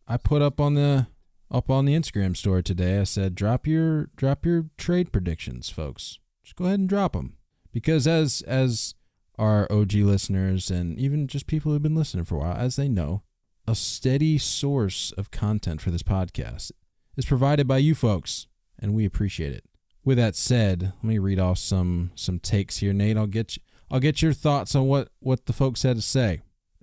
I 0.09 0.17
put 0.17 0.43
up 0.43 0.61
on 0.61 0.75
the 0.75 1.09
up 1.51 1.71
on 1.71 1.85
the 1.85 1.95
Instagram 1.95 2.37
story 2.37 2.63
today. 2.63 3.01
I 3.01 3.05
said, 3.05 3.35
drop 3.35 3.67
your 3.67 4.11
drop 4.17 4.45
your 4.45 4.67
trade 4.77 5.13
predictions, 5.13 5.71
folks. 5.71 6.19
Just 6.45 6.57
go 6.57 6.67
ahead 6.67 6.79
and 6.81 6.89
drop 6.89 7.13
them 7.13 7.37
because 7.73 8.07
as 8.07 8.43
as 8.47 8.95
our 9.39 9.71
OG 9.71 9.95
listeners 9.95 10.71
and 10.71 10.99
even 10.99 11.27
just 11.27 11.47
people 11.47 11.73
who've 11.73 11.83
been 11.83 11.95
listening 11.95 12.25
for 12.25 12.37
a 12.37 12.39
while, 12.39 12.57
as 12.57 12.77
they 12.77 12.89
know, 12.89 13.23
a 13.69 13.75
steady 13.75 14.39
source 14.39 15.13
of 15.13 15.31
content 15.31 15.81
for 15.81 15.91
this 15.91 16.03
podcast 16.03 16.73
is 17.17 17.27
provided 17.27 17.67
by 17.67 17.79
you 17.79 17.95
folks, 17.95 18.47
and 18.79 18.95
we 18.95 19.05
appreciate 19.05 19.53
it. 19.53 19.65
With 20.05 20.19
that 20.19 20.37
said, 20.37 20.93
let 21.03 21.05
me 21.05 21.19
read 21.19 21.41
off 21.41 21.59
some 21.59 22.13
some 22.15 22.39
takes 22.39 22.79
here, 22.79 22.93
Nate. 22.93 23.17
I'll 23.17 23.27
get 23.27 23.57
you, 23.57 23.63
I'll 23.91 24.01
get 24.01 24.23
your 24.23 24.33
thoughts 24.33 24.75
on 24.75 24.87
what 24.87 25.09
what 25.19 25.47
the 25.47 25.53
folks 25.53 25.83
had 25.83 25.97
to 25.97 26.03
say. 26.03 26.43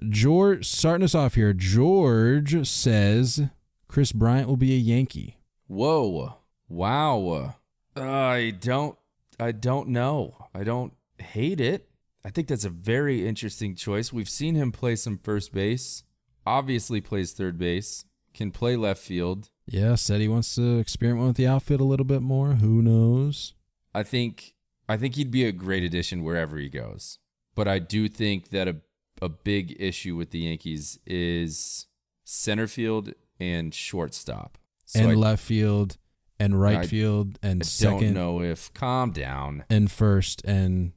George, 0.09 0.67
starting 0.67 1.03
us 1.03 1.15
off 1.15 1.35
here, 1.35 1.53
George 1.53 2.67
says 2.67 3.41
Kris 3.87 4.11
Bryant 4.11 4.47
will 4.47 4.57
be 4.57 4.73
a 4.73 4.77
Yankee. 4.77 5.37
Whoa. 5.67 6.35
Wow. 6.67 7.55
I 7.95 8.53
don't 8.59 8.97
I 9.39 9.51
don't 9.51 9.89
know. 9.89 10.47
I 10.53 10.63
don't 10.63 10.93
hate 11.17 11.59
it. 11.59 11.89
I 12.25 12.29
think 12.29 12.47
that's 12.47 12.65
a 12.65 12.69
very 12.69 13.27
interesting 13.27 13.75
choice. 13.75 14.13
We've 14.13 14.29
seen 14.29 14.55
him 14.55 14.71
play 14.71 14.95
some 14.95 15.17
first 15.17 15.53
base. 15.53 16.03
Obviously 16.45 17.01
plays 17.01 17.33
third 17.33 17.57
base. 17.57 18.05
Can 18.33 18.51
play 18.51 18.75
left 18.75 19.01
field. 19.01 19.49
Yeah, 19.67 19.95
said 19.95 20.21
he 20.21 20.27
wants 20.27 20.55
to 20.55 20.79
experiment 20.79 21.27
with 21.27 21.37
the 21.37 21.47
outfit 21.47 21.79
a 21.79 21.85
little 21.85 22.05
bit 22.05 22.21
more. 22.21 22.53
Who 22.55 22.81
knows? 22.81 23.53
I 23.93 24.03
think 24.03 24.55
I 24.89 24.97
think 24.97 25.15
he'd 25.15 25.31
be 25.31 25.45
a 25.45 25.51
great 25.51 25.83
addition 25.83 26.23
wherever 26.23 26.57
he 26.57 26.69
goes. 26.69 27.19
But 27.55 27.67
I 27.67 27.79
do 27.79 28.09
think 28.09 28.49
that 28.49 28.67
a 28.67 28.77
a 29.21 29.29
big 29.29 29.75
issue 29.79 30.15
with 30.15 30.31
the 30.31 30.39
Yankees 30.39 30.99
is 31.05 31.87
center 32.23 32.67
field 32.67 33.13
and 33.39 33.73
shortstop. 33.73 34.57
So 34.85 34.99
and 34.99 35.11
I, 35.11 35.13
left 35.15 35.43
field 35.43 35.97
and 36.39 36.59
right 36.59 36.79
I- 36.79 36.87
field 36.87 37.39
and 37.41 37.61
I 37.61 37.65
second 37.65 37.99
don't 37.99 38.13
know 38.13 38.41
if 38.41 38.73
calm 38.73 39.11
down. 39.11 39.63
and 39.69 39.89
first 39.91 40.43
and 40.45 40.93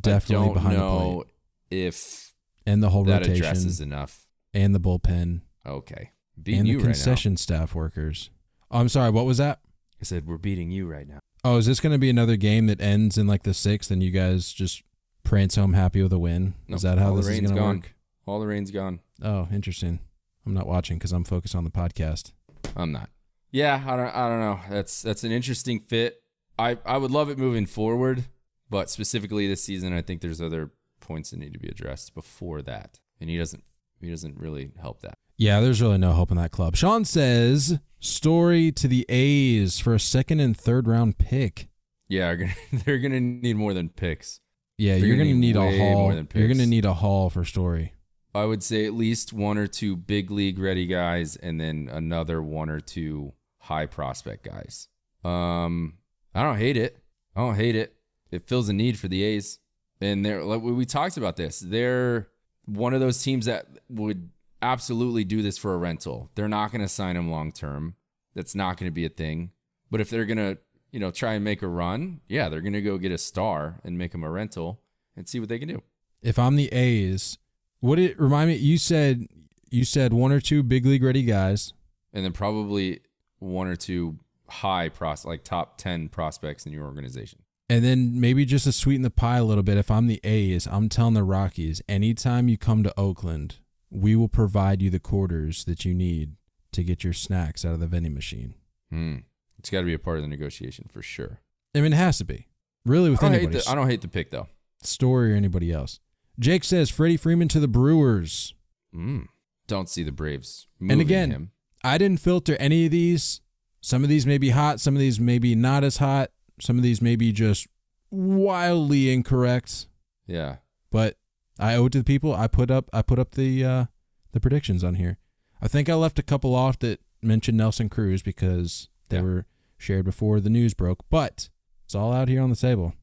definitely 0.00 0.36
I 0.36 0.46
don't 0.46 0.54
behind 0.54 0.76
the 0.76 0.80
plate 1.14 1.26
if 1.70 2.34
and 2.66 2.82
the 2.82 2.90
whole 2.90 3.04
that 3.04 3.22
rotation 3.22 3.44
addresses 3.44 3.80
enough. 3.80 4.26
and 4.52 4.74
the 4.74 4.80
bullpen 4.80 5.40
Okay. 5.66 6.10
Beating 6.40 6.60
and 6.60 6.66
the 6.68 6.72
you 6.72 6.76
right 6.78 6.82
now. 6.84 6.90
concession 6.92 7.36
staff 7.36 7.74
workers. 7.74 8.30
Oh, 8.70 8.80
I'm 8.80 8.88
sorry. 8.88 9.10
What 9.10 9.24
was 9.26 9.38
that? 9.38 9.60
I 10.00 10.04
said 10.04 10.26
we're 10.26 10.36
beating 10.38 10.70
you 10.70 10.86
right 10.86 11.06
now. 11.08 11.20
Oh, 11.44 11.56
is 11.58 11.66
this 11.66 11.80
going 11.80 11.92
to 11.92 11.98
be 11.98 12.10
another 12.10 12.36
game 12.36 12.66
that 12.66 12.80
ends 12.80 13.16
in 13.18 13.26
like 13.26 13.42
the 13.44 13.54
sixth, 13.54 13.90
and 13.90 14.02
you 14.02 14.10
guys 14.10 14.52
just 14.52 14.82
prance 15.24 15.56
home 15.56 15.72
happy 15.72 16.02
with 16.02 16.12
a 16.12 16.18
win? 16.18 16.54
Nope, 16.68 16.76
Is 16.76 16.82
that 16.82 16.98
how 16.98 17.08
all 17.08 17.16
the 17.16 17.22
this 17.22 17.30
is 17.30 17.50
going 17.50 17.54
to 17.56 17.62
work? 17.88 17.94
All 18.26 18.40
the 18.40 18.46
rain's 18.46 18.70
gone. 18.70 19.00
Oh, 19.22 19.48
interesting. 19.52 20.00
I'm 20.46 20.54
not 20.54 20.66
watching 20.66 20.98
because 20.98 21.12
I'm 21.12 21.24
focused 21.24 21.54
on 21.54 21.64
the 21.64 21.70
podcast. 21.70 22.32
I'm 22.76 22.92
not. 22.92 23.10
Yeah, 23.50 23.82
I 23.86 23.96
don't. 23.96 24.14
I 24.14 24.28
don't 24.28 24.40
know. 24.40 24.60
That's 24.68 25.02
that's 25.02 25.24
an 25.24 25.32
interesting 25.32 25.80
fit. 25.80 26.22
I 26.58 26.78
I 26.84 26.98
would 26.98 27.10
love 27.10 27.30
it 27.30 27.38
moving 27.38 27.66
forward, 27.66 28.24
but 28.68 28.90
specifically 28.90 29.46
this 29.46 29.62
season, 29.62 29.92
I 29.92 30.02
think 30.02 30.20
there's 30.20 30.40
other 30.40 30.72
points 31.00 31.30
that 31.30 31.38
need 31.38 31.52
to 31.52 31.58
be 31.58 31.68
addressed 31.68 32.14
before 32.14 32.62
that, 32.62 33.00
and 33.20 33.30
he 33.30 33.38
doesn't. 33.38 33.64
He 34.00 34.10
doesn't 34.10 34.38
really 34.38 34.72
help 34.80 35.00
that. 35.02 35.18
Yeah, 35.36 35.60
there's 35.60 35.80
really 35.80 35.98
no 35.98 36.12
hope 36.12 36.30
in 36.30 36.36
that 36.36 36.50
club. 36.50 36.76
Sean 36.76 37.04
says 37.04 37.78
story 38.00 38.70
to 38.72 38.86
the 38.86 39.06
A's 39.08 39.78
for 39.78 39.94
a 39.94 40.00
second 40.00 40.40
and 40.40 40.56
third 40.56 40.86
round 40.86 41.18
pick. 41.18 41.68
Yeah, 42.08 42.26
they're 42.34 42.36
gonna, 42.36 42.54
they're 42.84 42.98
gonna 42.98 43.20
need 43.20 43.56
more 43.56 43.72
than 43.72 43.88
picks. 43.88 44.40
Yeah, 44.76 44.98
They're 44.98 45.06
you're 45.06 45.16
gonna 45.16 45.30
gonna 45.30 45.40
need 45.40 45.56
a 45.56 45.78
haul. 45.78 46.00
more 46.02 46.14
than 46.14 46.28
You're 46.34 46.48
gonna 46.48 46.66
need 46.66 46.84
a 46.84 46.94
haul 46.94 47.30
for 47.30 47.44
story. 47.44 47.92
I 48.34 48.44
would 48.44 48.62
say 48.62 48.84
at 48.86 48.94
least 48.94 49.32
one 49.32 49.58
or 49.58 49.68
two 49.68 49.96
big 49.96 50.30
league 50.30 50.58
ready 50.58 50.86
guys, 50.86 51.36
and 51.36 51.60
then 51.60 51.88
another 51.92 52.42
one 52.42 52.68
or 52.68 52.80
two 52.80 53.32
high 53.58 53.86
prospect 53.86 54.44
guys. 54.44 54.88
Um, 55.24 55.98
I 56.34 56.42
don't 56.42 56.58
hate 56.58 56.76
it. 56.76 56.98
I 57.36 57.40
don't 57.40 57.54
hate 57.54 57.76
it. 57.76 57.94
It 58.32 58.48
fills 58.48 58.68
a 58.68 58.72
need 58.72 58.98
for 58.98 59.06
the 59.06 59.22
A's, 59.22 59.60
and 60.00 60.24
they're 60.24 60.42
like 60.42 60.62
we 60.62 60.72
we 60.72 60.84
talked 60.84 61.16
about 61.16 61.36
this. 61.36 61.60
They're 61.60 62.28
one 62.64 62.94
of 62.94 63.00
those 63.00 63.22
teams 63.22 63.46
that 63.46 63.66
would 63.88 64.30
absolutely 64.62 65.24
do 65.24 65.42
this 65.42 65.58
for 65.58 65.74
a 65.74 65.78
rental. 65.78 66.30
They're 66.34 66.48
not 66.48 66.72
going 66.72 66.80
to 66.80 66.88
sign 66.88 67.16
him 67.16 67.30
long 67.30 67.52
term. 67.52 67.94
That's 68.34 68.54
not 68.54 68.78
going 68.78 68.90
to 68.90 68.94
be 68.94 69.04
a 69.04 69.10
thing. 69.10 69.50
But 69.90 70.00
if 70.00 70.08
they're 70.10 70.24
going 70.24 70.38
to, 70.38 70.58
you 70.94 71.00
know, 71.00 71.10
try 71.10 71.34
and 71.34 71.42
make 71.42 71.60
a 71.60 71.66
run, 71.66 72.20
yeah, 72.28 72.48
they're 72.48 72.60
going 72.60 72.72
to 72.72 72.80
go 72.80 72.98
get 72.98 73.10
a 73.10 73.18
star 73.18 73.80
and 73.82 73.98
make 73.98 74.14
him 74.14 74.22
a 74.22 74.30
rental 74.30 74.80
and 75.16 75.28
see 75.28 75.40
what 75.40 75.48
they 75.48 75.58
can 75.58 75.66
do. 75.66 75.82
If 76.22 76.38
I'm 76.38 76.54
the 76.54 76.68
A's, 76.72 77.36
would 77.80 77.98
it 77.98 78.16
remind 78.16 78.50
me? 78.50 78.54
You 78.54 78.78
said 78.78 79.26
you 79.70 79.84
said 79.84 80.12
one 80.12 80.30
or 80.30 80.38
two 80.38 80.62
big 80.62 80.86
league 80.86 81.02
ready 81.02 81.24
guys. 81.24 81.72
and 82.12 82.24
then 82.24 82.30
probably 82.30 83.00
one 83.40 83.66
or 83.66 83.74
two 83.74 84.20
high 84.48 84.88
pros 84.88 85.24
like 85.24 85.42
top 85.42 85.78
10 85.78 86.10
prospects 86.10 86.64
in 86.64 86.72
your 86.72 86.84
organization. 86.84 87.40
And 87.68 87.84
then 87.84 88.20
maybe 88.20 88.44
just 88.44 88.64
to 88.66 88.72
sweeten 88.72 89.02
the 89.02 89.10
pie 89.10 89.38
a 89.38 89.44
little 89.44 89.64
bit, 89.64 89.76
if 89.76 89.90
I'm 89.90 90.06
the 90.06 90.20
A's, 90.22 90.68
I'm 90.68 90.88
telling 90.88 91.14
the 91.14 91.24
Rockies, 91.24 91.82
anytime 91.88 92.46
you 92.46 92.56
come 92.56 92.84
to 92.84 92.94
Oakland, 92.96 93.56
we 93.90 94.14
will 94.14 94.28
provide 94.28 94.80
you 94.80 94.90
the 94.90 95.00
quarters 95.00 95.64
that 95.64 95.84
you 95.84 95.92
need 95.92 96.36
to 96.70 96.84
get 96.84 97.02
your 97.02 97.14
snacks 97.14 97.64
out 97.64 97.74
of 97.74 97.80
the 97.80 97.88
vending 97.88 98.14
machine. 98.14 98.54
Hmm. 98.90 99.16
It's 99.64 99.70
got 99.70 99.80
to 99.80 99.86
be 99.86 99.94
a 99.94 99.98
part 99.98 100.18
of 100.18 100.22
the 100.22 100.28
negotiation 100.28 100.90
for 100.92 101.00
sure. 101.00 101.40
I 101.74 101.80
mean, 101.80 101.94
it 101.94 101.96
has 101.96 102.18
to 102.18 102.24
be. 102.26 102.48
Really, 102.84 103.08
with 103.08 103.22
I 103.22 103.28
anybody, 103.28 103.60
the, 103.60 103.64
I 103.70 103.74
don't 103.74 103.88
hate 103.88 104.02
the 104.02 104.08
pick 104.08 104.28
though. 104.28 104.48
Story 104.82 105.32
or 105.32 105.36
anybody 105.36 105.72
else. 105.72 106.00
Jake 106.38 106.64
says 106.64 106.90
Freddie 106.90 107.16
Freeman 107.16 107.48
to 107.48 107.60
the 107.60 107.66
Brewers. 107.66 108.52
Mm. 108.94 109.28
Don't 109.66 109.88
see 109.88 110.02
the 110.02 110.12
Braves. 110.12 110.66
And 110.78 111.00
again, 111.00 111.30
him. 111.30 111.50
I 111.82 111.96
didn't 111.96 112.20
filter 112.20 112.56
any 112.60 112.84
of 112.84 112.90
these. 112.92 113.40
Some 113.80 114.02
of 114.02 114.10
these 114.10 114.26
may 114.26 114.36
be 114.36 114.50
hot, 114.50 114.80
some 114.80 114.94
of 114.94 115.00
these 115.00 115.18
may 115.18 115.38
be 115.38 115.54
not 115.54 115.82
as 115.82 115.96
hot, 115.96 116.30
some 116.60 116.76
of 116.76 116.82
these 116.82 117.00
may 117.00 117.16
be 117.16 117.32
just 117.32 117.66
wildly 118.10 119.12
incorrect. 119.12 119.86
yeah, 120.26 120.56
But 120.90 121.16
I 121.58 121.74
owe 121.76 121.86
it 121.86 121.92
to 121.92 121.98
the 121.98 122.04
people. 122.04 122.34
I 122.34 122.46
put 122.48 122.70
up 122.70 122.88
I 122.92 123.00
put 123.02 123.18
up 123.18 123.32
the 123.32 123.64
uh, 123.64 123.84
the 124.32 124.40
predictions 124.40 124.82
on 124.84 124.96
here. 124.96 125.18
I 125.62 125.68
think 125.68 125.88
I 125.88 125.94
left 125.94 126.18
a 126.18 126.22
couple 126.22 126.54
off 126.54 126.78
that 126.80 127.00
mentioned 127.22 127.56
Nelson 127.58 127.88
Cruz 127.88 128.22
because 128.22 128.88
they 129.08 129.16
Yeah. 129.18 129.22
were 129.22 129.46
shared 129.84 130.04
before 130.04 130.40
the 130.40 130.50
news 130.50 130.74
broke. 130.74 131.04
But 131.10 131.48
it's 131.84 131.94
all 131.94 132.12
out 132.12 132.28
here 132.28 132.40
on 132.42 132.50
the 132.50 132.56
table. 132.56 132.94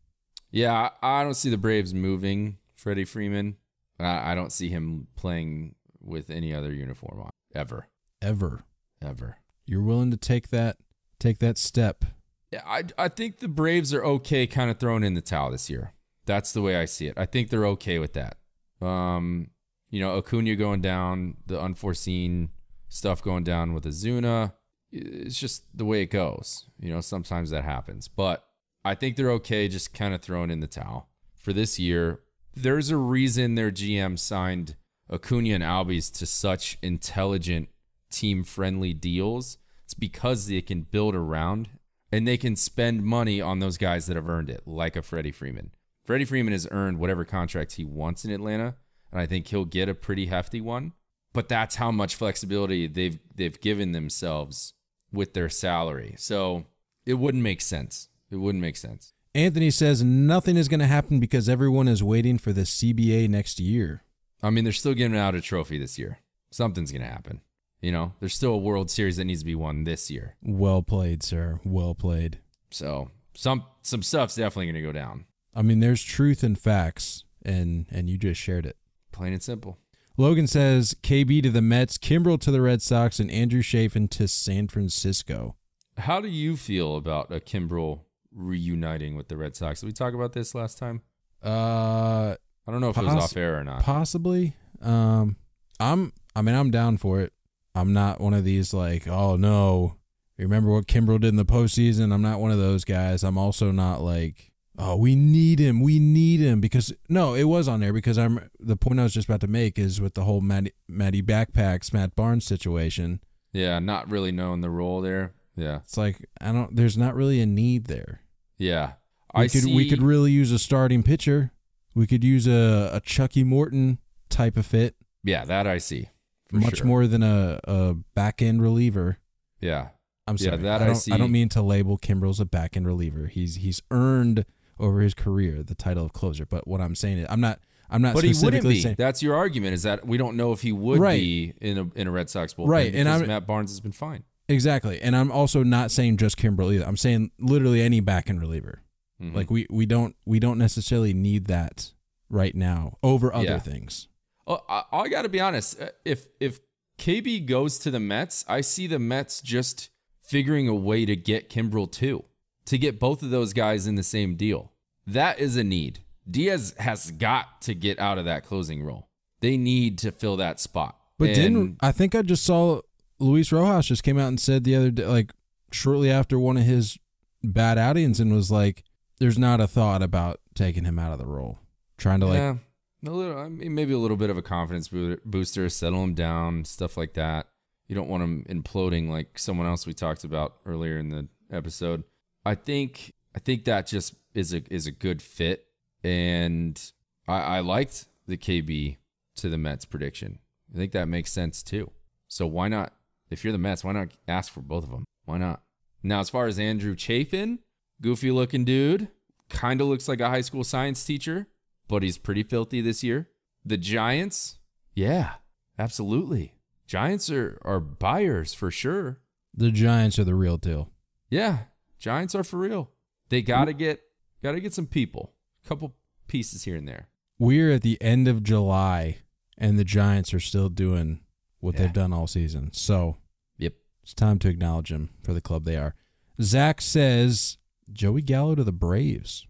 yeah. 0.52 0.90
I 1.02 1.24
don't 1.24 1.36
see 1.36 1.50
the 1.50 1.58
Braves 1.58 1.94
moving 1.94 2.58
Freddie 2.76 3.06
Freeman. 3.06 3.58
I, 4.00 4.32
I 4.32 4.36
don't 4.36 4.52
see 4.52 4.70
him 4.70 5.08
playing 5.16 5.76
with 6.02 6.30
any 6.30 6.54
other 6.54 6.74
uniform 6.74 7.22
on 7.22 7.30
ever, 7.54 7.88
Ever. 8.22 8.64
ever. 9.02 9.38
You're 9.66 9.84
willing 9.84 10.12
to 10.12 10.18
take 10.18 10.50
that 10.50 10.78
take 11.20 11.38
that 11.40 11.58
step. 11.58 12.04
Yeah, 12.52 12.64
I 12.66 12.84
I 12.98 13.08
think 13.08 13.40
the 13.40 13.48
Braves 13.48 13.94
are 13.94 14.04
okay, 14.04 14.48
kind 14.48 14.70
of 14.72 14.80
throwing 14.80 15.04
in 15.04 15.14
the 15.14 15.22
towel 15.22 15.52
this 15.52 15.70
year. 15.70 15.94
That's 16.26 16.52
the 16.52 16.62
way 16.62 16.76
I 16.76 16.86
see 16.86 17.08
it. 17.08 17.14
I 17.18 17.26
think 17.28 17.50
they're 17.50 17.66
okay 17.68 18.00
with 18.00 18.14
that. 18.14 18.38
Um, 18.86 19.52
you 19.92 20.00
know, 20.00 20.18
Acuna 20.18 20.56
going 20.56 20.82
down, 20.82 21.38
the 21.46 21.62
unforeseen 21.62 22.50
stuff 22.90 23.22
going 23.22 23.44
down 23.44 23.74
with 23.74 23.86
Ozuna. 23.86 24.54
It's 24.92 25.39
just 25.39 25.64
the 25.76 25.86
way 25.86 26.02
it 26.02 26.12
goes. 26.12 26.66
You 26.80 26.94
know, 26.94 27.02
sometimes 27.02 27.50
that 27.52 27.64
happens, 27.64 28.08
but 28.08 28.46
I 28.84 28.96
think 28.96 29.16
they're 29.16 29.32
okay, 29.32 29.68
just 29.68 29.94
kind 29.94 30.14
of 30.14 30.22
throwing 30.22 30.52
in 30.52 30.60
the 30.60 30.68
towel 30.68 31.10
for 31.36 31.54
this 31.54 31.80
year. 31.80 32.22
There's 32.56 32.89
a 32.89 32.98
reason 32.98 33.56
their 33.56 33.72
GM 33.72 34.20
signed 34.20 34.76
Acuna 35.12 35.56
and 35.56 35.64
Albies 35.64 36.12
to 36.20 36.26
such 36.26 36.78
intelligent, 36.82 37.70
team-friendly 38.10 38.94
deals. 38.94 39.58
It's 39.86 39.94
because 39.94 40.48
they 40.48 40.62
can 40.62 40.82
build 40.82 41.16
around 41.16 41.70
and 42.12 42.28
they 42.28 42.38
can 42.38 42.56
spend 42.56 43.04
money 43.04 43.39
on 43.39 43.60
those 43.60 43.78
guys 43.78 44.08
that 44.08 44.16
have 44.16 44.28
earned 44.28 44.50
it, 44.50 44.64
like 44.66 44.96
a 44.96 45.02
Freddie 45.02 45.32
Freeman. 45.32 45.72
Freddie 46.06 46.26
Freeman 46.26 46.52
has 46.52 46.68
earned 46.72 47.00
whatever 47.00 47.24
contract 47.24 47.74
he 47.74 47.86
wants 47.86 48.26
in 48.26 48.32
Atlanta, 48.32 48.76
and 49.12 49.22
I 49.22 49.26
think 49.26 49.48
he'll 49.48 49.66
get 49.66 49.88
a 49.88 49.96
pretty 49.96 50.26
hefty 50.26 50.60
one. 50.60 50.94
But 51.34 51.48
that's 51.48 51.76
how 51.76 51.92
much 51.92 52.16
flexibility 52.16 52.88
they've 52.88 53.18
they've 53.34 53.60
given 53.62 53.94
themselves 53.94 54.74
with 55.12 55.34
their 55.34 55.49
salary. 55.49 56.16
So 56.18 56.66
it 57.05 57.16
wouldn't 57.16 57.43
make 57.43 57.62
sense. 57.62 58.09
It 58.30 58.38
wouldn't 58.38 58.62
make 58.62 58.78
sense. 58.78 59.14
Anthony 59.34 59.72
says 59.72 60.03
nothing 60.03 60.57
is 60.57 60.68
going 60.68 60.82
to 60.82 60.88
happen 60.88 61.20
because 61.20 61.47
everyone 61.47 61.88
is 61.88 62.03
waiting 62.03 62.38
for 62.38 62.51
the 62.51 62.62
CBA 62.62 63.30
next 63.30 63.59
year. 63.59 64.03
I 64.43 64.49
mean, 64.49 64.64
they're 64.64 64.74
still 64.74 64.93
giving 64.93 65.18
out 65.18 65.36
a 65.36 65.41
trophy 65.41 65.78
this 65.78 65.99
year. 65.99 66.20
Something's 66.51 66.91
gonna 66.91 67.05
happen. 67.05 67.41
You 67.82 67.91
know, 67.91 68.14
there's 68.20 68.34
still 68.34 68.53
a 68.53 68.57
World 68.57 68.91
Series 68.91 69.18
that 69.18 69.26
needs 69.26 69.41
to 69.41 69.45
be 69.45 69.55
won 69.55 69.84
this 69.84 70.12
year. 70.12 70.36
Well 70.43 70.82
played, 70.82 71.24
sir. 71.24 71.59
Well 71.64 71.95
played. 71.95 72.39
So 72.70 73.12
some 73.34 73.66
some 73.82 74.01
stuff's 74.01 74.36
definitely 74.36 74.68
gonna 74.68 74.82
go 74.82 74.91
down. 74.91 75.26
I 75.55 75.62
mean, 75.62 75.80
there's 75.80 76.03
truth 76.03 76.43
and 76.43 76.57
facts, 76.57 77.24
and 77.43 77.86
and 77.91 78.09
you 78.09 78.18
just 78.18 78.41
shared 78.41 78.66
it. 78.66 78.78
Plain 79.12 79.34
and 79.34 79.43
simple. 79.43 79.78
Logan 80.22 80.46
says 80.46 80.96
KB 81.02 81.42
to 81.42 81.50
the 81.50 81.64
Mets, 81.64 81.98
Kimbrel 81.98 82.40
to 82.42 82.52
the 82.52 82.62
Red 82.62 82.84
Sox, 82.84 83.20
and 83.20 83.32
Andrew 83.32 83.64
Chafin 83.64 84.08
to 84.10 84.28
San 84.28 84.68
Francisco. 84.68 85.56
How 85.98 86.22
do 86.22 86.28
you 86.28 86.56
feel 86.56 86.96
about 86.96 87.32
a 87.34 87.40
Kimbrel 87.40 88.02
reuniting 88.32 89.16
with 89.16 89.30
the 89.30 89.38
Red 89.38 89.56
Sox? 89.56 89.80
Did 89.80 89.88
we 89.88 89.94
talk 89.94 90.14
about 90.14 90.34
this 90.34 90.54
last 90.54 90.78
time? 90.78 91.02
Uh, 91.44 92.36
I 92.68 92.72
don't 92.72 92.82
know 92.82 92.92
if 92.92 92.98
it 92.98 93.04
was 93.04 93.16
off 93.16 93.36
air 93.36 93.60
or 93.60 93.64
not. 93.64 93.82
possibly. 93.82 94.54
Um, 94.80 95.38
I'm. 95.80 96.14
I 96.36 96.44
mean, 96.44 96.54
I'm 96.54 96.70
down 96.70 96.98
for 96.98 97.20
it. 97.20 97.34
I'm 97.74 97.92
not 97.92 98.22
one 98.22 98.36
of 98.36 98.44
these 98.44 98.76
like, 98.76 99.08
oh 99.08 99.38
no, 99.38 99.96
remember 100.38 100.72
what 100.72 100.86
Kimbrel 100.86 101.20
did 101.20 101.30
in 101.30 101.36
the 101.36 101.46
postseason. 101.46 102.14
I'm 102.14 102.22
not 102.22 102.40
one 102.40 102.52
of 102.52 102.60
those 102.60 102.86
guys. 102.86 103.24
I'm 103.24 103.40
also 103.40 103.72
not 103.72 104.02
like, 104.02 104.51
oh, 104.84 104.96
we 104.96 105.16
need 105.16 105.60
him, 105.60 105.80
we 105.80 106.00
need 106.00 106.40
him 106.40 106.60
because 106.60 106.92
no, 107.08 107.36
it 107.36 107.44
was 107.44 107.68
on 107.68 107.80
there 107.80 107.94
because 107.94 108.18
I'm. 108.18 108.50
The 108.60 108.76
point 108.76 109.00
I 109.00 109.04
was 109.04 109.14
just 109.14 109.28
about 109.30 109.42
to 109.42 109.48
make 109.48 109.78
is 109.78 110.02
with 110.02 110.16
the 110.16 110.24
whole 110.24 110.42
Matty, 110.42 110.72
Matty 110.88 111.22
backpacks, 111.22 111.94
Matt 111.94 112.16
Barnes 112.16 112.46
situation. 112.46 113.20
yeah, 113.54 113.80
not 113.80 114.10
really 114.10 114.32
knowing 114.32 114.62
the 114.62 114.70
role 114.70 115.02
there. 115.02 115.34
Yeah, 115.56 115.80
It's 115.84 115.98
like 115.98 116.26
I 116.40 116.52
don't. 116.52 116.76
There's 116.76 116.98
not 116.98 117.14
really 117.16 117.40
a 117.42 117.46
need 117.46 117.86
there. 117.86 118.22
yeah. 118.58 118.94
We 119.36 119.44
I 119.44 119.48
could 119.48 119.62
see. 119.64 119.74
we 119.76 119.88
could 119.90 120.02
really 120.02 120.32
use 120.32 120.52
a 120.52 120.60
starting 120.60 121.04
pitcher. 121.04 121.52
We 121.94 122.06
could 122.06 122.22
use 122.24 122.48
a, 122.48 122.90
a 122.92 123.00
Chucky 123.00 123.46
Morton 123.46 124.00
type 124.30 124.58
of 124.58 124.66
fit, 124.66 124.96
yeah, 125.24 125.46
that 125.46 125.68
I 125.68 125.78
see. 125.78 126.10
much 126.52 126.78
sure. 126.80 126.88
more 126.88 127.08
than 127.08 127.24
a, 127.24 127.60
a 127.66 127.94
back 128.14 128.42
end 128.42 128.62
reliever. 128.62 129.20
Yeah, 129.62 129.90
I'm 130.28 130.38
sorry. 130.38 130.58
Yeah, 130.58 130.64
that 130.64 130.82
I 130.82 130.84
I 130.84 130.88
don't, 130.88 130.96
see. 130.96 131.12
I 131.14 131.18
don't 131.18 131.32
mean 131.32 131.48
to 131.50 131.62
label 131.62 131.98
Kimbrel's 131.98 132.42
a 132.42 132.46
back 132.46 132.76
end 132.76 132.86
reliever. 132.88 133.28
He's 133.28 133.56
he's 133.56 133.82
earned 133.90 134.44
over 134.80 135.02
his 135.02 135.14
career 135.14 135.64
the 135.64 135.76
title 135.76 136.06
of 136.06 136.14
closer. 136.14 136.46
But 136.46 136.68
what 136.68 136.82
I'm 136.82 136.96
saying 136.96 137.20
is, 137.20 137.28
I'm 137.30 137.42
not 137.42 137.60
I'm 137.90 138.02
not 138.02 138.14
but 138.14 138.24
he 138.24 138.30
wouldn't 138.30 138.38
specifically 138.38 138.74
be. 138.76 138.82
saying 138.82 138.96
That's 138.98 139.22
your 139.22 139.36
argument. 139.36 139.74
Is 139.74 139.84
that 139.84 140.08
we 140.08 140.18
don't 140.18 140.38
know 140.38 140.52
if 140.54 140.62
he 140.62 140.72
would 140.72 141.00
Right. 141.00 141.20
be 141.20 141.54
in 141.62 141.78
a 141.78 141.90
in 141.96 142.08
a 142.08 142.12
Red 142.12 142.30
Sox 142.30 142.54
bullpen 142.54 142.68
Right, 142.68 142.96
and 142.96 143.08
I'm- 143.10 143.28
Matt 143.28 143.46
Barnes 143.46 143.72
has 143.72 143.80
been 143.80 143.92
fine. 143.92 144.24
exactly. 144.48 145.02
And 145.02 145.16
I'm 145.16 145.32
also 145.32 145.64
not 145.64 145.92
saying 145.92 146.18
just 146.18 146.38
Kimbrel 146.38 146.74
either. 146.74 146.86
I'm 146.88 146.98
saying 146.98 147.32
literally 147.40 147.82
any 147.82 148.00
back 148.00 148.30
end 148.30 148.40
reliever. 148.42 148.82
Mhm. 149.22 149.36
Like 149.36 149.52
we 149.52 149.68
we 149.70 149.86
don't 149.86 150.16
we 150.26 150.40
don't 150.40 150.58
necessarily 150.58 151.14
need 151.14 151.46
that 151.46 151.92
right 152.30 152.56
now 152.56 152.98
over 153.04 153.34
other 153.34 153.44
Yeah. 153.46 153.60
things. 153.60 154.08
Oh, 154.48 154.62
I, 154.70 154.84
I 154.92 155.08
got 155.10 155.22
to 155.24 155.30
be 155.30 155.40
honest. 155.40 155.80
Uh, 155.82 155.90
If 156.06 156.28
if 156.40 156.60
KB 156.98 157.46
goes 157.46 157.78
to 157.80 157.92
the 157.92 158.00
Mets, 158.00 158.46
I 158.48 158.62
see 158.62 158.88
the 158.88 159.00
Mets 159.00 159.42
just 159.42 159.90
figuring 160.22 160.68
a 160.68 160.74
way 160.76 161.06
to 161.06 161.16
get 161.16 161.50
Kimbrel 161.50 161.92
too, 161.92 162.24
to 162.66 162.78
get 162.78 162.99
both 162.99 163.24
of 163.24 163.30
those 163.30 163.53
guys 163.53 163.88
in 163.88 163.95
the 163.95 164.03
same 164.03 164.36
deal. 164.36 164.72
That 165.07 165.39
is 165.39 165.57
a 165.57 165.64
need. 165.64 165.99
Diaz 166.30 166.76
has 166.78 167.12
got 167.12 167.62
to 167.64 167.74
get 167.74 167.99
out 167.99 168.18
of 168.18 168.26
that 168.26 168.45
closing 168.45 168.84
role. 168.84 169.09
They 169.41 169.57
need 169.57 169.97
to 169.99 170.12
fill 170.12 170.38
that 170.38 170.59
spot. 170.59 170.97
But 171.18 171.30
And- 171.30 171.36
didn't 171.36 171.78
I 171.82 171.91
think 171.91 172.16
I 172.16 172.22
just 172.22 172.43
saw 172.43 172.82
Luis 173.20 173.51
Rojas 173.51 173.88
just 173.88 174.03
came 174.03 174.18
out 174.18 174.28
and 174.28 174.39
said 174.39 174.64
the 174.64 174.76
other 174.76 174.91
day, 174.91 175.05
like 175.05 175.32
shortly 175.72 176.09
after 176.09 176.39
one 176.39 176.57
of 176.57 176.64
his 176.64 176.97
bad 177.43 177.78
outings, 177.78 178.20
and 178.20 178.34
was 178.34 178.51
like, 178.51 178.84
"There's 179.20 179.38
not 179.38 179.59
a 179.62 179.68
thought 179.68 180.01
about 180.01 180.39
taking 180.55 180.86
him 180.86 180.97
out 180.97 181.14
of 181.14 181.20
the 181.20 181.26
role, 181.26 181.59
trying 181.97 182.20
to 182.22 182.26
like." 182.28 182.57
a 183.05 183.12
little, 183.12 183.38
I 183.38 183.49
mean, 183.49 183.74
maybe 183.74 183.93
a 183.93 183.97
little 183.97 184.18
bit 184.18 184.30
of 184.30 184.38
a 184.38 184.41
confidence 184.41 184.89
booster, 185.26 185.70
settle 185.70 186.03
him 186.03 186.14
down, 186.14 186.66
stuff 186.66 186.97
like 186.97 187.14
that. 187.14 187.47
You 187.88 187.95
don't 187.95 188.09
want 188.09 188.24
him 188.24 188.45
imploding 188.49 189.09
like 189.09 189.38
someone 189.39 189.68
else 189.68 189.86
we 189.86 189.93
talked 189.93 190.24
about 190.24 190.57
earlier 190.66 190.97
in 190.97 191.09
the 191.09 191.28
episode. 191.51 192.03
I 192.46 192.56
think 192.56 193.14
I 193.36 193.39
think 193.39 193.66
that 193.66 193.88
just 193.88 194.16
is 194.34 194.54
a 194.54 194.62
is 194.74 194.88
a 194.88 194.92
good 194.92 195.22
fit, 195.22 195.68
and 196.04 196.82
I, 197.28 197.39
I 197.39 197.60
liked 197.60 198.06
the 198.28 198.38
KB 198.38 198.98
to 199.36 199.50
the 199.50 199.58
Mets 199.58 199.86
prediction. 199.86 200.39
I 200.74 200.78
think 200.78 200.92
that 200.94 201.08
makes 201.08 201.32
sense 201.32 201.64
too. 201.64 201.92
So 202.28 202.48
why 202.48 202.68
not? 202.68 202.94
If 203.30 203.44
you're 203.44 203.54
the 203.54 203.60
Mets, 203.60 203.84
why 203.84 203.94
not 203.94 204.10
ask 204.28 204.52
for 204.52 204.62
both 204.62 204.84
of 204.84 204.89
them? 204.89 205.06
Why 205.26 205.38
not? 205.38 205.62
Now, 206.04 206.20
as 206.20 206.30
far 206.30 206.48
as 206.48 206.60
Andrew 206.60 206.96
Chafin, 206.96 207.60
goofy 208.02 208.32
looking 208.32 208.66
dude, 208.66 209.08
kind 209.50 209.82
of 209.82 209.88
looks 209.88 210.08
like 210.08 210.20
a 210.20 210.30
high 210.30 210.42
school 210.42 210.64
science 210.64 211.04
teacher, 211.04 211.48
but 211.88 212.04
he's 212.04 212.18
pretty 212.18 212.44
filthy 212.44 212.82
this 212.82 213.04
year. 213.04 213.30
The 213.64 213.78
Giants, 213.78 214.58
yeah, 214.96 215.36
absolutely. 215.78 216.56
Giants 216.88 217.30
are, 217.30 217.60
are 217.64 217.80
buyers 217.80 218.54
for 218.54 218.72
sure. 218.72 219.20
The 219.54 219.72
Giants 219.72 220.18
are 220.18 220.24
the 220.24 220.36
real 220.36 220.58
deal. 220.58 220.89
Yeah, 221.30 221.60
Giants 222.02 222.34
are 222.34 222.43
for 222.43 222.58
real. 222.58 222.89
They 223.30 223.41
gotta 223.43 223.74
get 223.74 224.02
gotta 224.41 224.60
get 224.60 224.74
some 224.74 224.88
people, 224.88 225.36
a 225.64 225.68
couple 225.70 225.95
pieces 226.28 226.64
here 226.64 226.76
and 226.76 226.88
there. 226.88 227.08
We're 227.38 227.72
at 227.72 227.84
the 227.84 228.02
end 228.02 228.28
of 228.28 228.41
July, 228.43 229.20
and 229.58 229.78
the 229.78 229.84
Giants 229.84 230.34
are 230.34 230.39
still 230.39 230.68
doing 230.68 231.20
what 231.60 231.76
Yeah. 231.76 231.82
they've 231.84 231.93
done 231.93 232.12
all 232.12 232.26
season. 232.26 232.72
So 232.74 233.18
Yep. 233.58 233.76
it's 234.02 234.16
time 234.16 234.39
to 234.39 234.49
acknowledge 234.49 234.89
them 234.89 235.12
for 235.22 235.34
the 235.36 235.41
club 235.41 235.64
they 235.64 235.78
are. 235.78 235.93
Zach 236.41 236.82
says 236.82 237.58
Joey 237.93 238.24
Gallo 238.24 238.56
to 238.56 238.64
the 238.64 238.72
Braves. 238.72 239.45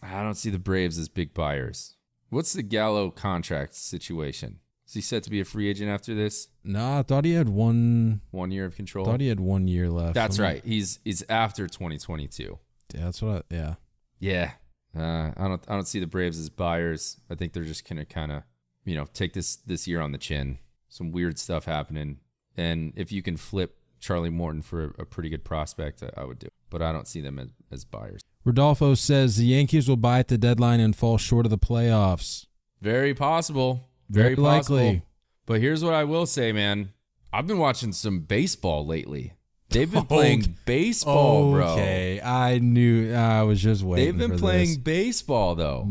I 0.00 0.22
don't 0.22 0.36
see 0.36 0.50
the 0.50 0.60
Braves 0.60 0.98
as 0.98 1.08
big 1.08 1.34
buyers. 1.34 1.96
What's 2.28 2.52
the 2.52 2.62
Gallo 2.62 3.10
contract 3.10 3.74
situation? 3.74 4.60
Is 4.86 4.94
he 4.94 5.00
set 5.00 5.22
to 5.24 5.30
be 5.30 5.40
a 5.40 5.44
free 5.44 5.68
agent 5.68 5.90
after 5.90 6.14
this? 6.14 6.48
No, 6.62 6.98
I 6.98 7.02
thought 7.02 7.24
he 7.24 7.32
had 7.32 7.48
one. 7.48 8.20
One 8.30 8.50
year 8.52 8.64
of 8.66 8.76
control. 8.76 9.04
Thought 9.04 9.20
he 9.20 9.28
had 9.28 9.40
one 9.40 9.66
year 9.66 9.90
left. 9.90 10.14
That's 10.14 10.38
I'm- 10.38 10.48
right. 10.48 10.64
He's 10.64 11.00
he's 11.04 11.24
after 11.28 11.66
2022. 11.66 12.58
Yeah, 12.94 13.04
that's 13.04 13.20
what. 13.20 13.46
I, 13.50 13.54
yeah. 13.54 13.74
Yeah. 14.20 14.50
Uh, 14.96 15.32
I 15.36 15.48
don't 15.48 15.62
I 15.68 15.74
don't 15.74 15.88
see 15.88 15.98
the 16.00 16.06
Braves 16.06 16.38
as 16.38 16.48
buyers. 16.48 17.20
I 17.28 17.34
think 17.34 17.52
they're 17.52 17.64
just 17.64 17.86
gonna 17.88 18.04
kind 18.04 18.30
of 18.32 18.42
you 18.84 18.94
know 18.94 19.06
take 19.12 19.32
this 19.34 19.56
this 19.56 19.86
year 19.88 20.00
on 20.00 20.12
the 20.12 20.18
chin. 20.18 20.58
Some 20.88 21.10
weird 21.10 21.38
stuff 21.38 21.64
happening, 21.64 22.18
and 22.56 22.92
if 22.96 23.10
you 23.12 23.22
can 23.22 23.36
flip 23.36 23.76
Charlie 24.00 24.30
Morton 24.30 24.62
for 24.62 24.84
a, 24.84 25.02
a 25.02 25.04
pretty 25.04 25.28
good 25.28 25.44
prospect, 25.44 26.02
I, 26.02 26.20
I 26.22 26.24
would 26.24 26.38
do. 26.38 26.46
it. 26.46 26.52
But 26.70 26.80
I 26.80 26.92
don't 26.92 27.08
see 27.08 27.20
them 27.20 27.38
as, 27.38 27.48
as 27.72 27.84
buyers. 27.84 28.20
Rodolfo 28.44 28.94
says 28.94 29.36
the 29.36 29.46
Yankees 29.46 29.88
will 29.88 29.96
buy 29.96 30.20
at 30.20 30.28
the 30.28 30.38
deadline 30.38 30.78
and 30.80 30.94
fall 30.94 31.18
short 31.18 31.44
of 31.44 31.50
the 31.50 31.58
playoffs. 31.58 32.46
Very 32.80 33.12
possible. 33.14 33.85
Very, 34.08 34.34
Very 34.34 34.36
possible. 34.36 34.76
likely. 34.76 35.02
But 35.46 35.60
here's 35.60 35.82
what 35.84 35.94
I 35.94 36.04
will 36.04 36.26
say, 36.26 36.52
man. 36.52 36.92
I've 37.32 37.46
been 37.46 37.58
watching 37.58 37.92
some 37.92 38.20
baseball 38.20 38.86
lately. 38.86 39.32
They've 39.70 39.90
been 39.90 40.06
playing 40.06 40.56
baseball, 40.64 41.52
bro. 41.52 41.66
Okay, 41.72 42.20
I 42.20 42.58
knew. 42.58 43.12
I 43.12 43.42
was 43.42 43.60
just 43.60 43.82
waiting. 43.82 44.18
They've 44.18 44.28
been 44.28 44.38
playing 44.38 44.68
this. 44.68 44.76
baseball 44.78 45.54
though. 45.54 45.88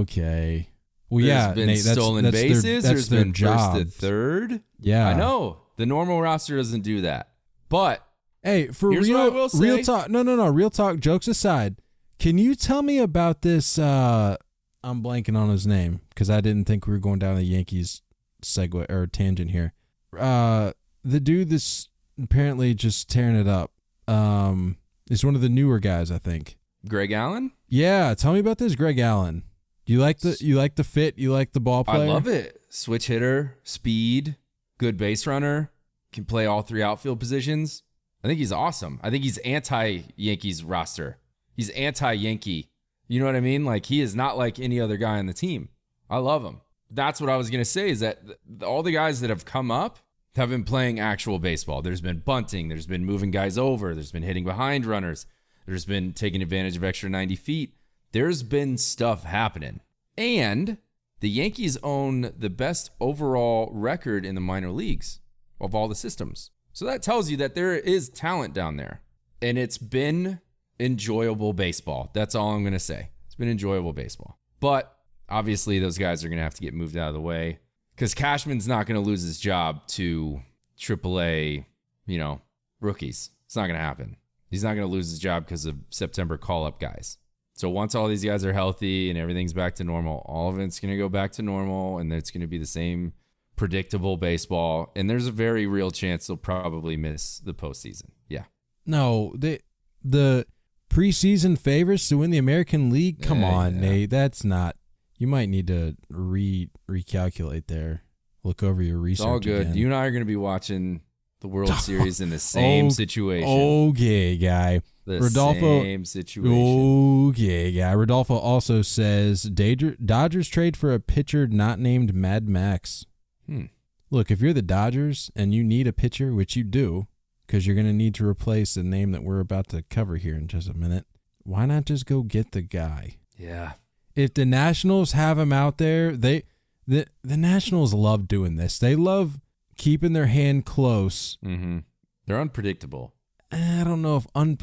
Okay. 0.00 0.68
Well, 1.10 1.24
There's 1.24 1.28
yeah, 1.28 1.52
been 1.52 1.66
Nate, 1.68 1.84
that's, 1.84 1.92
stolen 1.92 2.24
that's 2.24 2.36
bases. 2.36 2.62
Their, 2.62 2.74
that's 2.74 2.86
There's 2.86 3.08
their 3.08 3.24
been 3.24 3.32
job. 3.32 3.76
first 3.76 3.84
to 3.92 3.98
third. 3.98 4.60
Yeah, 4.78 5.08
I 5.08 5.14
know 5.14 5.58
the 5.76 5.86
normal 5.86 6.20
roster 6.20 6.56
doesn't 6.56 6.82
do 6.82 7.02
that, 7.02 7.30
but 7.68 8.04
Hey, 8.42 8.68
for 8.68 8.90
real, 8.90 9.00
what 9.14 9.20
I 9.20 9.28
will 9.28 9.48
real 9.54 9.82
talk. 9.82 10.10
No, 10.10 10.22
no, 10.22 10.36
no. 10.36 10.48
Real 10.48 10.70
talk. 10.70 10.98
Jokes 10.98 11.28
aside, 11.28 11.76
can 12.18 12.38
you 12.38 12.54
tell 12.54 12.82
me 12.82 12.98
about 12.98 13.42
this? 13.42 13.78
uh 13.78 14.36
I'm 14.82 15.02
blanking 15.02 15.36
on 15.36 15.50
his 15.50 15.66
name 15.66 16.00
because 16.10 16.30
I 16.30 16.40
didn't 16.40 16.66
think 16.66 16.86
we 16.86 16.92
were 16.92 16.98
going 16.98 17.18
down 17.18 17.36
the 17.36 17.42
Yankees 17.42 18.02
segue 18.42 18.90
or 18.90 19.06
tangent 19.06 19.50
here. 19.50 19.72
Uh 20.18 20.72
The 21.04 21.20
dude 21.20 21.50
that's 21.50 21.88
apparently 22.22 22.74
just 22.74 23.08
tearing 23.08 23.36
it 23.36 23.48
up. 23.48 23.72
Um, 24.06 24.78
is 25.10 25.24
one 25.24 25.34
of 25.34 25.40
the 25.42 25.48
newer 25.48 25.78
guys, 25.78 26.10
I 26.10 26.18
think. 26.18 26.56
Greg 26.88 27.12
Allen, 27.12 27.52
Yeah, 27.68 28.14
tell 28.14 28.32
me 28.32 28.38
about 28.40 28.58
this, 28.58 28.74
Greg 28.74 28.98
Allen. 28.98 29.42
You 29.84 29.98
like 30.00 30.20
the 30.20 30.36
you 30.40 30.56
like 30.56 30.76
the 30.76 30.84
fit? 30.84 31.18
You 31.18 31.32
like 31.32 31.52
the 31.52 31.60
ball 31.60 31.84
I 31.88 31.98
love 31.98 32.26
it. 32.28 32.60
Switch 32.68 33.06
hitter, 33.06 33.56
speed, 33.64 34.36
good 34.78 34.96
base 34.96 35.26
runner, 35.26 35.70
can 36.12 36.24
play 36.24 36.46
all 36.46 36.62
three 36.62 36.82
outfield 36.82 37.18
positions. 37.18 37.82
I 38.22 38.28
think 38.28 38.38
he's 38.38 38.52
awesome. 38.52 39.00
I 39.02 39.10
think 39.10 39.24
he's 39.24 39.38
anti 39.38 40.02
Yankees 40.16 40.62
roster. 40.62 41.18
He's 41.54 41.70
anti 41.70 42.12
Yankee. 42.12 42.68
You 43.08 43.20
know 43.20 43.26
what 43.26 43.36
I 43.36 43.40
mean? 43.40 43.64
Like 43.64 43.86
he 43.86 44.00
is 44.00 44.14
not 44.14 44.38
like 44.38 44.60
any 44.60 44.80
other 44.80 44.96
guy 44.96 45.18
on 45.18 45.26
the 45.26 45.32
team. 45.32 45.70
I 46.08 46.18
love 46.18 46.44
him. 46.44 46.60
That's 46.90 47.20
what 47.20 47.30
I 47.30 47.36
was 47.36 47.50
gonna 47.50 47.64
say. 47.64 47.90
Is 47.90 48.00
that 48.00 48.24
th- 48.26 48.62
all 48.62 48.82
the 48.82 48.92
guys 48.92 49.20
that 49.20 49.30
have 49.30 49.44
come 49.44 49.70
up 49.70 49.98
have 50.36 50.50
been 50.50 50.64
playing 50.64 51.00
actual 51.00 51.38
baseball. 51.38 51.82
There's 51.82 52.00
been 52.00 52.18
bunting. 52.18 52.68
There's 52.68 52.86
been 52.86 53.04
moving 53.04 53.30
guys 53.30 53.58
over. 53.58 53.94
There's 53.94 54.12
been 54.12 54.22
hitting 54.22 54.44
behind 54.44 54.86
runners. 54.86 55.26
There's 55.66 55.84
been 55.84 56.12
taking 56.12 56.42
advantage 56.42 56.76
of 56.76 56.84
extra 56.84 57.10
90 57.10 57.36
feet. 57.36 57.74
There's 58.12 58.42
been 58.42 58.78
stuff 58.78 59.24
happening. 59.24 59.80
And 60.16 60.78
the 61.20 61.28
Yankees 61.28 61.76
own 61.82 62.32
the 62.36 62.50
best 62.50 62.90
overall 63.00 63.70
record 63.72 64.24
in 64.24 64.34
the 64.34 64.40
minor 64.40 64.70
leagues 64.70 65.20
of 65.60 65.74
all 65.74 65.88
the 65.88 65.94
systems. 65.94 66.50
So 66.72 66.84
that 66.84 67.02
tells 67.02 67.30
you 67.30 67.36
that 67.38 67.54
there 67.54 67.74
is 67.74 68.08
talent 68.08 68.54
down 68.54 68.76
there. 68.76 69.02
And 69.42 69.58
it's 69.58 69.78
been 69.78 70.40
enjoyable 70.80 71.52
baseball. 71.52 72.10
That's 72.12 72.34
all 72.34 72.50
I'm 72.52 72.62
going 72.62 72.72
to 72.72 72.78
say. 72.78 73.10
It's 73.26 73.34
been 73.34 73.48
enjoyable 73.48 73.92
baseball. 73.92 74.38
But 74.60 74.96
obviously, 75.28 75.78
those 75.78 75.98
guys 75.98 76.24
are 76.24 76.28
going 76.28 76.38
to 76.38 76.42
have 76.44 76.54
to 76.54 76.62
get 76.62 76.74
moved 76.74 76.96
out 76.96 77.08
of 77.08 77.14
the 77.14 77.20
way 77.20 77.58
because 77.94 78.14
Cashman's 78.14 78.68
not 78.68 78.86
going 78.86 79.00
to 79.00 79.06
lose 79.06 79.22
his 79.22 79.40
job 79.40 79.86
to 79.88 80.40
AAA, 80.78 81.64
you 82.06 82.18
know, 82.18 82.40
rookies. 82.80 83.30
It's 83.46 83.56
not 83.56 83.66
going 83.66 83.78
to 83.78 83.84
happen. 83.84 84.16
He's 84.50 84.64
not 84.64 84.74
going 84.74 84.86
to 84.86 84.92
lose 84.92 85.10
his 85.10 85.18
job 85.18 85.44
because 85.44 85.66
of 85.66 85.76
September 85.90 86.38
call 86.38 86.64
up 86.64 86.80
guys. 86.80 87.18
So 87.54 87.68
once 87.68 87.94
all 87.94 88.06
these 88.06 88.24
guys 88.24 88.44
are 88.44 88.52
healthy 88.52 89.10
and 89.10 89.18
everything's 89.18 89.52
back 89.52 89.74
to 89.76 89.84
normal, 89.84 90.22
all 90.26 90.48
of 90.48 90.60
it's 90.60 90.78
going 90.78 90.92
to 90.92 90.96
go 90.96 91.08
back 91.08 91.32
to 91.32 91.42
normal 91.42 91.98
and 91.98 92.12
it's 92.12 92.30
going 92.30 92.40
to 92.40 92.46
be 92.46 92.56
the 92.56 92.66
same 92.66 93.14
predictable 93.56 94.16
baseball. 94.16 94.92
And 94.94 95.10
there's 95.10 95.26
a 95.26 95.32
very 95.32 95.66
real 95.66 95.90
chance 95.90 96.28
they'll 96.28 96.36
probably 96.36 96.96
miss 96.96 97.40
the 97.40 97.52
postseason. 97.52 98.10
Yeah. 98.28 98.44
No, 98.86 99.34
the 99.36 99.60
the 100.04 100.46
preseason 100.88 101.58
favorites 101.58 102.08
to 102.08 102.18
win 102.18 102.30
the 102.30 102.38
American 102.38 102.90
League. 102.90 103.22
Come 103.22 103.40
Yeah, 103.40 103.50
on, 103.50 103.74
yeah. 103.76 103.80
Nate. 103.80 104.10
That's 104.10 104.44
not. 104.44 104.76
You 105.18 105.26
might 105.26 105.48
need 105.48 105.66
to 105.68 105.96
re 106.08 106.68
recalculate 106.88 107.66
there. 107.66 108.02
Look 108.44 108.62
over 108.62 108.82
your 108.82 108.98
research. 108.98 109.24
It's 109.24 109.26
all 109.26 109.40
good. 109.40 109.62
again. 109.62 109.76
You 109.76 109.86
and 109.86 109.94
I 109.94 110.06
are 110.06 110.10
going 110.10 110.22
to 110.22 110.26
be 110.26 110.36
watching 110.36 111.02
the 111.40 111.48
World 111.48 111.72
Series 111.80 112.20
in 112.20 112.30
the 112.30 112.38
same 112.38 112.86
Oh, 112.86 112.90
situation. 112.90 113.48
Okay, 113.90 114.36
guy. 114.36 114.80
the 115.04 115.20
Rodolfo- 115.20 115.82
same 115.82 116.04
situation. 116.04 117.28
Okay, 117.30 117.72
guy. 117.72 117.92
Rodolfo 117.94 118.36
also 118.36 118.82
says 118.82 119.42
Dodgers 119.44 120.48
trade 120.48 120.76
for 120.76 120.92
a 120.94 121.00
pitcher 121.00 121.46
not 121.46 121.78
named 121.78 122.14
Mad 122.14 122.48
Max. 122.48 123.04
Hmm. 123.46 123.66
Look, 124.10 124.30
if 124.30 124.40
you're 124.40 124.52
the 124.54 124.62
Dodgers 124.62 125.30
and 125.36 125.52
you 125.54 125.62
need 125.62 125.86
a 125.86 125.92
pitcher, 125.92 126.32
which 126.32 126.56
you 126.56 126.64
do, 126.64 127.08
because 127.48 127.66
you're 127.66 127.74
going 127.74 127.86
to 127.86 127.92
need 127.92 128.14
to 128.14 128.28
replace 128.28 128.74
the 128.74 128.82
name 128.82 129.10
that 129.12 129.24
we're 129.24 129.40
about 129.40 129.68
to 129.68 129.82
cover 129.82 130.16
here 130.16 130.34
in 130.34 130.46
just 130.46 130.68
a 130.68 130.74
minute, 130.74 131.06
why 131.42 131.64
not 131.64 131.86
just 131.86 132.04
go 132.04 132.22
get 132.22 132.52
the 132.52 132.60
guy? 132.60 133.16
Yeah. 133.36 133.72
If 134.14 134.34
the 134.34 134.44
Nationals 134.44 135.12
have 135.12 135.38
him 135.38 135.52
out 135.52 135.78
there, 135.78 136.12
they 136.12 136.44
the 136.86 137.06
the 137.22 137.36
Nationals 137.36 137.94
love 137.94 138.28
doing 138.28 138.56
this. 138.56 138.78
They 138.78 138.96
love 138.96 139.38
keeping 139.76 140.12
their 140.12 140.26
hand 140.26 140.66
close. 140.66 141.38
Mm-hmm. 141.44 141.78
They're 142.26 142.40
unpredictable. 142.40 143.14
I 143.50 143.82
don't 143.84 144.02
know 144.02 144.16
if 144.16 144.26
un. 144.34 144.58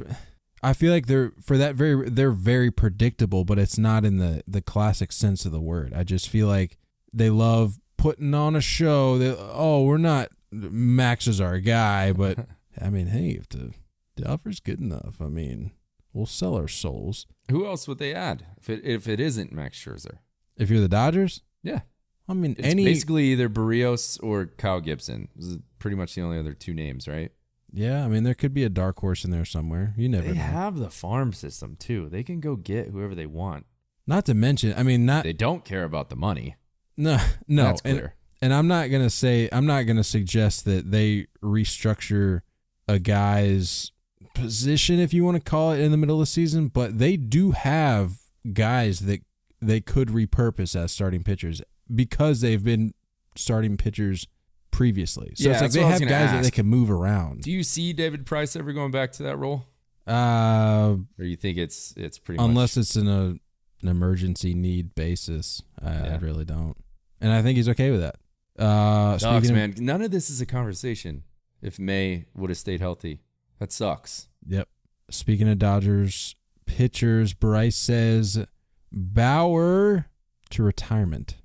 I 0.61 0.73
feel 0.73 0.91
like 0.91 1.07
they're 1.07 1.31
for 1.41 1.57
that 1.57 1.75
very 1.75 2.09
they're 2.09 2.31
very 2.31 2.69
predictable, 2.69 3.45
but 3.45 3.57
it's 3.57 3.77
not 3.77 4.05
in 4.05 4.17
the 4.17 4.43
the 4.47 4.61
classic 4.61 5.11
sense 5.11 5.45
of 5.45 5.51
the 5.51 5.61
word. 5.61 5.93
I 5.93 6.03
just 6.03 6.29
feel 6.29 6.47
like 6.47 6.77
they 7.13 7.29
love 7.29 7.79
putting 7.97 8.33
on 8.33 8.55
a 8.55 8.61
show. 8.61 9.17
That 9.17 9.37
oh, 9.39 9.83
we're 9.83 9.97
not 9.97 10.29
Max 10.51 11.27
is 11.27 11.41
our 11.41 11.59
guy, 11.59 12.11
but 12.11 12.37
I 12.81 12.89
mean, 12.89 13.07
hey, 13.07 13.31
if 13.31 13.49
the 13.49 13.73
the 14.15 14.27
offer's 14.29 14.59
good 14.59 14.79
enough, 14.79 15.21
I 15.21 15.27
mean, 15.27 15.71
we'll 16.13 16.25
sell 16.25 16.55
our 16.55 16.67
souls. 16.67 17.25
Who 17.49 17.65
else 17.65 17.87
would 17.87 17.97
they 17.99 18.13
add 18.13 18.45
if 18.57 18.69
it 18.69 18.83
if 18.85 19.07
it 19.07 19.19
isn't 19.19 19.51
Max 19.51 19.77
Scherzer? 19.83 20.19
If 20.57 20.69
you're 20.69 20.79
the 20.81 20.87
Dodgers, 20.87 21.41
Yeah. 21.63 21.81
I 22.27 22.33
mean, 22.33 22.55
It's 22.57 22.67
any 22.67 22.85
basically 22.85 23.25
either 23.33 23.49
Berrios 23.49 24.17
or 24.23 24.45
Kyle 24.47 24.79
Gibson. 24.81 25.27
This 25.35 25.45
is 25.45 25.57
pretty 25.77 25.95
much 25.97 26.15
the 26.15 26.21
only 26.21 26.39
other 26.39 26.53
two 26.53 26.73
names, 26.73 27.07
right? 27.07 27.31
yeah, 27.71 28.05
I 28.05 28.07
mean, 28.07 28.23
there 28.23 28.33
could 28.33 28.53
be 28.53 28.63
a 28.63 28.69
dark 28.69 28.99
horse 28.99 29.25
in 29.25 29.31
there 29.31 29.43
somewhere. 29.45 29.93
You 29.97 30.07
never 30.07 30.29
They 30.29 30.33
know. 30.35 30.41
have 30.43 30.77
the 30.77 30.89
farm 30.89 31.33
system 31.33 31.75
too. 31.77 32.07
They 32.09 32.23
can 32.23 32.39
go 32.39 32.55
get 32.55 32.87
whoever 32.87 33.13
they 33.13 33.25
want. 33.25 33.65
not 34.07 34.25
to 34.27 34.33
mention, 34.33 34.73
I 34.77 34.81
mean, 34.83 35.05
not 35.05 35.23
They 35.23 35.33
don't 35.33 35.65
care 35.65 35.83
about 35.83 36.09
the 36.09 36.15
money. 36.15 36.55
no, 36.95 37.17
no, 37.49 37.63
That's 37.65 37.81
and- 37.81 37.97
clear. 37.97 38.15
and 38.41 38.53
I'm 38.53 38.67
not 38.67 38.89
gonna 38.89 39.09
say 39.09 39.49
I'm 39.51 39.65
not 39.65 39.83
gonna 39.83 40.03
suggest 40.05 40.63
that 40.65 40.89
they 40.91 41.27
restructure 41.43 42.41
a 42.87 42.99
guy's 42.99 43.91
position, 44.33 44.99
if 44.99 45.13
you 45.13 45.23
want 45.23 45.35
to 45.37 45.49
call 45.49 45.71
it, 45.71 45.79
in 45.79 45.91
the 45.91 45.97
middle 45.97 46.15
of 46.17 46.21
the 46.21 46.25
season, 46.25 46.67
but 46.67 46.97
they 46.99 47.17
do 47.17 47.51
have 47.51 48.17
guys 48.53 49.01
that 49.01 49.21
they 49.61 49.79
could 49.81 50.09
repurpose 50.09 50.75
as 50.75 50.91
starting 50.91 51.23
pitchers 51.23 51.61
because 51.93 52.41
they've 52.41 52.63
been 52.63 52.93
starting 53.35 53.77
pitchers 53.77 54.27
previously. 54.71 55.31
So 55.35 55.47
Yeah, 55.49 55.53
it's 55.53 55.61
like 55.61 55.71
they 55.71 55.79
what 55.79 55.85
I 55.85 55.91
was 55.91 55.99
have 56.01 56.09
guys 56.09 56.31
that 56.31 56.43
they 56.43 56.51
can 56.51 56.65
move 56.67 56.91
around. 56.91 57.41
Do 57.43 57.51
you 57.51 57.63
see 57.63 57.93
David 57.93 58.25
Price 58.25 58.55
ever 58.55 58.73
going 58.73 58.91
back 58.91 59.11
to 59.13 59.23
that 59.23 59.37
role, 59.37 59.65
Uh, 60.05 60.97
or 61.17 61.25
you 61.25 61.35
think 61.35 61.57
it's 61.57 61.93
it's 61.97 62.19
pretty 62.19 62.43
unless 62.43 62.75
much 62.75 62.83
it's 62.83 62.95
in 62.95 63.07
a 63.07 63.35
an 63.81 63.89
emergency 63.89 64.53
need 64.53 64.95
basis, 64.95 65.61
I, 65.81 65.91
I 66.09 66.15
really 66.17 66.45
don't, 66.45 66.75
and 67.21 67.31
I 67.31 67.41
think 67.41 67.57
he's 67.57 67.69
okay 67.69 67.91
with 67.91 68.01
that. 68.01 68.15
Uh, 68.57 69.17
Dogs, 69.17 69.49
of- 69.49 69.55
man? 69.55 69.75
None 69.77 70.01
of 70.01 70.11
this 70.11 70.29
is 70.29 70.41
a 70.41 70.45
conversation. 70.45 71.23
If 71.65 71.79
May 71.79 72.25
would 72.35 72.51
have 72.51 72.59
stayed 72.59 72.79
healthy, 72.79 73.21
that 73.57 73.71
sucks. 73.71 74.27
Yep. 74.47 74.67
Speaking 75.09 75.49
of 75.49 75.57
Dodgers 75.57 76.35
pitchers, 76.67 77.33
Bryce 77.33 77.75
says 77.75 78.45
Bauer 78.91 80.05
to 80.51 80.63
retirement. 80.63 81.37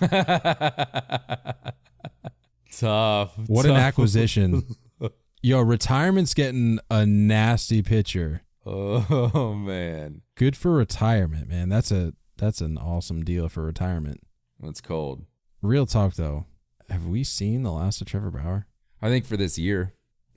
tough. 2.72 3.36
What 3.46 3.66
an 3.66 3.72
acquisition. 3.72 4.62
Yo, 5.42 5.60
retirement's 5.60 6.32
getting 6.32 6.78
a 6.90 7.04
nasty 7.04 7.82
pitcher. 7.82 8.42
Oh 8.64 9.54
man, 9.54 10.22
Good 10.34 10.56
for 10.56 10.72
retirement, 10.72 11.48
man. 11.48 11.68
That's 11.68 11.90
a 11.92 12.14
that's 12.38 12.62
an 12.62 12.78
awesome 12.78 13.22
deal 13.22 13.50
for 13.50 13.64
retirement. 13.64 14.22
that's 14.60 14.80
cold. 14.80 15.26
Real 15.60 15.84
talk 15.84 16.14
though. 16.14 16.46
Have 16.88 17.06
we 17.06 17.22
seen 17.22 17.64
the 17.64 17.72
last 17.72 18.00
of 18.00 18.06
Trevor 18.06 18.30
Bauer? 18.30 18.66
I 19.02 19.08
think 19.08 19.24
for 19.26 19.36
this 19.36 19.58
year, 19.58 19.92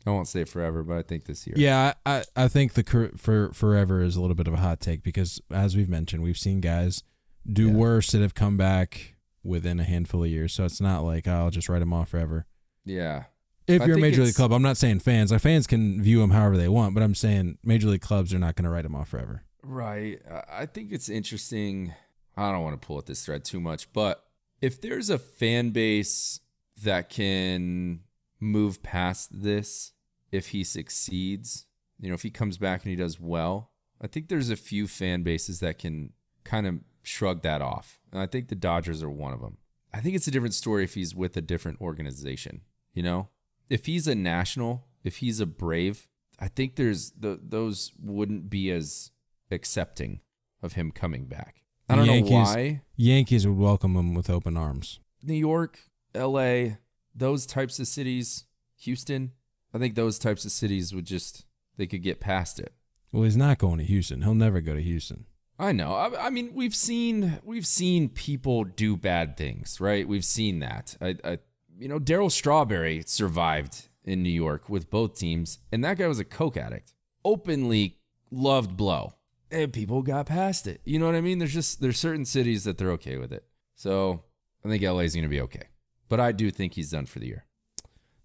I 0.06 0.10
won't 0.12 0.28
say 0.28 0.44
forever, 0.46 0.84
but 0.84 0.98
I 0.98 1.02
think 1.04 1.26
this 1.26 1.46
year. 1.46 1.56
Yeah, 1.58 1.94
I, 2.06 2.24
I 2.36 2.48
think 2.48 2.74
the 2.74 3.12
for 3.18 3.52
forever 3.54 4.02
is 4.02 4.16
a 4.16 4.22
little 4.22 4.36
bit 4.36 4.48
of 4.48 4.54
a 4.54 4.58
hot 4.58 4.80
take 4.80 5.04
because 5.04 5.42
as 5.52 5.76
we've 5.76 5.90
mentioned, 5.90 6.24
we've 6.24 6.38
seen 6.38 6.60
guys 6.62 7.04
do 7.52 7.68
Yeah. 7.68 7.74
worse 7.74 8.12
that 8.12 8.22
have 8.22 8.36
come 8.36 8.58
back 8.58 9.16
within 9.44 9.80
a 9.80 9.84
handful 9.84 10.24
of 10.24 10.30
years. 10.30 10.54
So 10.54 10.66
it's 10.66 10.82
not 10.82 11.04
like 11.04 11.28
oh, 11.28 11.32
I'll 11.34 11.50
just 11.52 11.70
write 11.70 11.80
them 11.80 11.94
off 11.94 12.10
forever. 12.10 12.46
Yeah. 12.86 13.24
If 13.68 13.82
I 13.84 13.86
you're 13.86 13.98
a 13.98 14.02
major 14.02 14.24
league 14.24 14.36
club, 14.36 14.52
I'm 14.52 14.62
not 14.64 14.76
saying 14.78 15.00
fans. 15.00 15.32
Like 15.32 15.42
fans 15.42 15.68
can 15.68 16.02
view 16.02 16.20
them 16.20 16.32
however 16.32 16.58
they 16.58 16.68
want, 16.68 16.94
but 16.94 17.04
I'm 17.04 17.16
saying 17.16 17.58
major 17.64 17.88
league 17.88 18.02
clubs 18.02 18.34
are 18.34 18.40
not 18.40 18.56
going 18.56 18.64
to 18.66 18.70
write 18.72 18.84
them 18.84 18.96
off 18.96 19.10
forever. 19.10 19.44
Right. 19.64 20.20
I 20.52 20.66
think 20.66 20.92
it's 20.92 21.08
interesting. 21.10 21.94
I 22.36 22.52
don't 22.52 22.64
want 22.64 22.82
to 22.82 22.86
pull 22.86 22.98
at 22.98 23.06
this 23.06 23.24
thread 23.24 23.46
too 23.46 23.60
much, 23.60 23.94
but 23.94 24.26
if 24.62 24.82
there's 24.82 25.10
a 25.12 25.20
fan 25.20 25.70
base 25.70 26.40
that 26.84 27.10
can 27.10 28.02
move 28.42 28.84
past 28.84 29.30
this, 29.42 29.94
if 30.32 30.50
he 30.50 30.64
succeeds, 30.64 31.66
you 32.00 32.10
know, 32.10 32.16
if 32.16 32.24
he 32.24 32.30
comes 32.30 32.58
back 32.58 32.84
and 32.84 32.90
he 32.90 32.96
does 32.96 33.20
well, 33.20 33.72
I 34.02 34.08
think 34.08 34.28
there's 34.28 34.50
a 34.50 34.56
few 34.56 34.88
fan 34.88 35.24
bases 35.24 35.60
that 35.60 35.78
can 35.80 36.14
kind 36.44 36.66
of 36.68 36.80
shrug 37.04 37.42
that 37.44 37.62
off. 37.62 38.00
And 38.12 38.20
I 38.22 38.26
think 38.26 38.48
the 38.48 38.56
Dodgers 38.56 39.04
are 39.04 39.10
one 39.10 39.34
of 39.34 39.42
them. 39.42 39.58
I 39.94 40.00
think 40.00 40.16
it's 40.16 40.28
a 40.28 40.32
different 40.32 40.54
story 40.56 40.84
if 40.84 40.96
he's 40.96 41.14
with 41.14 41.38
a 41.38 41.42
different 41.42 41.80
organization, 41.82 42.62
you 42.94 43.04
know? 43.04 43.30
If 43.70 43.86
he's 43.86 44.08
a 44.08 44.16
national, 44.16 44.88
if 45.04 45.18
he's 45.18 45.40
a 45.40 45.46
Brave, 45.46 46.08
I 46.40 46.48
think 46.48 46.76
there's 46.76 47.12
the 47.12 47.40
those 47.42 47.92
wouldn't 48.02 48.50
be 48.50 48.72
as 48.72 49.12
accepting 49.52 50.22
of 50.64 50.74
him 50.74 50.92
coming 50.92 51.26
back. 51.26 51.62
I 51.88 51.96
don't 51.96 52.06
Yankees- 52.06 52.32
know 52.32 52.38
why. 52.40 52.82
Yankees 52.96 53.46
would 53.48 53.58
welcome 53.58 53.96
him 53.96 54.14
with 54.14 54.30
open 54.30 54.58
arms. 54.58 55.00
New 55.22 55.34
York, 55.36 55.80
LA, 56.16 56.78
those 57.16 57.46
types 57.46 57.80
of 57.80 57.88
cities, 57.88 58.46
Houston, 58.82 59.32
I 59.74 59.78
think 59.78 59.96
those 59.96 60.20
types 60.20 60.46
of 60.46 60.52
cities 60.52 60.94
would 60.94 61.06
just 61.06 61.46
they 61.78 61.88
could 61.88 62.04
get 62.04 62.20
past 62.20 62.60
it. 62.60 62.74
Well, 63.12 63.24
he's 63.24 63.38
not 63.38 63.58
going 63.58 63.80
to 63.80 63.84
Houston. 63.84 64.22
He'll 64.22 64.36
never 64.36 64.62
go 64.62 64.74
to 64.74 64.82
Houston. 64.82 65.26
I 65.60 65.74
know. 65.74 65.94
I, 65.94 66.28
I 66.28 66.30
mean, 66.30 66.54
we've 66.54 66.76
seen 66.76 67.40
we've 67.44 67.68
seen 67.68 68.10
people 68.10 68.64
do 68.64 68.98
bad 68.98 69.38
things, 69.38 69.80
right? 69.80 70.08
We've 70.08 70.26
seen 70.26 70.60
that. 70.60 70.98
I, 71.00 71.16
I 71.24 71.40
you 71.78 71.88
know, 71.88 72.00
Darryl 72.00 72.32
Strawberry 72.32 73.04
survived 73.06 73.90
in 74.04 74.24
New 74.24 74.30
York 74.30 74.70
with 74.70 74.90
both 74.90 75.18
teams, 75.18 75.60
and 75.72 75.84
that 75.84 75.98
guy 75.98 76.08
was 76.08 76.20
a 76.20 76.26
coke 76.26 76.58
addict, 76.58 76.94
openly 77.24 77.98
loved 78.32 78.76
blow, 78.76 79.14
and 79.52 79.72
people 79.72 80.02
got 80.02 80.26
past 80.26 80.68
it. 80.68 80.82
You 80.84 81.00
know 81.00 81.06
what 81.06 81.16
I 81.16 81.22
mean? 81.22 81.40
There's 81.40 81.54
just 81.54 81.82
there's 81.82 82.00
certain 82.00 82.26
cities 82.26 82.64
that 82.64 82.78
they're 82.78 82.92
okay 82.92 83.18
with 83.18 83.32
it. 83.32 83.46
So 83.76 84.24
I 84.66 84.70
think 84.70 84.84
LA 84.84 85.00
is 85.00 85.14
going 85.14 85.24
to 85.24 85.30
be 85.30 85.42
okay, 85.42 85.66
but 86.12 86.20
I 86.20 86.32
do 86.32 86.52
think 86.52 86.74
he's 86.76 86.92
done 86.92 87.06
for 87.08 87.18
the 87.20 87.26
year. 87.28 87.46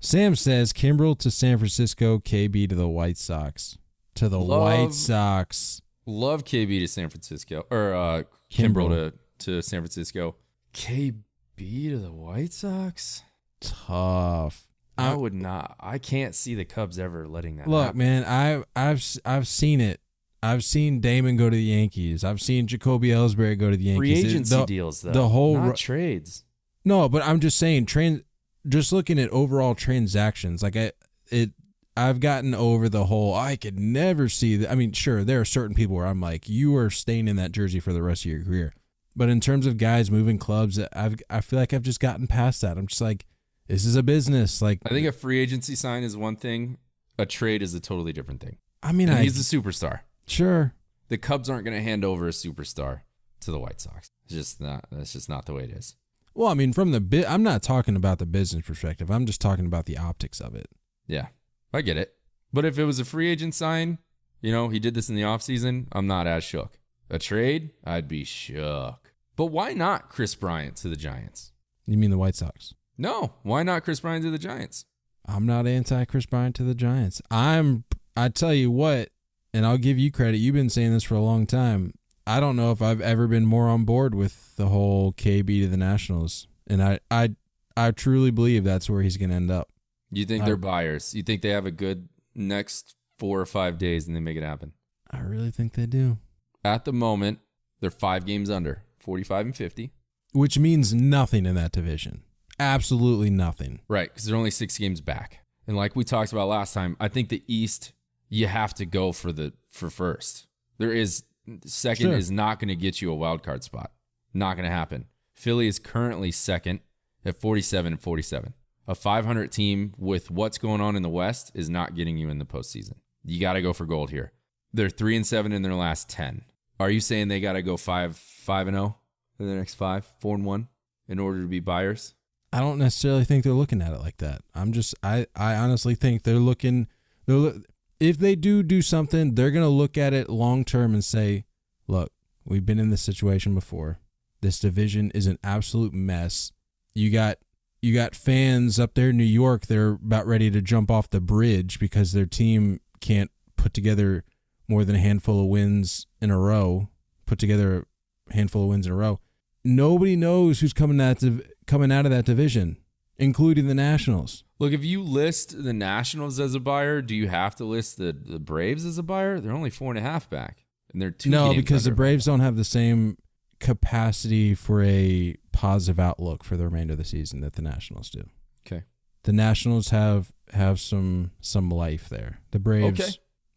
Sam 0.01 0.37
says 0.37 0.73
Kimbrel 0.75 1.17
to 1.21 1.31
San 1.31 1.57
Francisco, 1.57 2.19
KB 2.19 2.69
to 2.69 2.75
the 2.75 2.87
White 2.89 3.17
Sox. 3.17 3.79
To 4.17 4.29
the 4.29 4.39
Love- 4.39 4.61
White 4.63 4.93
Sox. 4.93 5.81
Love 6.05 6.45
KB 6.45 6.79
to 6.81 6.87
San 6.87 7.09
Francisco 7.09 7.65
or 7.71 7.95
uh, 7.95 8.23
Kimbrel 8.53 8.89
Kimbrel. 8.89 9.13
to 9.39 9.55
to 9.57 9.63
San 9.63 9.81
Francisco. 9.81 10.37
KB 10.75 11.15
to 11.57 11.99
the 11.99 12.13
White 12.13 12.53
Sox. 12.53 13.23
Tough. 13.61 14.67
I 14.99 15.13
I- 15.13 15.15
would 15.15 15.35
not. 15.35 15.77
I 15.81 15.99
can't 15.99 16.35
see 16.35 16.55
the 16.55 16.65
Cubs 16.65 16.99
ever 16.99 17.27
letting 17.29 17.57
that 17.57 17.69
Look, 17.69 17.85
happen. 17.87 17.99
man, 17.99 18.25
I 18.25 18.63
I've 18.75 19.05
I've 19.25 19.47
seen 19.49 19.81
it. 19.81 20.01
I've 20.43 20.63
seen 20.65 21.01
Damon 21.01 21.37
go 21.37 21.51
to 21.51 21.57
the 21.57 21.63
Yankees. 21.63 22.23
I've 22.23 22.41
seen 22.41 22.67
Jacoby 22.67 23.09
Ellsbury 23.09 23.59
go 23.59 23.71
to 23.71 23.77
the 23.77 23.85
Yankees. 23.85 23.99
Free 23.99 24.13
agency 24.15 24.55
the- 24.57 24.67
deals, 24.67 25.01
though. 25.01 25.13
the 25.13 25.29
whole 25.29 25.55
not 25.57 25.67
ru- 25.69 25.73
trades. 25.75 26.45
No, 26.87 27.09
but 27.09 27.23
I'm 27.23 27.41
just 27.41 27.59
saying, 27.59 27.87
trans. 27.87 28.23
Just 28.67 28.93
looking 28.93 29.19
at 29.19 29.29
overall 29.31 29.75
transactions, 29.75 30.61
like 30.63 30.77
I, 30.77 30.93
it, 31.31 31.51
I've 31.97 32.21
gotten 32.21 32.55
over 32.55 32.89
the 32.89 33.05
whole. 33.05 33.35
I 33.35 33.57
could 33.57 33.79
never 33.79 34.29
see 34.29 34.57
that. 34.57 34.71
I 34.71 34.75
mean, 34.75 34.93
sure, 34.93 35.23
there 35.23 35.41
are 35.41 35.45
certain 35.45 35.75
people 35.75 35.97
where 35.97 36.07
I'm 36.07 36.21
like, 36.21 36.49
you 36.49 36.77
are 36.77 36.91
staying 36.91 37.29
in 37.29 37.37
that 37.37 37.53
jersey 37.53 37.81
for 37.81 37.93
the 37.93 38.03
rest 38.03 38.25
of 38.25 38.31
your 38.31 38.43
career. 38.43 38.75
But 39.15 39.29
in 39.29 39.41
terms 39.41 39.67
of 39.67 39.79
guys 39.79 40.11
moving 40.11 40.37
clubs, 40.39 40.81
I've, 40.93 41.21
I 41.31 41.41
feel 41.41 41.59
like 41.59 41.73
I've 41.73 41.83
just 41.83 42.01
gotten 42.01 42.27
past 42.27 42.61
that. 42.63 42.77
I'm 42.77 42.87
just 42.87 43.01
like, 43.01 43.25
this 43.67 43.85
is 43.85 43.97
a 43.97 44.03
business. 44.03 44.61
Like, 44.61 44.81
I 44.85 44.91
think 44.91 45.07
a 45.07 45.13
free 45.13 45.39
agency 45.41 45.75
sign 45.75 46.03
is 46.03 46.17
one 46.17 46.37
thing. 46.37 46.79
A 47.19 47.27
trade 47.27 47.63
is 47.63 47.73
a 47.75 47.81
totally 47.81 48.13
different 48.13 48.41
thing. 48.41 48.59
I 48.83 48.93
mean, 48.93 49.09
I 49.09 49.23
he's 49.23 49.41
a 49.41 49.57
superstar. 49.57 50.01
sure. 50.27 50.75
The 51.09 51.19
Cubs 51.19 51.49
aren't 51.49 51.65
going 51.65 51.77
to 51.77 51.83
hand 51.83 52.05
over 52.05 52.27
a 52.27 52.33
superstar 52.33 53.03
to 53.41 53.51
the 53.53 53.61
White 53.61 53.81
Sox. 53.81 54.09
It's 54.25 54.35
just 54.35 54.61
not. 54.61 54.87
That's 54.91 55.13
just 55.13 55.29
not 55.29 55.47
the 55.47 55.55
way 55.55 55.63
it 55.63 55.71
is. 55.71 55.95
Well, 56.37 56.49
I 56.49 56.55
mean, 56.55 56.75
from 56.75 56.91
the 56.91 57.01
bit, 57.01 57.25
I'm 57.29 57.43
not 57.43 57.63
talking 57.63 57.97
about 57.97 58.19
the 58.19 58.27
business 58.27 58.67
perspective. 58.67 59.11
I'm 59.11 59.25
just 59.25 59.41
talking 59.41 59.65
about 59.65 59.87
the 59.87 59.97
optics 59.97 60.39
of 60.39 60.55
it. 60.55 60.67
Yeah, 61.07 61.29
I 61.73 61.81
get 61.81 61.97
it. 61.97 62.15
But 62.53 62.67
if 62.67 62.79
it 62.79 62.85
was 62.85 63.01
a 63.01 63.07
free 63.07 63.31
agent 63.31 63.55
sign, 63.55 63.99
you 64.43 64.53
know, 64.53 64.69
he 64.69 64.79
did 64.79 64.93
this 64.93 65.09
in 65.09 65.15
the 65.15 65.23
offseason, 65.23 65.87
I'm 65.93 66.07
not 66.07 66.27
as 66.27 66.45
shook. 66.45 66.79
A 67.09 67.19
trade, 67.19 67.71
I'd 67.85 68.07
be 68.07 68.23
shook. 68.23 69.15
But 69.35 69.47
why 69.47 69.73
not 69.73 70.11
Kris 70.11 70.35
Bryant 70.35 70.77
to 70.77 70.89
the 70.89 70.97
Giants? 70.97 71.53
You 71.87 71.97
mean 71.97 72.11
the 72.11 72.19
White 72.19 72.35
Sox? 72.35 72.75
No, 72.99 73.33
why 73.43 73.63
not 73.63 73.85
Kris 73.85 74.01
Bryant 74.01 74.25
to 74.25 74.31
the 74.31 74.39
Giants? 74.39 74.85
I'm 75.27 75.47
not 75.47 75.67
anti 75.67 76.05
Kris 76.05 76.27
Bryant 76.27 76.55
to 76.57 76.65
the 76.65 76.75
Giants. 76.75 77.23
I'm 77.31 77.85
I 78.15 78.29
tell 78.29 78.53
you 78.53 78.71
what, 78.71 79.09
and 79.55 79.65
I'll 79.65 79.79
give 79.79 79.99
you 79.99 80.11
credit. 80.11 80.37
You've 80.37 80.55
been 80.55 80.71
saying 80.71 80.93
this 80.93 81.05
for 81.05 81.15
a 81.15 81.21
long 81.21 81.47
time. 81.47 81.95
I 82.27 82.41
don't 82.41 82.57
know 82.57 82.73
if 82.73 82.83
I've 82.83 83.01
ever 83.01 83.27
been 83.29 83.47
more 83.47 83.69
on 83.69 83.85
board 83.85 84.15
with 84.15 84.57
the 84.57 84.67
whole 84.69 85.13
KB 85.13 85.47
to 85.63 85.69
the 85.69 85.77
Nationals. 85.77 86.49
And 86.67 86.83
I 86.83 86.99
I 87.11 87.37
I 87.77 87.91
truly 87.93 88.31
believe 88.31 88.65
that's 88.65 88.91
where 88.91 89.03
he's 89.03 89.17
going 89.17 89.31
to 89.31 89.37
end 89.37 89.51
up. 89.51 89.69
You 90.11 90.25
think 90.25 90.43
I- 90.43 90.47
they're 90.47 90.57
buyers? 90.57 91.15
You 91.15 91.23
think 91.23 91.43
they 91.43 91.51
have 91.51 91.67
a 91.67 91.71
good 91.71 92.09
next 92.35 92.97
four 93.19 93.41
or 93.41 93.47
five 93.47 93.79
days 93.79 94.07
and 94.07 94.17
they 94.17 94.21
make 94.21 94.37
it 94.37 94.43
happen? 94.43 94.73
I 95.11 95.21
really 95.21 95.51
think 95.51 95.75
they 95.75 95.87
do. 95.87 96.19
At 96.65 96.85
the 96.85 96.93
moment, 96.93 97.39
they're 97.81 97.91
five 97.91 98.27
games 98.27 98.51
under, 98.51 98.83
45 98.99 99.47
and 99.47 99.57
50. 99.57 99.93
Which 100.33 100.59
means 100.59 100.93
nothing 100.93 101.47
in 101.47 101.55
that 101.55 101.71
division. 101.73 102.23
Absolutely 102.59 103.31
nothing. 103.31 103.81
Right, 103.89 104.09
because 104.09 104.25
they're 104.25 104.37
only 104.37 104.51
six 104.51 104.77
games 104.77 105.01
back. 105.01 105.41
And 105.67 105.77
like 105.77 105.95
we 105.95 106.03
talked 106.05 106.33
about 106.33 106.49
last 106.49 106.75
time, 106.75 106.97
I 106.99 107.09
think 107.09 107.29
the 107.29 107.43
East, 107.47 107.93
you 108.29 108.47
have 108.49 108.75
to 108.75 108.87
go 108.87 109.13
for 109.13 109.33
the 109.33 109.53
for 109.71 109.91
first. 109.91 110.47
There 110.79 110.93
is 110.93 111.23
second 111.65 112.07
Sure. 112.07 112.17
is 112.17 112.31
not 112.31 112.59
going 112.59 112.69
to 112.69 112.77
get 112.77 113.01
you 113.01 113.11
a 113.11 113.15
wild 113.15 113.43
card 113.43 113.63
spot. 113.65 113.93
Not 114.35 114.57
going 114.57 114.69
to 114.69 114.75
happen. 114.75 115.07
Philly 115.33 115.67
is 115.67 115.79
currently 115.79 116.31
second 116.31 116.81
at 117.25 117.41
47 117.41 117.93
and 117.95 118.01
47. 118.01 118.55
A 118.89 118.95
500 118.95 119.51
team 119.51 119.95
with 119.99 120.31
what's 120.31 120.59
going 120.59 120.81
on 120.81 120.95
in 120.97 121.03
the 121.03 121.09
West 121.09 121.51
is 121.55 121.69
not 121.69 121.95
getting 121.95 122.17
you 122.17 122.29
in 122.31 122.39
the 122.39 122.45
postseason. 122.45 122.95
You 123.25 123.41
got 123.41 123.55
to 123.55 123.63
go 123.63 123.73
for 123.73 123.85
gold 123.85 124.11
here. 124.11 124.33
They're 124.73 124.91
three 124.91 125.17
and 125.17 125.27
seven 125.27 125.53
in 125.53 125.63
their 125.63 125.75
last 125.75 126.09
10. 126.09 126.45
Are 126.79 126.91
you 126.91 127.01
saying 127.01 127.29
they 127.29 127.41
got 127.41 127.55
to 127.55 127.63
go 127.63 127.77
five 127.77 128.17
five 128.17 128.69
and 128.69 128.77
zero 128.77 128.99
in 129.41 129.49
the 129.49 129.55
next 129.55 129.75
five, 129.75 130.05
four 130.21 130.35
and 130.37 130.45
one, 130.45 130.69
in 131.09 131.19
order 131.19 131.41
to 131.41 131.49
be 131.49 131.59
buyers? 131.61 132.15
I 132.53 132.61
don't 132.61 132.79
necessarily 132.79 133.25
think 133.25 133.45
they're 133.45 133.53
looking 133.55 133.83
at 133.83 133.93
it 133.93 134.01
like 134.01 134.19
that. 134.19 134.43
I'm 134.55 134.73
just 134.73 134.95
I 135.03 135.27
I 135.35 135.55
honestly 135.55 135.95
think 135.95 136.23
they're 136.23 136.35
looking 136.37 136.87
they're 137.27 137.55
if 138.01 138.19
they 138.19 138.35
do 138.37 138.63
do 138.63 138.83
something, 138.83 139.35
they're 139.35 139.51
going 139.51 139.65
to 139.65 139.69
look 139.69 139.97
at 139.97 140.13
it 140.13 140.29
long 140.29 140.65
term 140.65 140.95
and 140.95 141.05
say, 141.05 141.45
"Look, 141.87 142.13
we've 142.45 142.67
been 142.67 142.79
in 142.79 142.91
this 142.91 143.03
situation 143.03 143.55
before. 143.55 144.01
This 144.41 144.59
division 144.61 145.11
is 145.13 145.27
an 145.27 145.39
absolute 145.43 145.95
mess. 145.95 146.53
You 146.95 147.11
got 147.11 147.39
you 147.83 147.95
got 147.95 148.15
fans 148.15 148.81
up 148.81 148.95
there 148.95 149.11
in 149.11 149.17
New 149.17 149.25
York, 149.25 149.67
they're 149.67 149.91
about 149.93 150.27
ready 150.27 150.51
to 150.51 150.61
jump 150.61 150.91
off 150.91 151.11
the 151.11 151.21
bridge 151.21 151.79
because 151.79 152.13
their 152.13 152.27
team 152.27 152.81
can't 153.01 153.31
put 153.57 153.75
together 153.75 154.25
more 154.69 154.85
than 154.85 154.97
a 154.97 155.01
handful 155.01 155.41
of 155.41 155.47
wins 155.47 156.07
in 156.21 156.31
a 156.31 156.39
row, 156.39 156.89
put 157.27 157.39
together 157.39 157.87
a 158.31 158.35
handful 158.35 158.65
of 158.65 158.71
wins 158.71 158.87
in 158.87 158.93
a 158.93 158.97
row. 158.97 159.21
Nobody 159.65 160.17
knows 160.17 160.61
who's 160.61 160.73
coming 160.73 161.01
out 161.01 161.23
coming 161.67 161.93
out 161.93 162.07
of 162.07 162.13
that 162.13 162.25
division, 162.25 162.79
including 163.19 163.67
the 163.67 163.75
Nationals. 163.75 164.45
Look, 164.59 164.73
if 164.73 164.85
you 164.85 165.03
list 165.03 165.63
the 165.65 165.73
Nationals 165.73 166.41
as 166.41 166.55
a 166.55 166.61
buyer, 166.61 167.03
do 167.03 167.15
you 167.15 167.29
have 167.29 167.55
to 167.57 167.65
list 167.65 167.99
the, 167.99 168.13
the 168.13 168.39
Braves 168.39 168.85
as 168.85 168.97
a 168.99 169.03
buyer? 169.03 169.39
They're 169.41 169.53
only 169.53 169.71
four 169.71 169.91
and 169.91 169.99
a 169.99 170.03
half 170.03 170.31
back, 170.31 170.65
and 170.93 171.01
they're 171.03 171.11
two. 171.11 171.31
no, 171.31 171.53
because 171.55 171.85
the. 171.85 171.91
Braves 171.93 172.25
don't 172.25 172.41
have 172.41 172.57
the 172.57 172.65
same 172.65 173.19
capacity 173.61 174.55
for 174.55 174.83
a 174.83 175.35
positive 175.53 175.99
outlook 175.99 176.45
for 176.45 176.57
the 176.57 176.65
remainder 176.65 176.93
of 176.93 176.99
the 176.99 177.05
season 177.05 177.41
that 177.41 177.55
the 177.55 177.63
Nationals 177.63 178.11
do. 178.11 178.25
Okay. 178.67 178.85
The 179.25 179.33
Nationals 179.33 179.89
have 179.91 180.33
have 180.53 180.79
some 180.81 181.33
some 181.41 181.69
life 181.71 182.09
there. 182.09 182.41
The 182.53 182.59
Braves 182.59 183.01
Okay. 183.01 183.13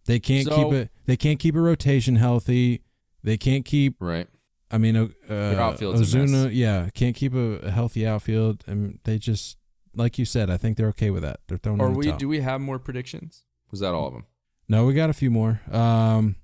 they 0.05 0.19
can't 0.19 0.47
So- 0.47 0.55
keep 0.55 0.73
it 0.73 0.89
they 1.05 1.17
can't 1.17 1.39
keep 1.39 1.55
a 1.55 1.61
rotation 1.61 2.15
healthy. 2.15 2.81
They 3.23 3.37
can't 3.37 3.65
keep 3.65 3.95
Right. 3.99 4.27
I 4.71 4.77
mean, 4.77 4.95
uh, 4.95 5.33
outfield's 5.33 6.13
Ozuna, 6.13 6.49
yeah, 6.53 6.89
can't 6.93 7.15
keep 7.15 7.33
a, 7.33 7.59
a 7.59 7.71
healthy 7.71 8.05
outfield, 8.05 8.63
and 8.67 8.99
they 9.03 9.17
just, 9.17 9.57
like 9.95 10.19
you 10.19 10.25
said, 10.25 10.49
I 10.49 10.57
think 10.57 10.77
they're 10.77 10.89
okay 10.89 11.09
with 11.09 11.23
that. 11.23 11.39
They're 11.47 11.57
throwing. 11.57 11.81
Are 11.81 11.87
in 11.87 11.93
the 11.93 11.99
we? 11.99 12.05
towel. 12.07 12.17
Do 12.17 12.27
we 12.29 12.41
have 12.41 12.61
more 12.61 12.77
predictions? 12.77 13.43
Was 13.71 13.79
that 13.79 13.93
all 13.93 14.07
of 14.07 14.13
them? 14.13 14.25
No, 14.67 14.85
we 14.85 14.93
got 14.93 15.09
a 15.09 15.13
few 15.13 15.31
more. 15.31 15.61
Um, 15.71 16.35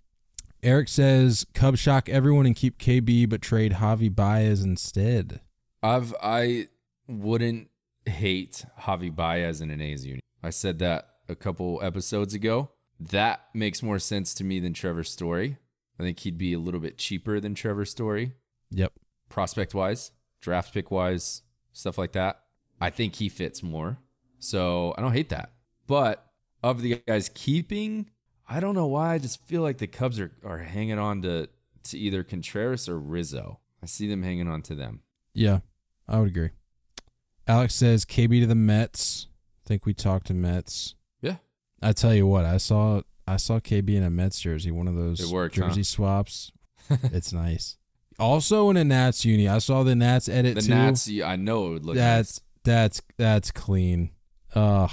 Eric 0.64 0.88
says 0.88 1.46
Cubs 1.54 1.80
shock 1.80 2.10
everyone 2.10 2.48
and 2.48 2.56
keep 2.56 2.80
KB, 2.80 3.30
but 3.30 3.42
trade 3.42 3.74
Javi 3.74 4.14
Baez 4.14 4.64
instead. 4.64 5.42
I've 5.84 6.16
I 6.22 6.70
wouldn't 7.08 7.70
hate 8.08 8.66
Javi 8.82 9.16
Baez 9.16 9.62
in 9.62 9.70
an 9.70 9.82
A's 9.82 10.06
unit. 10.06 10.24
I 10.42 10.50
said 10.50 10.80
that 10.80 11.10
a 11.30 11.36
couple 11.36 11.80
episodes 11.84 12.34
ago. 12.34 12.72
That 13.00 13.42
makes 13.54 13.84
more 13.84 14.00
sense 14.00 14.34
to 14.36 14.44
me 14.44 14.60
than 14.60 14.74
Trevor 14.74 15.04
Story. 15.04 15.58
I 16.00 16.04
think 16.04 16.20
he'd 16.20 16.38
be 16.38 16.54
a 16.54 16.60
little 16.60 16.80
bit 16.80 16.98
cheaper 16.98 17.40
than 17.40 17.56
Trevor 17.56 17.86
Story, 17.86 18.34
Yep. 18.72 18.94
prospect 19.30 19.74
wise. 19.74 20.12
draft 20.42 20.74
pick 20.74 20.92
wise, 20.92 21.42
stuff 21.74 21.98
like 21.98 22.12
that. 22.12 22.42
I 22.80 22.90
think 22.92 23.16
he 23.16 23.30
fits 23.30 23.64
more. 23.64 23.98
So 24.38 24.94
I 24.98 25.02
don't 25.02 25.14
hate 25.14 25.30
that. 25.30 25.54
But 25.88 26.24
of 26.62 26.82
the 26.82 27.02
guys 27.08 27.30
keeping, 27.34 28.12
I 28.48 28.60
don't 28.60 28.76
know 28.76 28.86
why. 28.86 29.14
I 29.16 29.18
just 29.18 29.44
feel 29.48 29.62
like 29.64 29.80
the 29.80 29.88
Cubs 29.88 30.20
are, 30.20 30.32
are 30.44 30.60
hanging 30.60 31.00
on 31.00 31.24
to, 31.24 31.50
to 31.86 31.98
either 31.98 32.24
Contreras 32.24 32.88
or 32.88 33.00
Rizzo. 33.00 33.60
I 33.82 33.88
see 33.88 34.08
them 34.08 34.22
hanging 34.22 34.48
on 34.48 34.62
to 34.64 34.76
them. 34.76 35.02
Yeah, 35.34 35.60
I 36.08 36.20
would 36.20 36.28
agree. 36.30 36.50
Alex 37.48 37.74
says 37.76 38.06
KB 38.06 38.40
to 38.42 38.46
the 38.48 38.54
Mets. 38.56 39.28
I 39.66 39.68
think 39.68 39.86
we 39.86 39.94
talked 39.96 40.28
to 40.28 40.34
Mets. 40.36 40.94
Yeah. 41.22 41.38
I 41.82 41.92
tell 41.94 42.14
you 42.14 42.28
what, 42.28 42.46
I 42.46 42.58
saw 42.58 43.02
I 43.28 43.38
saw 43.38 43.60
KB 43.60 43.96
in 43.96 44.04
a 44.04 44.10
Mets 44.10 44.40
jersey, 44.40 44.72
one 44.72 44.88
of 44.88 44.96
those 44.96 45.32
worked, 45.32 45.56
jersey 45.56 45.82
huh? 45.82 45.86
swaps. 45.86 46.52
it's 46.90 47.34
nice. 47.34 47.78
Also 48.20 48.70
in 48.70 48.78
a 48.78 48.84
Nats 48.84 49.26
uni, 49.26 49.48
I 49.48 49.58
saw 49.58 49.84
the 49.84 49.96
Nats 49.96 50.30
edit 50.30 50.56
The 50.56 50.62
too. 50.62 50.70
Nats, 50.70 51.10
I 51.24 51.36
know 51.36 51.68
it 51.68 51.70
would 51.72 51.86
look 51.86 51.96
that's 51.96 52.42
that's 52.64 53.02
that's 53.18 53.52
clean. 53.52 54.12
Ugh, 54.54 54.92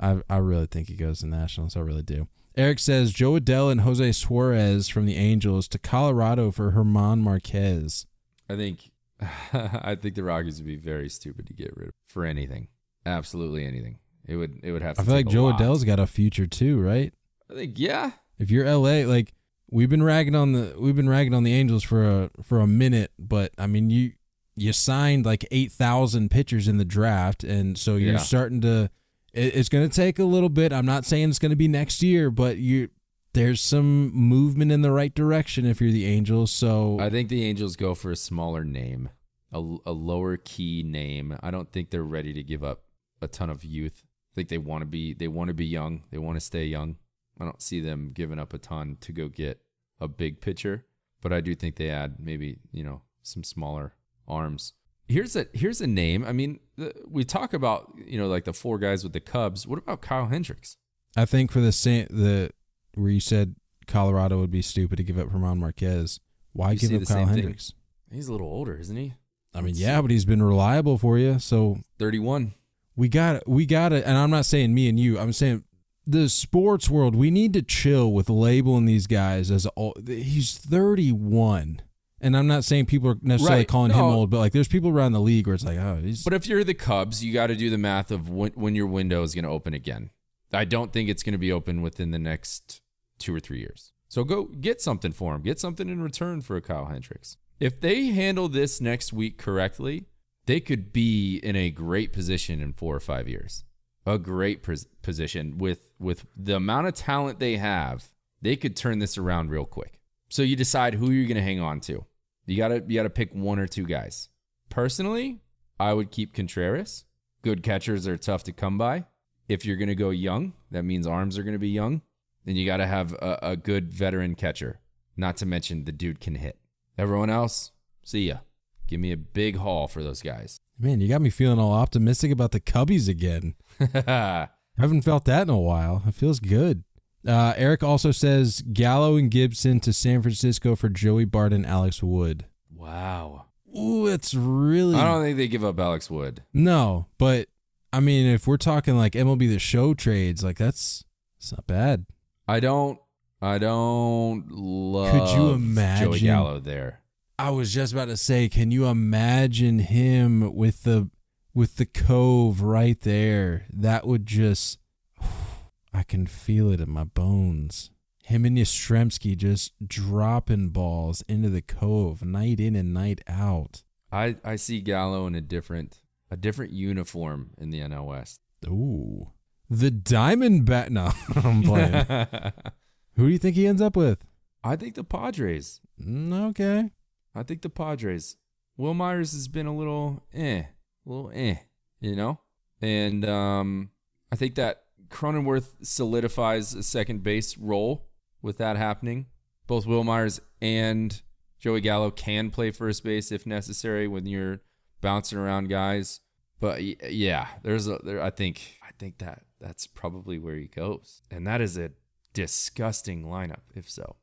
I 0.00 0.20
I 0.30 0.36
really 0.38 0.66
think 0.66 0.88
he 0.88 0.94
goes 0.94 1.20
to 1.20 1.26
Nationals. 1.26 1.76
I 1.76 1.80
really 1.80 2.02
do. 2.02 2.28
Eric 2.56 2.78
says 2.78 3.12
Jo 3.12 3.38
Adell 3.38 3.70
and 3.70 3.82
Jose 3.82 4.12
Suarez 4.12 4.88
from 4.88 5.06
the 5.06 5.16
Angels 5.16 5.68
to 5.68 5.78
Colorado 5.78 6.50
for 6.50 6.70
German 6.70 7.20
Marquez. 7.20 8.06
I 8.48 8.56
think 8.56 8.90
I 9.52 9.96
think 10.00 10.14
the 10.14 10.24
Rockies 10.24 10.58
would 10.58 10.66
be 10.66 10.76
very 10.76 11.08
stupid 11.08 11.46
to 11.46 11.54
get 11.54 11.76
rid 11.76 11.88
of 11.88 11.94
for 12.08 12.24
anything. 12.24 12.68
Absolutely 13.04 13.66
anything. 13.66 13.98
It 14.26 14.36
would 14.36 14.60
it 14.62 14.72
would 14.72 14.82
have 14.82 14.96
to 14.96 15.02
I 15.02 15.04
feel 15.04 15.14
like 15.14 15.28
Joe 15.28 15.44
lot. 15.44 15.60
Adell's 15.60 15.84
got 15.84 15.98
a 16.00 16.06
future 16.06 16.46
too, 16.46 16.80
right? 16.80 17.12
I 17.52 17.54
think 17.56 17.78
yeah. 17.78 18.12
If 18.38 18.50
you're 18.50 18.64
LA, 18.66 19.04
like 19.06 19.34
we've 19.70 19.90
been 19.90 20.02
ragging 20.02 20.34
on 20.34 20.52
the 20.52 20.74
we've 20.78 20.96
been 20.96 21.08
ragging 21.08 21.34
on 21.34 21.42
the 21.44 21.52
Angels 21.52 21.82
for 21.84 22.04
a 22.04 22.30
for 22.42 22.60
a 22.60 22.66
minute, 22.66 23.12
but 23.18 23.52
I 23.58 23.66
mean 23.66 23.90
you 23.90 24.12
you 24.56 24.72
signed 24.72 25.24
like 25.26 25.46
eight 25.50 25.70
thousand 25.72 26.30
pitchers 26.30 26.68
in 26.68 26.78
the 26.78 26.84
draft, 26.84 27.44
and 27.44 27.76
so 27.78 27.96
you're 27.96 28.12
Yeah. 28.14 28.18
starting 28.18 28.60
to. 28.62 28.90
It, 29.32 29.56
it's 29.56 29.68
going 29.70 29.88
to 29.88 29.94
take 29.94 30.18
a 30.18 30.24
little 30.24 30.50
bit. 30.50 30.72
I'm 30.74 30.84
not 30.84 31.06
saying 31.06 31.30
it's 31.30 31.38
going 31.38 31.50
to 31.50 31.56
be 31.56 31.68
next 31.68 32.02
year, 32.02 32.30
but 32.30 32.58
you 32.58 32.88
there's 33.34 33.62
some 33.62 34.12
movement 34.14 34.70
in 34.72 34.82
the 34.82 34.90
right 34.90 35.14
direction 35.14 35.64
if 35.64 35.80
you're 35.80 35.90
the 35.90 36.04
Angels. 36.06 36.50
So 36.50 36.98
I 37.00 37.08
think 37.08 37.28
the 37.30 37.44
Angels 37.44 37.76
go 37.76 37.94
for 37.94 38.10
a 38.10 38.16
smaller 38.16 38.62
name, 38.64 39.08
a, 39.52 39.58
a 39.86 39.92
lower 39.92 40.36
key 40.36 40.82
name. 40.82 41.36
I 41.42 41.50
don't 41.50 41.72
think 41.72 41.88
they're 41.90 42.02
ready 42.02 42.34
to 42.34 42.42
give 42.42 42.62
up 42.62 42.82
a 43.22 43.28
ton 43.28 43.48
of 43.48 43.64
youth. 43.64 44.04
I 44.04 44.34
think 44.34 44.48
they 44.50 44.58
want 44.58 44.82
to 44.82 44.86
be 44.86 45.14
they 45.14 45.28
want 45.28 45.48
to 45.48 45.54
be 45.54 45.66
young. 45.66 46.02
They 46.10 46.18
want 46.18 46.36
to 46.36 46.40
stay 46.40 46.64
young. 46.66 46.96
I 47.40 47.44
don't 47.44 47.62
see 47.62 47.80
them 47.80 48.10
giving 48.14 48.38
up 48.38 48.52
a 48.54 48.58
ton 48.58 48.96
to 49.00 49.12
go 49.12 49.28
get 49.28 49.60
a 50.00 50.08
big 50.08 50.40
pitcher, 50.40 50.84
but 51.20 51.32
I 51.32 51.40
do 51.40 51.54
think 51.54 51.76
they 51.76 51.90
add 51.90 52.16
maybe, 52.18 52.58
you 52.72 52.84
know, 52.84 53.02
some 53.22 53.44
smaller 53.44 53.94
arms. 54.28 54.74
Here's 55.08 55.34
a 55.36 55.46
here's 55.52 55.80
a 55.80 55.86
name. 55.86 56.24
I 56.24 56.32
mean, 56.32 56.60
the, 56.76 56.94
we 57.06 57.24
talk 57.24 57.52
about, 57.52 57.92
you 58.06 58.18
know, 58.18 58.28
like 58.28 58.44
the 58.44 58.52
four 58.52 58.78
guys 58.78 59.02
with 59.02 59.12
the 59.12 59.20
Cubs. 59.20 59.66
What 59.66 59.78
about 59.78 60.00
Kyle 60.00 60.26
Hendricks? 60.26 60.76
I 61.16 61.24
think 61.24 61.50
for 61.50 61.60
the 61.60 61.72
same 61.72 62.06
the 62.10 62.50
where 62.94 63.10
you 63.10 63.20
said 63.20 63.56
Colorado 63.86 64.38
would 64.38 64.50
be 64.50 64.62
stupid 64.62 64.96
to 64.96 65.02
give 65.04 65.18
up 65.18 65.30
German 65.30 65.58
Marquez. 65.58 66.20
Why 66.52 66.72
You 66.72 66.78
give 66.78 67.02
up 67.02 67.08
Kyle 67.08 67.16
same 67.16 67.26
thing. 67.28 67.36
Hendricks? 67.36 67.72
He's 68.10 68.28
a 68.28 68.32
little 68.32 68.46
older, 68.48 68.76
isn't 68.76 68.96
he? 68.96 69.14
I 69.54 69.58
mean, 69.58 69.68
Let's 69.68 69.80
yeah, 69.80 69.96
see. 69.96 70.02
but 70.02 70.10
he's 70.10 70.24
been 70.24 70.42
reliable 70.42 70.98
for 70.98 71.18
you. 71.18 71.38
So 71.38 71.78
31. 71.98 72.54
we 72.96 73.08
got 73.08 73.36
it. 73.36 73.42
we 73.46 73.66
got 73.66 73.92
it, 73.92 74.04
and 74.06 74.16
I'm 74.16 74.30
not 74.30 74.46
saying 74.46 74.72
me 74.74 74.88
and 74.88 74.98
you. 74.98 75.18
I'm 75.18 75.32
saying 75.32 75.64
the 76.06 76.28
sports 76.28 76.90
world. 76.90 77.14
We 77.14 77.30
need 77.30 77.52
to 77.54 77.62
chill 77.62 78.12
with 78.12 78.28
labeling 78.28 78.86
these 78.86 79.06
guys 79.06 79.50
as 79.50 79.66
old. 79.76 80.06
He's 80.08 80.56
31. 80.58 81.80
And 82.20 82.36
I'm 82.36 82.46
not 82.46 82.64
saying 82.64 82.86
people 82.86 83.10
are 83.10 83.18
necessarily 83.20 83.60
Right. 83.62 83.68
calling 83.68 83.90
him 83.90 84.00
old, 84.00 84.30
but 84.30 84.38
like 84.38 84.52
there's 84.52 84.68
people 84.68 84.90
around 84.90 85.12
the 85.12 85.20
league 85.20 85.46
where 85.46 85.54
it's 85.54 85.64
like, 85.64 85.78
oh, 85.78 86.00
he's 86.02 86.22
But 86.22 86.34
if 86.34 86.46
you're 86.46 86.62
the 86.62 86.74
Cubs, 86.74 87.24
you 87.24 87.32
got 87.32 87.48
to 87.48 87.56
do 87.56 87.68
the 87.68 87.78
math 87.78 88.10
of 88.12 88.28
when, 88.28 88.52
when 88.54 88.74
your 88.76 88.86
window 88.86 89.22
is 89.24 89.34
going 89.34 89.44
to 89.44 89.50
open 89.50 89.74
again. 89.74 90.10
I 90.52 90.64
don't 90.64 90.92
think 90.92 91.08
it's 91.08 91.22
going 91.24 91.32
to 91.32 91.38
be 91.38 91.50
open 91.50 91.82
within 91.82 92.10
the 92.12 92.18
next 92.20 92.80
two 93.18 93.34
or 93.34 93.40
three 93.40 93.58
years. 93.58 93.92
So 94.08 94.22
go 94.22 94.44
get 94.44 94.80
something 94.80 95.10
for 95.10 95.34
him. 95.34 95.42
Get 95.42 95.58
something 95.58 95.88
in 95.88 96.00
return 96.02 96.42
for 96.42 96.54
a 96.56 96.60
Kyle 96.60 96.84
Hendricks. 96.86 97.38
If 97.58 97.80
they 97.80 98.06
handle 98.06 98.48
this 98.48 98.80
next 98.80 99.12
week 99.12 99.38
correctly, 99.38 100.04
they 100.46 100.60
could 100.60 100.92
be 100.92 101.38
in 101.42 101.56
a 101.56 101.70
great 101.70 102.12
position 102.12 102.60
in 102.60 102.72
four 102.72 102.94
or 102.94 103.00
five 103.00 103.28
years. 103.28 103.64
A 104.04 104.18
great 104.18 104.62
pos- 104.62 104.86
position 105.02 105.58
with 105.58 105.88
with 105.98 106.26
the 106.36 106.56
amount 106.56 106.88
of 106.88 106.94
talent 106.94 107.38
they 107.38 107.56
have. 107.56 108.10
They 108.40 108.56
could 108.56 108.76
turn 108.76 108.98
this 108.98 109.16
around 109.16 109.50
real 109.50 109.64
quick. 109.64 110.00
So 110.28 110.42
you 110.42 110.56
decide 110.56 110.94
who 110.94 111.10
you're 111.10 111.28
going 111.28 111.36
to 111.36 111.42
hang 111.42 111.60
on 111.60 111.80
to. 111.82 112.04
You 112.46 112.56
got 112.56 112.68
to 112.68 112.82
you 112.86 112.96
got 112.96 113.04
to 113.04 113.10
pick 113.10 113.32
one 113.32 113.58
or 113.58 113.68
two 113.68 113.84
guys. 113.84 114.28
Personally, 114.68 115.40
I 115.78 115.92
would 115.92 116.10
keep 116.10 116.34
Contreras. 116.34 117.04
Good 117.42 117.62
catchers 117.62 118.06
are 118.06 118.16
tough 118.16 118.44
to 118.44 118.52
come 118.52 118.78
by. 118.78 119.04
If 119.48 119.64
you're 119.64 119.76
going 119.76 119.88
to 119.88 119.94
go 119.94 120.10
young, 120.10 120.54
that 120.70 120.84
means 120.84 121.06
arms 121.06 121.36
are 121.36 121.42
going 121.42 121.54
to 121.54 121.58
be 121.58 121.68
young. 121.68 122.02
Then 122.44 122.56
you 122.56 122.64
got 122.64 122.78
to 122.78 122.86
have 122.86 123.12
a, 123.14 123.38
a 123.42 123.56
good 123.56 123.92
veteran 123.92 124.34
catcher. 124.34 124.80
Not 125.16 125.36
to 125.38 125.46
mention 125.46 125.84
the 125.84 125.92
dude 125.92 126.20
can 126.20 126.36
hit. 126.36 126.58
Everyone 126.96 127.30
else, 127.30 127.72
see 128.02 128.28
ya. 128.28 128.38
Give 128.86 129.00
me 129.00 129.12
a 129.12 129.16
big 129.16 129.56
haul 129.56 129.88
for 129.88 130.02
those 130.02 130.22
guys. 130.22 130.60
man, 130.78 131.00
you 131.00 131.08
got 131.08 131.22
me 131.22 131.30
feeling 131.30 131.58
all 131.58 131.72
optimistic 131.72 132.30
about 132.30 132.50
the 132.52 132.60
Cubbies 132.60 133.08
again. 133.08 133.54
I 133.80 134.48
haven't 134.78 135.02
felt 135.02 135.24
that 135.26 135.42
in 135.42 135.50
a 135.50 135.58
while. 135.58 136.02
It 136.06 136.14
feels 136.14 136.40
good. 136.40 136.84
Uh, 137.26 137.54
Eric 137.56 137.82
also 137.84 138.10
says 138.10 138.62
Gallo 138.72 139.16
and 139.16 139.30
Gibson 139.30 139.78
to 139.80 139.92
San 139.92 140.22
Francisco 140.22 140.74
for 140.74 140.88
Joey 140.88 141.24
Bart 141.24 141.52
and 141.52 141.64
Alex 141.64 142.02
Wood. 142.02 142.46
wow. 142.74 143.46
Ooh, 143.74 144.06
it's 144.06 144.34
really 144.34 144.96
I 144.96 145.04
don't 145.04 145.22
think 145.22 145.38
they 145.38 145.48
give 145.48 145.64
up 145.64 145.80
Alex 145.80 146.10
Wood. 146.10 146.42
no, 146.52 147.06
but 147.16 147.48
I 147.90 148.00
mean, 148.00 148.26
if 148.26 148.46
we're 148.46 148.58
talking 148.58 148.98
like 148.98 149.12
MLB 149.14 149.48
the 149.48 149.58
Show 149.58 149.94
trades, 149.94 150.44
like 150.44 150.58
that's 150.58 151.04
it's 151.38 151.52
not 151.52 151.66
bad. 151.66 152.04
I 152.46 152.60
don't. 152.60 152.98
I 153.40 153.56
don't 153.58 154.50
love 154.50 155.10
Could 155.12 155.36
you 155.38 155.50
imagine- 155.52 156.04
Joey 156.12 156.20
Gallo 156.20 156.60
there? 156.60 157.00
I 157.42 157.50
was 157.50 157.74
just 157.74 157.92
about 157.92 158.04
to 158.04 158.16
say, 158.16 158.48
can 158.48 158.70
you 158.70 158.86
imagine 158.86 159.80
him 159.80 160.54
with 160.54 160.84
the 160.84 161.10
with 161.52 161.74
the 161.74 161.86
cove 161.86 162.62
right 162.62 163.00
there? 163.00 163.66
That 163.72 164.06
would 164.06 164.26
just 164.26 164.78
I 165.92 166.04
can 166.04 166.28
feel 166.28 166.70
it 166.70 166.80
in 166.80 166.88
my 166.88 167.02
bones. 167.02 167.90
Him 168.22 168.44
and 168.44 168.56
Yastrzemski 168.56 169.36
just 169.36 169.72
dropping 169.84 170.68
balls 170.68 171.24
into 171.26 171.50
the 171.50 171.62
cove 171.62 172.24
night 172.24 172.60
in 172.60 172.76
and 172.76 172.94
night 172.94 173.22
out. 173.26 173.82
I, 174.12 174.36
I 174.44 174.54
see 174.54 174.80
Gallo 174.80 175.26
in 175.26 175.34
a 175.34 175.40
different 175.40 175.98
a 176.30 176.36
different 176.36 176.70
uniform 176.70 177.54
in 177.58 177.70
the 177.70 177.80
NL 177.80 178.06
West. 178.06 178.38
Ooh. 178.68 179.32
The 179.68 179.90
Diamond 179.90 180.64
Bat 180.64 180.92
no, 180.92 181.10
I'm 181.34 181.64
playing. 181.64 182.06
Who 183.16 183.26
do 183.26 183.32
you 183.32 183.38
think 183.38 183.56
he 183.56 183.66
ends 183.66 183.82
up 183.82 183.96
with? 183.96 184.24
I 184.62 184.76
think 184.76 184.94
the 184.94 185.02
Padres. 185.02 185.80
Mm, 186.00 186.50
okay. 186.50 186.92
I 187.34 187.42
think 187.42 187.62
the 187.62 187.70
Padres. 187.70 188.36
Wil 188.76 188.94
Myers 188.94 189.32
has 189.32 189.48
been 189.48 189.66
a 189.66 189.74
little 189.74 190.22
eh, 190.34 190.62
a 190.62 191.08
little 191.08 191.30
eh, 191.34 191.56
you 192.00 192.16
know? 192.16 192.40
And 192.80 193.24
um 193.24 193.90
I 194.30 194.36
think 194.36 194.54
that 194.56 194.84
Cronenworth 195.08 195.74
solidifies 195.82 196.74
a 196.74 196.82
second 196.82 197.22
base 197.22 197.58
role 197.58 198.08
with 198.40 198.58
that 198.58 198.76
happening. 198.76 199.26
Both 199.66 199.86
Wil 199.86 200.04
Myers 200.04 200.40
and 200.60 201.20
Joey 201.58 201.80
Gallo 201.80 202.10
can 202.10 202.50
play 202.50 202.70
first 202.70 203.04
base 203.04 203.30
if 203.30 203.46
necessary 203.46 204.08
when 204.08 204.26
you're 204.26 204.60
bouncing 205.00 205.38
around 205.38 205.68
guys. 205.68 206.20
But 206.60 206.82
yeah, 207.12 207.48
there's 207.62 207.88
a 207.88 207.98
there 208.02 208.22
I 208.22 208.30
think 208.30 208.78
I 208.82 208.92
think 208.98 209.18
that 209.18 209.42
that's 209.60 209.86
probably 209.86 210.38
where 210.38 210.56
he 210.56 210.66
goes. 210.66 211.22
And 211.30 211.46
that 211.46 211.60
is 211.60 211.76
a 211.76 211.90
disgusting 212.32 213.24
lineup 213.24 213.62
if 213.74 213.88
so. 213.88 214.16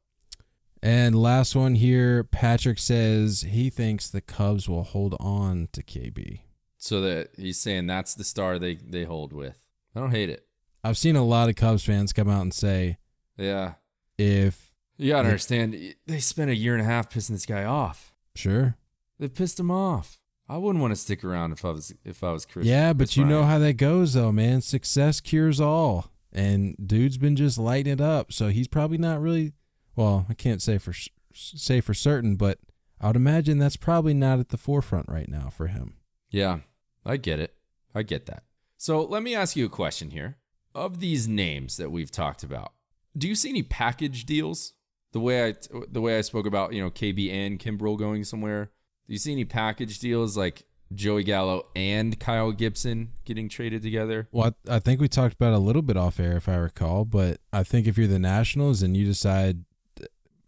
And 0.81 1.13
last 1.15 1.55
one 1.55 1.75
here, 1.75 2.23
Patrick 2.23 2.79
says 2.79 3.41
he 3.41 3.69
thinks 3.69 4.09
the 4.09 4.21
Cubs 4.21 4.69
will 4.69 4.83
hold 4.83 5.15
on 5.19 5.67
to 5.73 5.83
KB. 5.83 6.41
So 6.77 7.01
that 7.01 7.31
he's 7.35 7.57
saying 7.59 7.87
that's 7.87 8.15
the 8.15 8.23
star 8.23 8.57
they 8.57 8.75
they 8.75 9.03
hold 9.03 9.33
with. 9.33 9.57
I 9.95 9.99
don't 9.99 10.11
hate 10.11 10.29
it. 10.29 10.45
I've 10.83 10.97
seen 10.97 11.17
a 11.17 11.25
lot 11.25 11.49
of 11.49 11.55
Cubs 11.55 11.83
fans 11.83 12.13
come 12.13 12.29
out 12.29 12.41
and 12.43 12.53
say 12.53 12.97
Yeah. 13.37 13.73
if 14.17 14.73
You 14.97 15.09
gotta 15.09 15.27
understand 15.27 15.95
they 16.07 16.19
spent 16.19 16.49
a 16.51 16.55
year 16.55 16.73
and 16.73 16.81
a 16.81 16.85
half 16.85 17.09
pissing 17.11 17.29
this 17.31 17.45
guy 17.45 17.65
off. 17.65 18.13
sure. 18.35 18.77
They 19.19 19.27
pissed 19.27 19.59
him 19.59 19.69
off. 19.71 20.17
I 20.47 20.57
wouldn't 20.57 20.81
want 20.81 20.91
to 20.93 20.95
stick 20.95 21.25
around 21.25 21.51
if 21.51 21.65
I 21.65 21.71
was 21.71 21.93
if 22.05 22.23
I 22.23 22.31
was 22.31 22.45
Kris. 22.45 22.65
yeah, 22.65 22.93
but 22.93 23.07
Kris 23.09 23.17
you 23.17 23.25
know 23.25 23.43
how 23.43 23.59
that 23.59 23.73
goes 23.73 24.13
though, 24.13 24.31
man. 24.31 24.61
Success 24.61 25.19
cures 25.19 25.59
all. 25.59 26.09
And 26.31 26.75
dude's 26.87 27.17
been 27.17 27.35
just 27.35 27.57
lighting 27.57 27.91
it 27.93 27.99
up, 28.01 28.31
so 28.31 28.47
he's 28.49 28.67
probably 28.69 28.97
not 28.99 29.19
really 29.19 29.51
well, 29.99 30.25
I 30.29 30.33
can't 30.33 30.61
say 30.61 30.77
for 30.77 30.93
say 31.33 31.81
for 31.81 31.93
certain, 31.93 32.37
but 32.37 32.57
I 33.01 33.07
would 33.07 33.17
imagine 33.17 33.57
that's 33.57 33.75
probably 33.75 34.13
not 34.13 34.39
at 34.39 34.47
the 34.47 34.57
forefront 34.57 35.09
right 35.09 35.27
now 35.27 35.49
for 35.49 35.67
him. 35.67 35.95
Yeah, 36.29 36.59
I 37.05 37.17
get 37.17 37.41
it. 37.41 37.53
I 37.93 38.03
get 38.03 38.25
that. 38.27 38.43
So 38.77 39.03
let 39.03 39.23
me 39.23 39.35
ask 39.35 39.57
you 39.57 39.65
a 39.65 39.69
question 39.69 40.11
here. 40.11 40.37
Of 40.73 41.01
these 41.01 41.27
names 41.27 41.75
that 41.75 41.91
we've 41.91 42.11
talked 42.11 42.43
about, 42.43 42.71
do 43.17 43.27
you 43.27 43.35
see 43.35 43.49
any 43.49 43.61
package 43.61 44.25
deals? 44.25 44.71
The 45.11 45.19
way 45.19 45.49
I 45.49 45.55
the 45.91 45.99
way 45.99 46.17
I 46.17 46.21
spoke 46.21 46.45
about, 46.45 46.71
you 46.71 46.81
know, 46.81 46.89
KB 46.89 47.29
and 47.29 47.59
Kimbrel 47.59 47.99
going 47.99 48.23
somewhere. 48.23 48.71
Do 49.05 49.13
you 49.13 49.19
see 49.19 49.33
any 49.33 49.43
package 49.43 49.99
deals 49.99 50.37
like 50.37 50.63
Joey 50.93 51.23
Gallo 51.23 51.65
and 51.75 52.17
Kyle 52.17 52.53
Gibson 52.53 53.11
getting 53.25 53.49
traded 53.49 53.81
together? 53.81 54.29
Well, 54.31 54.55
I 54.65 54.77
I 54.77 54.79
think 54.79 55.01
we 55.01 55.09
talked 55.09 55.33
about 55.33 55.51
a 55.51 55.59
little 55.59 55.81
bit 55.81 55.97
off 55.97 56.21
air, 56.21 56.37
if 56.37 56.47
I 56.47 56.55
recall. 56.55 57.03
But 57.03 57.41
I 57.51 57.63
think 57.63 57.85
if 57.85 57.97
you're 57.97 58.07
the 58.07 58.17
Nationals 58.17 58.81
and 58.81 58.95
you 58.95 59.03
decide, 59.03 59.65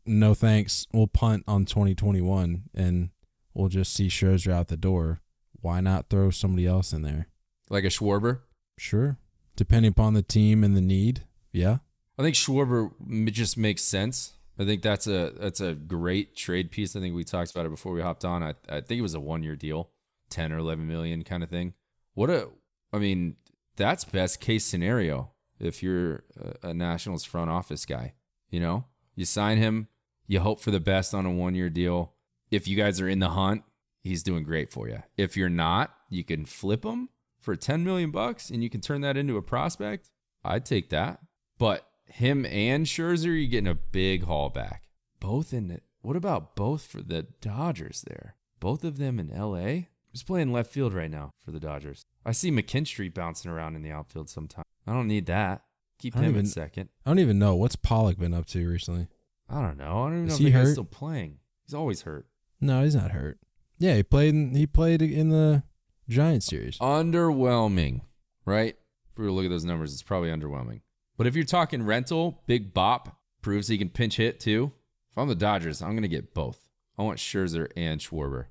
no 0.05 0.33
thanks, 0.33 0.87
we'll 0.91 1.07
punt 1.07 1.43
on 1.47 1.65
2021 1.65 2.63
and 2.73 3.09
we'll 3.53 3.69
just 3.69 3.93
see 3.93 4.07
Scherzer 4.07 4.51
out 4.51 4.67
the 4.67 4.77
door. 4.77 5.21
Why 5.61 5.79
not 5.81 6.09
throw 6.09 6.31
somebody 6.31 6.65
else 6.65 6.93
in 6.93 7.03
there? 7.03 7.27
Like 7.69 7.83
a 7.83 7.87
Schwarber? 7.87 8.41
Sure, 8.77 9.17
depending 9.55 9.91
upon 9.91 10.13
the 10.13 10.23
team 10.23 10.63
and 10.63 10.75
the 10.75 10.81
need. 10.81 11.25
Yeah, 11.53 11.77
I 12.17 12.23
think 12.23 12.35
Schwarber 12.35 12.91
just 13.31 13.57
makes 13.57 13.83
sense. 13.83 14.33
I 14.59 14.65
think 14.65 14.81
that's 14.81 15.07
a 15.07 15.33
that's 15.39 15.61
a 15.61 15.73
great 15.73 16.35
trade 16.35 16.71
piece. 16.71 16.95
I 16.95 16.99
think 16.99 17.15
we 17.15 17.23
talked 17.23 17.51
about 17.51 17.65
it 17.65 17.69
before 17.69 17.93
we 17.93 18.01
hopped 18.01 18.25
on. 18.25 18.43
I, 18.43 18.55
I 18.69 18.81
think 18.81 18.99
it 18.99 19.01
was 19.01 19.13
a 19.13 19.19
one 19.19 19.43
year 19.43 19.55
deal, 19.55 19.89
ten 20.29 20.51
or 20.51 20.57
eleven 20.57 20.87
million 20.87 21.23
kind 21.23 21.43
of 21.43 21.49
thing. 21.49 21.73
What 22.13 22.29
a 22.29 22.49
I 22.91 22.97
mean, 22.97 23.37
that's 23.75 24.03
best 24.03 24.41
case 24.41 24.65
scenario 24.65 25.31
if 25.59 25.81
you're 25.81 26.23
a, 26.63 26.69
a 26.69 26.73
Nationals 26.73 27.23
front 27.23 27.49
office 27.49 27.85
guy. 27.85 28.13
You 28.49 28.59
know, 28.59 28.85
you 29.21 29.25
sign 29.25 29.59
him, 29.59 29.87
you 30.25 30.39
hope 30.39 30.59
for 30.59 30.71
the 30.71 30.79
best 30.79 31.13
on 31.13 31.27
a 31.27 31.31
one 31.31 31.53
year 31.53 31.69
deal. 31.69 32.13
If 32.49 32.67
you 32.67 32.75
guys 32.75 32.99
are 32.99 33.07
in 33.07 33.19
the 33.19 33.29
hunt, 33.29 33.63
he's 34.01 34.23
doing 34.23 34.43
great 34.43 34.71
for 34.71 34.89
you. 34.89 35.03
If 35.15 35.37
you're 35.37 35.47
not, 35.47 35.93
you 36.09 36.23
can 36.23 36.45
flip 36.45 36.83
him 36.83 37.09
for 37.39 37.55
10 37.55 37.83
million 37.83 38.09
bucks 38.09 38.49
and 38.49 38.63
you 38.63 38.69
can 38.69 38.81
turn 38.81 39.01
that 39.01 39.15
into 39.15 39.37
a 39.37 39.41
prospect. 39.43 40.09
I'd 40.43 40.65
take 40.65 40.89
that. 40.89 41.19
But 41.59 41.87
him 42.05 42.45
and 42.47 42.87
Scherzer, 42.87 43.25
you're 43.25 43.47
getting 43.47 43.67
a 43.67 43.75
big 43.75 44.23
haul 44.23 44.49
back. 44.49 44.89
Both 45.19 45.53
in 45.53 45.67
the, 45.67 45.81
what 46.01 46.15
about 46.15 46.55
both 46.55 46.83
for 46.87 47.03
the 47.03 47.27
Dodgers 47.41 48.03
there? 48.07 48.35
Both 48.59 48.83
of 48.83 48.97
them 48.97 49.19
in 49.19 49.29
LA? 49.29 49.85
Who's 50.11 50.23
playing 50.23 50.51
left 50.51 50.71
field 50.71 50.93
right 50.93 51.11
now 51.11 51.29
for 51.45 51.51
the 51.51 51.59
Dodgers? 51.59 52.05
I 52.25 52.31
see 52.31 52.51
McKinstry 52.51 53.13
bouncing 53.13 53.51
around 53.51 53.75
in 53.75 53.83
the 53.83 53.91
outfield 53.91 54.29
sometime. 54.29 54.65
I 54.87 54.93
don't 54.93 55.07
need 55.07 55.27
that. 55.27 55.61
Keep 56.01 56.15
him 56.15 56.23
even- 56.25 56.39
in 56.41 56.45
second. 56.45 56.89
I 57.05 57.09
don't 57.09 57.19
even 57.19 57.39
know 57.39 57.55
what's 57.55 57.75
Pollock 57.75 58.17
been 58.17 58.33
up 58.33 58.45
to 58.47 58.67
recently. 58.67 59.07
I 59.49 59.61
don't 59.61 59.77
know. 59.77 59.83
I 59.85 60.07
don't 60.07 60.13
even 60.13 60.25
know 60.27 60.33
Is 60.33 60.39
if 60.39 60.45
he 60.45 60.51
the 60.51 60.65
still 60.65 60.83
playing. 60.85 61.37
He's 61.65 61.73
always 61.73 62.01
hurt. 62.03 62.25
No, 62.59 62.83
he's 62.83 62.95
not 62.95 63.11
hurt. 63.11 63.39
Yeah, 63.77 63.95
he 63.95 64.03
played. 64.03 64.33
In, 64.33 64.55
he 64.55 64.65
played 64.67 65.01
in 65.01 65.29
the 65.29 65.63
Giant 66.07 66.43
series. 66.43 66.77
underwhelming, 66.79 68.01
right? 68.45 68.75
If 69.11 69.17
we 69.17 69.23
were 69.25 69.29
to 69.29 69.33
look 69.33 69.45
at 69.45 69.49
those 69.49 69.65
numbers, 69.65 69.93
it's 69.93 70.03
probably 70.03 70.29
underwhelming. 70.29 70.81
But 71.17 71.27
if 71.27 71.35
you're 71.35 71.43
talking 71.45 71.83
rental, 71.83 72.41
Big 72.47 72.73
Bop 72.73 73.17
proves 73.41 73.67
he 73.67 73.77
can 73.77 73.89
pinch 73.89 74.17
hit 74.17 74.39
too. 74.39 74.71
If 75.11 75.17
I'm 75.17 75.27
the 75.27 75.35
Dodgers, 75.35 75.81
I'm 75.81 75.95
gonna 75.95 76.07
get 76.07 76.33
both. 76.33 76.69
I 76.97 77.03
want 77.03 77.17
Scherzer 77.19 77.69
and 77.75 77.99
Schwarber. 77.99 78.45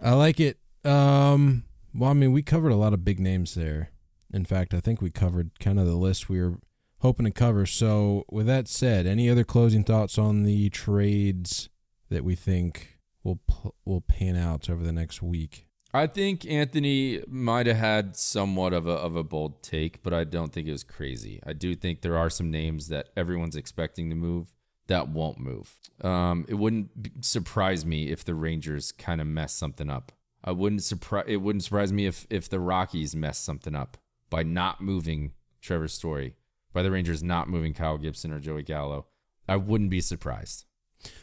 I 0.00 0.12
like 0.14 0.40
it. 0.40 0.58
Um, 0.84 1.64
well, 1.94 2.10
I 2.10 2.14
mean, 2.14 2.32
we 2.32 2.42
covered 2.42 2.72
a 2.72 2.76
lot 2.76 2.92
of 2.92 3.04
big 3.04 3.18
names 3.20 3.54
there. 3.54 3.90
In 4.36 4.44
fact, 4.44 4.74
I 4.74 4.80
think 4.80 5.00
we 5.00 5.10
covered 5.10 5.58
kind 5.58 5.80
of 5.80 5.86
the 5.86 5.96
list 5.96 6.28
we 6.28 6.40
were 6.40 6.58
hoping 6.98 7.24
to 7.24 7.32
cover. 7.32 7.66
So, 7.66 8.24
with 8.30 8.46
that 8.46 8.68
said, 8.68 9.06
any 9.06 9.30
other 9.30 9.44
closing 9.44 9.82
thoughts 9.82 10.18
on 10.18 10.42
the 10.42 10.68
trades 10.68 11.70
that 12.10 12.22
we 12.22 12.36
think 12.36 12.98
will 13.24 13.40
will 13.84 14.02
pan 14.02 14.36
out 14.36 14.68
over 14.70 14.84
the 14.84 14.92
next 14.92 15.22
week? 15.22 15.66
I 15.94 16.06
think 16.06 16.44
Anthony 16.44 17.22
might 17.26 17.66
have 17.66 17.78
had 17.78 18.16
somewhat 18.16 18.74
of 18.74 18.86
a 18.86 18.92
of 18.92 19.16
a 19.16 19.24
bold 19.24 19.62
take, 19.62 20.02
but 20.02 20.12
I 20.12 20.24
don't 20.24 20.52
think 20.52 20.68
it 20.68 20.72
was 20.72 20.84
crazy. 20.84 21.40
I 21.44 21.54
do 21.54 21.74
think 21.74 22.02
there 22.02 22.18
are 22.18 22.30
some 22.30 22.50
names 22.50 22.88
that 22.88 23.08
everyone's 23.16 23.56
expecting 23.56 24.10
to 24.10 24.16
move 24.16 24.52
that 24.88 25.08
won't 25.08 25.38
move. 25.38 25.80
Um, 26.02 26.44
it 26.48 26.54
wouldn't 26.54 27.24
surprise 27.24 27.84
me 27.84 28.10
if 28.12 28.24
the 28.24 28.34
Rangers 28.34 28.92
kind 28.92 29.20
of 29.20 29.26
mess 29.26 29.52
something 29.54 29.90
up. 29.90 30.12
I 30.44 30.52
wouldn't 30.52 30.82
surprise. 30.82 31.24
It 31.26 31.38
wouldn't 31.38 31.64
surprise 31.64 31.92
me 31.92 32.06
if 32.06 32.26
if 32.28 32.50
the 32.50 32.60
Rockies 32.60 33.16
mess 33.16 33.38
something 33.38 33.74
up 33.74 33.96
by 34.30 34.42
not 34.42 34.80
moving 34.80 35.32
Trevor 35.60 35.88
Story, 35.88 36.36
by 36.72 36.82
the 36.82 36.90
Rangers 36.90 37.22
not 37.22 37.48
moving 37.48 37.74
Kyle 37.74 37.98
Gibson 37.98 38.32
or 38.32 38.40
Joey 38.40 38.62
Gallo. 38.62 39.06
I 39.48 39.56
wouldn't 39.56 39.90
be 39.90 40.00
surprised. 40.00 40.64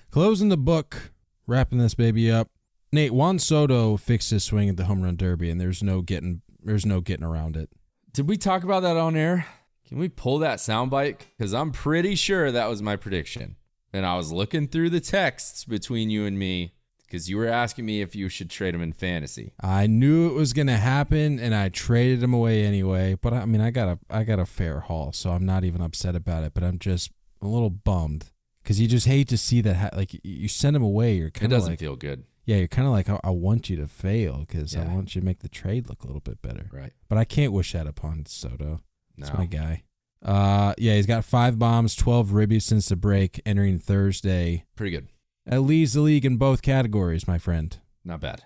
Closing 0.09 0.49
the 0.49 0.57
book, 0.57 1.11
wrapping 1.47 1.79
this 1.79 1.95
baby 1.95 2.31
up. 2.31 2.49
Nate 2.91 3.13
Juan 3.13 3.39
Soto 3.39 3.97
fixed 3.97 4.29
his 4.29 4.43
swing 4.43 4.69
at 4.69 4.77
the 4.77 4.85
home 4.85 5.01
run 5.01 5.15
derby, 5.15 5.49
and 5.49 5.59
there's 5.59 5.81
no 5.81 6.01
getting 6.01 6.41
there's 6.61 6.85
no 6.85 7.01
getting 7.01 7.25
around 7.25 7.57
it. 7.57 7.69
Did 8.13 8.29
we 8.29 8.37
talk 8.37 8.63
about 8.63 8.83
that 8.83 8.95
on 8.95 9.15
air? 9.15 9.45
Can 9.87 9.97
we 9.97 10.07
pull 10.07 10.39
that 10.39 10.59
soundbite? 10.59 11.17
Because 11.37 11.53
I'm 11.53 11.71
pretty 11.71 12.15
sure 12.15 12.51
that 12.51 12.69
was 12.69 12.81
my 12.81 12.95
prediction. 12.95 13.55
And 13.91 14.05
I 14.05 14.15
was 14.15 14.31
looking 14.31 14.67
through 14.67 14.91
the 14.91 14.99
texts 14.99 15.65
between 15.65 16.09
you 16.09 16.25
and 16.25 16.37
me 16.37 16.73
because 17.13 17.29
you 17.29 17.37
were 17.37 17.45
asking 17.47 17.85
me 17.85 18.01
if 18.01 18.15
you 18.15 18.27
should 18.27 18.49
trade 18.49 18.73
him 18.73 18.81
in 18.81 18.91
fantasy. 18.91 19.53
I 19.61 19.85
knew 19.85 20.27
it 20.27 20.33
was 20.33 20.51
gonna 20.51 20.77
happen, 20.77 21.39
and 21.39 21.53
I 21.53 21.69
traded 21.69 22.23
him 22.23 22.33
away 22.33 22.65
anyway. 22.65 23.15
But 23.21 23.33
I 23.33 23.45
mean, 23.45 23.61
I 23.61 23.69
got 23.69 23.87
a 23.87 23.99
I 24.09 24.23
got 24.23 24.39
a 24.39 24.47
fair 24.47 24.79
haul, 24.79 25.13
so 25.13 25.29
I'm 25.29 25.45
not 25.45 25.63
even 25.63 25.79
upset 25.79 26.15
about 26.15 26.43
it. 26.43 26.55
But 26.55 26.63
I'm 26.63 26.79
just 26.79 27.11
a 27.39 27.45
little 27.47 27.69
bummed 27.69 28.31
because 28.63 28.81
you 28.81 28.87
just 28.87 29.05
hate 29.05 29.27
to 29.27 29.37
see 29.37 29.61
that. 29.61 29.75
Ha- 29.75 29.89
like 29.95 30.19
you 30.23 30.47
send 30.47 30.75
him 30.75 30.81
away, 30.81 31.13
you're 31.13 31.29
kind 31.29 31.45
of 31.45 31.51
it 31.51 31.55
doesn't 31.55 31.73
like, 31.73 31.79
feel 31.79 31.95
good. 31.95 32.23
yeah, 32.45 32.55
you're 32.57 32.67
kind 32.67 32.87
of 32.87 32.93
like 32.93 33.07
I, 33.07 33.19
I 33.23 33.29
want 33.29 33.69
you 33.69 33.75
to 33.77 33.85
fail 33.87 34.39
because 34.47 34.75
I 34.75 34.83
want 34.85 35.13
you 35.13 35.21
to 35.21 35.25
make 35.25 35.39
the 35.41 35.49
trade 35.49 35.89
look 35.89 36.03
a 36.03 36.07
little 36.07 36.19
bit 36.21 36.41
better. 36.41 36.67
Right. 36.73 36.93
But 37.09 37.19
I 37.19 37.25
can't 37.25 37.53
wish 37.53 37.73
that 37.73 37.85
upon 37.85 38.25
Soto. 38.25 38.81
That's 39.19 39.31
No. 39.31 39.37
my 39.37 39.45
guy. 39.45 39.83
Uh, 40.23 40.73
yeah, 40.79 40.95
he's 40.95 41.05
got 41.05 41.25
five 41.25 41.59
bombs, 41.59 41.95
twelve 41.95 42.29
ribbies 42.29 42.63
since 42.63 42.89
the 42.89 42.95
break, 42.95 43.39
entering 43.45 43.77
Thursday. 43.77 44.63
Pretty 44.75 44.89
good. 44.89 45.09
That 45.45 45.61
leads 45.61 45.93
the 45.93 46.01
league 46.01 46.25
in 46.25 46.37
both 46.37 46.61
categories, 46.61 47.27
my 47.27 47.37
friend. 47.37 47.77
Not 48.05 48.21
bad. 48.21 48.43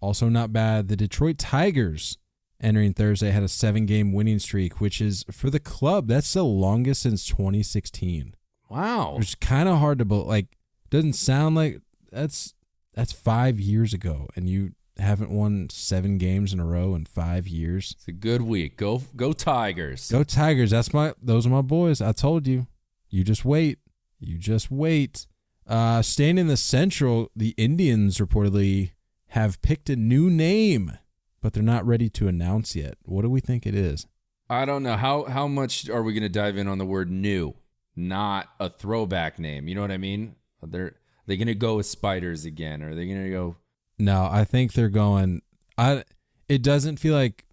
Also, 0.00 0.28
not 0.28 0.52
bad. 0.52 0.88
The 0.88 0.96
Detroit 0.96 1.38
Tigers 1.38 2.18
entering 2.60 2.92
Thursday 2.92 3.30
had 3.30 3.42
a 3.42 3.48
seven 3.48 3.86
game 3.86 4.12
winning 4.12 4.38
streak, 4.38 4.80
which 4.80 5.00
is 5.00 5.24
for 5.30 5.50
the 5.50 5.60
club, 5.60 6.08
that's 6.08 6.32
the 6.32 6.44
longest 6.44 7.02
since 7.02 7.26
2016. 7.26 8.34
Wow. 8.68 9.16
Which 9.16 9.28
is 9.28 9.34
kind 9.36 9.68
of 9.68 9.78
hard 9.78 9.98
to 9.98 10.04
believe. 10.04 10.26
Like, 10.26 10.46
doesn't 10.90 11.14
sound 11.14 11.54
like 11.56 11.80
that's 12.12 12.54
that's 12.94 13.12
five 13.12 13.60
years 13.60 13.92
ago, 13.92 14.28
and 14.36 14.48
you 14.48 14.72
haven't 14.98 15.30
won 15.30 15.68
seven 15.70 16.18
games 16.18 16.52
in 16.52 16.60
a 16.60 16.64
row 16.64 16.94
in 16.94 17.04
five 17.04 17.46
years. 17.46 17.94
It's 17.98 18.08
a 18.08 18.12
good 18.12 18.42
week. 18.42 18.76
Go 18.76 19.02
go 19.14 19.32
Tigers. 19.32 20.10
Go 20.10 20.24
Tigers! 20.24 20.70
That's 20.70 20.92
my 20.92 21.14
those 21.20 21.46
are 21.46 21.50
my 21.50 21.62
boys. 21.62 22.00
I 22.00 22.12
told 22.12 22.46
you. 22.46 22.66
You 23.08 23.22
just 23.22 23.44
wait. 23.44 23.78
You 24.18 24.38
just 24.38 24.70
wait. 24.70 25.26
Uh, 25.66 26.00
staying 26.00 26.38
in 26.38 26.46
the 26.46 26.56
Central, 26.56 27.30
the 27.34 27.54
Indians 27.56 28.18
reportedly 28.18 28.92
have 29.28 29.60
picked 29.62 29.90
a 29.90 29.96
new 29.96 30.30
name, 30.30 30.92
but 31.40 31.52
they're 31.52 31.62
not 31.62 31.86
ready 31.86 32.08
to 32.10 32.28
announce 32.28 32.76
yet. 32.76 32.98
What 33.02 33.22
do 33.22 33.30
we 33.30 33.40
think 33.40 33.66
it 33.66 33.74
is? 33.74 34.06
I 34.48 34.64
don't 34.64 34.84
know 34.84 34.96
how 34.96 35.24
how 35.24 35.48
much 35.48 35.90
are 35.90 36.02
we 36.02 36.12
going 36.12 36.22
to 36.22 36.28
dive 36.28 36.56
in 36.56 36.68
on 36.68 36.78
the 36.78 36.86
word 36.86 37.10
new, 37.10 37.54
not 37.96 38.48
a 38.60 38.70
throwback 38.70 39.40
name. 39.40 39.66
You 39.66 39.74
know 39.74 39.80
what 39.80 39.90
I 39.90 39.96
mean? 39.96 40.36
They're 40.62 40.94
they 41.26 41.34
they 41.34 41.36
going 41.36 41.48
to 41.48 41.54
go 41.54 41.76
with 41.76 41.86
spiders 41.86 42.44
again? 42.44 42.82
Or 42.82 42.90
are 42.90 42.94
they 42.94 43.06
going 43.06 43.24
to 43.24 43.30
go? 43.30 43.56
No, 43.98 44.28
I 44.30 44.44
think 44.44 44.72
they're 44.72 44.88
going. 44.88 45.42
I. 45.76 46.04
It 46.48 46.62
doesn't 46.62 46.98
feel 47.00 47.14
like 47.14 47.44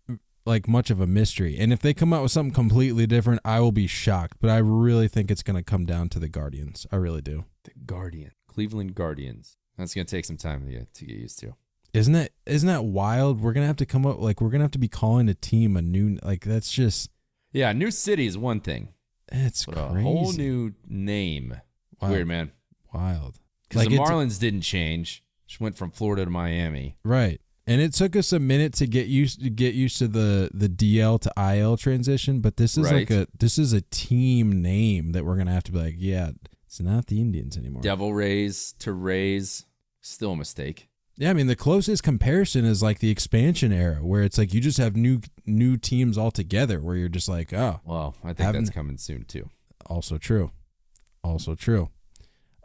like 0.45 0.67
much 0.67 0.89
of 0.89 0.99
a 0.99 1.07
mystery, 1.07 1.57
and 1.57 1.71
if 1.71 1.79
they 1.79 1.93
come 1.93 2.11
out 2.13 2.23
with 2.23 2.31
something 2.31 2.53
completely 2.53 3.07
different, 3.07 3.41
I 3.45 3.59
will 3.59 3.71
be 3.71 3.87
shocked. 3.87 4.37
But 4.41 4.49
I 4.49 4.57
really 4.57 5.07
think 5.07 5.31
it's 5.31 5.43
going 5.43 5.55
to 5.57 5.63
come 5.63 5.85
down 5.85 6.09
to 6.09 6.19
the 6.19 6.27
Guardians. 6.29 6.85
I 6.91 6.97
really 6.97 7.21
do. 7.21 7.45
The 7.63 7.71
Guardian, 7.85 8.31
Cleveland 8.47 8.93
Guardians. 8.95 9.57
That's 9.77 9.95
gonna 9.95 10.05
take 10.05 10.25
some 10.25 10.37
time 10.37 10.65
to 10.65 10.71
get 10.71 10.93
to 10.93 11.05
get 11.05 11.15
used 11.17 11.39
to. 11.39 11.55
Isn't 11.93 12.13
that 12.13 12.31
isn't 12.45 12.67
that 12.67 12.83
wild? 12.85 13.41
We're 13.41 13.53
gonna 13.53 13.65
have 13.67 13.77
to 13.77 13.85
come 13.87 14.05
up 14.05 14.19
like 14.19 14.39
we're 14.41 14.49
gonna 14.49 14.63
have 14.65 14.71
to 14.71 14.77
be 14.79 14.87
calling 14.87 15.27
a 15.29 15.33
team 15.33 15.75
a 15.77 15.81
new 15.81 16.19
like 16.23 16.43
that's 16.45 16.71
just 16.71 17.09
Yeah, 17.53 17.71
new 17.73 17.89
city 17.89 18.27
is 18.27 18.37
one 18.37 18.59
thing, 18.59 18.89
it's 19.31 19.65
but 19.65 19.75
crazy. 19.75 19.99
a 19.99 20.01
whole 20.03 20.31
new 20.33 20.73
name. 20.87 21.59
Wow. 22.01 22.09
Weird 22.11 22.27
man. 22.27 22.51
wild. 22.93 23.39
Because 23.69 23.87
the 23.87 23.97
Marlins 23.97 24.39
didn't 24.39 24.61
change. 24.61 25.23
Just 25.47 25.59
went 25.59 25.75
from 25.77 25.89
Florida 25.89 26.25
to 26.25 26.29
Miami. 26.29 26.97
right? 27.03 27.41
And 27.65 27.79
it 27.79 27.93
took 27.93 28.15
us 28.17 28.33
a 28.33 28.39
minute 28.39 28.73
to 28.75 28.87
get 28.87 29.07
used 29.07 29.41
to 29.41 29.49
get 29.49 29.73
used 29.73 29.97
to 29.99 30.07
the 30.07 30.49
the 30.53 30.67
DL 30.67 31.19
to 31.21 31.31
IL 31.37 31.77
transition, 31.77 32.41
but 32.41 32.57
this 32.57 32.77
is 32.77 32.91
like 32.91 33.09
a 33.09 33.27
this 33.37 33.57
is 33.57 33.71
a 33.73 33.81
team 33.81 34.61
name 34.61 35.13
that 35.13 35.23
we're 35.25 35.37
gonna 35.37 35.53
have 35.53 35.63
to 35.63 35.71
be 35.71 35.79
like, 35.79 35.95
yeah, 35.97 36.31
it's 36.65 36.81
not 36.81 37.07
the 37.07 37.21
Indians 37.21 37.57
anymore. 37.57 37.81
Devil 37.81 38.13
Rays 38.13 38.73
to 38.79 38.91
Rays, 38.91 39.65
still 40.01 40.31
a 40.33 40.35
mistake. 40.35 40.89
Yeah, 41.15 41.29
I 41.29 41.33
mean 41.33 41.47
the 41.47 41.55
closest 41.55 42.03
comparison 42.03 42.65
is 42.65 42.83
like 42.83 42.99
the 42.99 43.09
expansion 43.11 43.71
era, 43.71 44.03
where 44.03 44.23
it's 44.23 44.37
like 44.37 44.53
you 44.53 44.59
just 44.59 44.79
have 44.79 44.97
new 44.97 45.21
new 45.45 45.77
teams 45.77 46.17
all 46.17 46.31
together, 46.31 46.81
where 46.81 46.95
you're 46.97 47.07
just 47.07 47.29
like, 47.29 47.53
oh, 47.53 47.79
Well, 47.85 48.15
I 48.23 48.27
think 48.29 48.39
Haven't- 48.39 48.65
that's 48.65 48.75
coming 48.75 48.97
soon 48.97 49.23
too. 49.23 49.49
Also 49.85 50.17
true. 50.17 50.51
Also 51.23 51.55
true. 51.55 51.89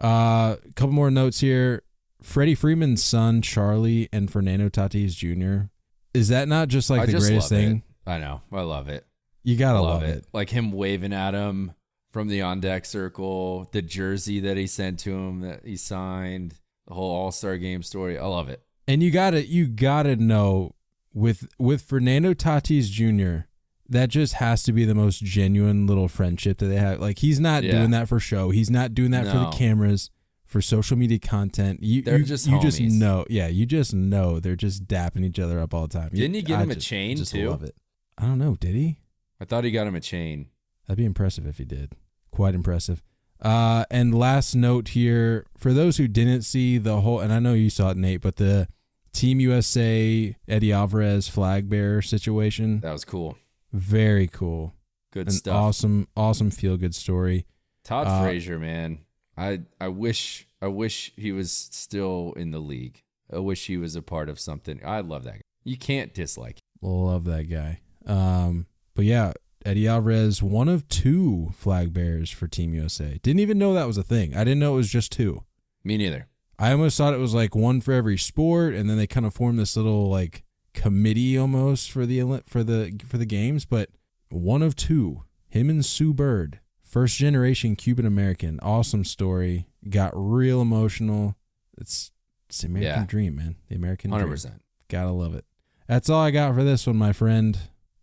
Uh, 0.03 0.57
a 0.65 0.73
couple 0.75 0.93
more 0.93 1.11
notes 1.11 1.41
here. 1.41 1.83
Freddie 2.23 2.55
Freeman's 2.55 3.03
son, 3.03 3.43
Charlie, 3.43 4.09
and 4.13 4.31
Fernando 4.31 4.69
Tatis 4.69 5.15
Jr. 5.15 5.67
Is 6.15 6.29
that 6.29 6.49
not 6.49 6.69
just 6.69 6.91
like 6.91 7.03
I 7.03 7.07
the 7.07 7.13
just 7.13 7.27
greatest 7.27 7.49
thing? 7.49 7.83
It. 8.07 8.11
I 8.11 8.19
know. 8.19 8.41
I 8.53 8.63
love 8.63 8.89
it. 8.89 9.07
You 9.45 9.57
gotta 9.57 9.81
love, 9.81 10.03
love, 10.03 10.11
it. 10.11 10.25
Like 10.33 10.51
him 10.51 10.73
waving 10.73 11.13
at 11.13 11.35
him 11.35 11.73
from 12.13 12.29
the 12.29 12.43
on 12.43 12.61
deck 12.61 12.85
circle, 12.85 13.69
the 13.73 13.83
jersey 13.83 14.41
that 14.41 14.57
he 14.57 14.67
sent 14.67 14.99
to 15.01 15.13
him 15.15 15.41
that 15.43 15.65
he 15.65 15.77
signed, 15.77 16.55
the 16.87 16.95
whole 16.95 17.15
All 17.15 17.31
Star 17.31 17.57
game 17.57 17.83
story. 17.83 18.19
I 18.19 18.27
love 18.27 18.49
it. 18.49 18.63
And 18.87 19.03
you 19.03 19.11
gotta 19.11 19.47
you 19.47 19.67
gotta 19.69 20.17
know 20.17 20.75
with 21.15 21.47
with 21.59 21.83
Fernando 21.83 22.35
Tatis 22.35 22.91
Jr. 22.91 23.45
That 23.91 24.11
just 24.11 24.35
has 24.35 24.63
to 24.65 24.73
be 24.73 24.85
the 24.85 24.95
most 24.95 25.23
genuine 25.23 25.87
little 25.87 26.09
friendship 26.09 26.59
that 26.59 26.67
they 26.67 26.77
have. 26.77 27.01
Like 27.01 27.21
he's 27.21 27.41
not 27.41 27.63
Yeah. 27.63 27.73
doing 27.73 27.91
that 27.93 28.09
for 28.09 28.19
show. 28.21 28.51
He's 28.51 28.71
not 28.71 28.93
doing 28.93 29.13
that 29.13 29.27
for 29.27 29.39
the 29.39 29.51
cameras, 29.51 30.11
for 30.49 30.61
social 30.61 30.97
media 30.97 31.19
content. 31.21 31.83
You 31.83 32.03
They're 32.03 32.19
you, 32.19 32.25
just 32.25 32.47
you 32.49 32.59
just 32.61 32.81
know. 32.81 33.25
Yeah, 33.31 33.47
you 33.47 33.67
just 33.67 33.95
know 33.95 34.41
they're 34.41 34.57
just 34.57 34.87
dapping 34.89 35.25
each 35.25 35.39
other 35.39 35.61
up 35.61 35.73
all 35.75 35.87
the 35.87 35.97
time. 35.99 36.09
Didn't 36.13 36.35
he 36.35 36.43
give 36.43 36.59
I 36.59 36.63
him 36.65 36.71
a 36.71 36.75
just- 36.75 36.87
chain, 36.89 37.17
just 37.19 37.33
too? 37.33 37.51
Love 37.51 37.63
it. 37.63 37.77
I 38.17 38.23
don't 38.23 38.39
know. 38.39 38.57
Did 38.57 38.75
he? 38.75 38.99
I 39.41 39.45
thought 39.45 39.63
he 39.63 39.71
got 39.71 39.87
him 39.87 39.95
a 39.95 40.01
chain. 40.01 40.49
That'd 40.89 40.99
be 40.99 41.05
impressive 41.05 41.47
if 41.47 41.59
he 41.59 41.65
did. 41.65 41.93
Quite 42.33 42.55
impressive. 42.57 43.03
Uh, 43.41 43.85
and 43.91 44.13
last 44.19 44.57
note 44.57 44.89
here 44.89 45.47
for 45.57 45.73
those 45.73 45.99
who 45.99 46.09
didn't 46.09 46.43
see 46.43 46.77
the 46.79 47.03
whole, 47.03 47.21
and 47.21 47.33
I 47.33 47.39
know 47.39 47.53
you 47.53 47.71
saw 47.71 47.91
it, 47.91 47.97
Nate, 47.97 48.21
but 48.21 48.37
the 48.37 48.67
Team 49.13 49.39
USA 49.39 50.35
Eddy 50.49 50.73
Alvarez 50.73 51.29
flag 51.29 51.69
bearer 51.69 52.03
situation, 52.03 52.81
That 52.81 52.93
was 52.93 53.05
cool. 53.05 53.37
very 53.73 54.27
cool. 54.27 54.75
Good 55.13 55.29
An 55.29 55.33
stuff. 55.35 55.55
awesome, 55.55 56.09
awesome 56.17 56.51
feel 56.51 56.77
good 56.77 56.95
story. 56.95 57.47
Todd 57.85 58.07
Uh, 58.09 58.23
Frazier, 58.25 58.59
man. 58.59 58.99
I 59.39 59.61
I 59.81 59.89
wish 59.89 60.49
I 60.61 60.67
wish 60.67 61.13
he 61.17 61.33
was 61.33 61.53
still 61.53 62.35
in 62.37 62.51
the 62.51 62.59
league. 62.59 63.03
I 63.33 63.39
wish 63.39 63.67
he 63.67 63.77
was 63.77 63.95
a 63.95 64.03
part 64.03 64.29
of 64.29 64.41
something. 64.41 64.81
I 64.85 65.01
love 65.01 65.25
that 65.25 65.35
guy. 65.35 65.43
You 65.65 65.77
can't 65.77 66.13
dislike. 66.13 66.59
Him. 66.83 66.91
Love 66.91 67.25
that 67.25 67.45
guy. 67.45 67.81
Um, 68.07 68.67
but 68.95 69.05
yeah, 69.05 69.33
Eddy 69.65 69.87
Alvarez, 69.87 70.43
one 70.43 70.69
of 70.69 70.89
two 70.89 71.51
flag 71.55 71.93
bearers 71.93 72.31
for 72.31 72.49
Team 72.49 72.75
USA. 72.75 73.19
Didn't 73.23 73.41
even 73.41 73.59
know 73.59 73.75
that 73.75 73.87
was 73.87 73.99
a 73.99 74.03
thing. 74.03 74.35
I 74.35 74.45
didn't 74.45 74.61
know 74.61 74.75
it 74.75 74.77
was 74.77 74.91
just 74.91 75.13
two. 75.13 75.45
Me 75.85 75.97
neither. 75.97 76.29
I 76.59 76.73
almost 76.73 76.99
thought 76.99 77.15
it 77.15 77.21
was 77.21 77.35
like 77.35 77.55
one 77.55 77.81
for 77.81 77.93
every 77.93 78.19
sport, 78.19 78.75
and 78.75 78.91
then 78.91 78.97
they 78.97 79.07
kind 79.07 79.27
of 79.27 79.35
formed 79.35 79.59
this 79.59 79.77
little 79.77 80.09
like 80.09 80.43
committee 80.75 81.39
almost 81.39 81.91
for 81.91 82.07
the 82.07 82.43
for 82.47 82.65
the 82.65 82.99
for 83.07 83.19
the 83.19 83.27
games. 83.27 83.65
But 83.65 83.91
one 84.31 84.63
of 84.63 84.75
two, 84.75 85.25
him 85.49 85.71
and 85.71 85.85
Sue 85.85 86.13
Bird, 86.13 86.61
first 86.89 87.17
generation 87.19 87.77
Cuban 87.77 88.07
American, 88.07 88.59
awesome 88.61 89.05
story. 89.05 89.67
Got 89.89 90.13
real 90.15 90.61
emotional. 90.61 91.37
It's 91.77 92.11
it's 92.49 92.63
the 92.63 92.69
American 92.69 93.01
Yeah. 93.03 93.07
dream, 93.07 93.37
man. 93.37 93.57
The 93.69 93.77
American 93.77 94.11
Hundred 94.11 94.25
dream. 94.25 94.33
percent. 94.35 94.63
Gotta 94.89 95.11
love 95.11 95.35
it. 95.35 95.45
That's 95.87 96.09
all 96.11 96.21
I 96.21 96.31
got 96.31 96.55
for 96.55 96.65
this 96.65 96.87
one, 96.87 96.97
my 96.97 97.13
friend. 97.13 97.59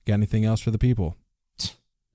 Got 0.06 0.14
anything 0.16 0.46
else 0.46 0.62
for 0.62 0.72
the 0.72 0.78
people? 0.78 1.16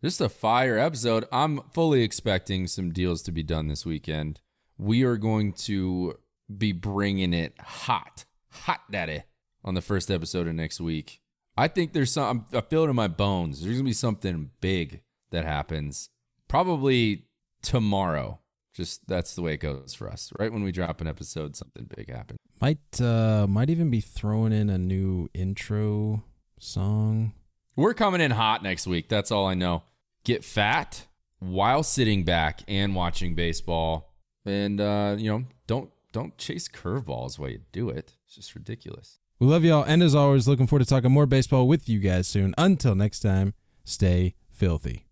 Just 0.03 0.21
a 0.21 0.29
fire 0.31 0.79
episode. 0.79 1.27
I'm 1.31 1.61
fully 1.75 2.03
expecting 2.03 2.67
some 2.67 2.91
deals 2.91 3.21
to 3.23 3.33
be 3.33 3.43
done 3.43 3.69
this 3.69 3.85
weekend. 3.85 4.41
We 4.79 5.03
are 5.03 5.19
going 5.19 5.53
to 5.65 6.19
be 6.57 6.73
bringing 6.73 7.35
it 7.35 7.53
hot, 7.61 8.25
hot 8.51 8.81
daddy, 8.91 9.25
on 9.63 9.75
the 9.75 9.83
first 9.83 10.11
episode 10.11 10.49
of 10.49 10.55
next 10.55 10.81
week. 10.81 11.21
I 11.57 11.69
think 11.69 11.93
there's 11.93 12.13
some. 12.13 12.47
I 12.55 12.63
feel 12.63 12.85
it 12.85 12.89
in 12.89 12.97
my 12.97 13.09
bones. 13.09 13.61
There's 13.63 13.77
gonna 13.77 13.85
be 13.85 13.93
something 13.93 14.51
big 14.63 15.03
that 15.33 15.45
happens. 15.45 16.09
Probably 16.51 17.27
tomorrow. 17.63 18.41
Just 18.75 19.07
that's 19.07 19.37
the 19.37 19.43
way 19.43 19.55
it 19.55 19.59
goes 19.61 19.95
for 19.95 20.11
us. 20.11 20.33
Right 20.39 20.53
when 20.53 20.65
we 20.65 20.73
drop 20.73 21.01
an 21.01 21.07
episode, 21.07 21.55
something 21.55 21.89
big 21.97 22.11
happens. 22.11 22.39
Might 22.61 23.01
uh 23.01 23.47
might 23.49 23.71
even 23.71 23.89
be 23.89 24.01
throwing 24.01 24.53
in 24.53 24.69
a 24.69 24.77
new 24.77 25.29
intro 25.33 26.25
song. 26.59 27.35
We're 27.77 27.95
coming 27.95 28.21
in 28.21 28.33
hot 28.33 28.65
next 28.65 28.89
week. 28.89 29.09
That's 29.09 29.31
all 29.31 29.47
I 29.47 29.55
know. 29.55 29.85
Get 30.25 30.45
fat 30.45 31.07
while 31.39 31.85
sitting 31.85 32.25
back 32.25 32.63
and 32.67 32.97
watching 32.97 33.37
baseball, 33.37 34.13
and 34.45 34.81
uh, 34.81 35.15
you 35.19 35.31
know, 35.31 35.45
don't 35.69 35.91
don't 36.13 36.37
chase 36.37 36.69
curveballs 36.69 37.39
while 37.39 37.51
you 37.51 37.61
do 37.71 37.91
it. 37.91 38.15
It's 38.27 38.35
just 38.35 38.57
ridiculous. 38.57 39.21
We 39.39 39.47
love 39.47 39.65
y'all, 39.65 39.85
and 39.85 40.03
as 40.03 40.17
always, 40.17 40.49
looking 40.49 40.67
forward 40.67 40.85
to 40.85 40.91
talking 40.91 41.13
more 41.13 41.27
baseball 41.27 41.69
with 41.69 41.89
you 41.89 42.01
guys 42.01 42.27
soon. 42.27 42.55
Until 42.59 42.97
next 42.97 43.21
time, 43.21 43.55
stay 43.85 44.35
filthy. 44.51 45.10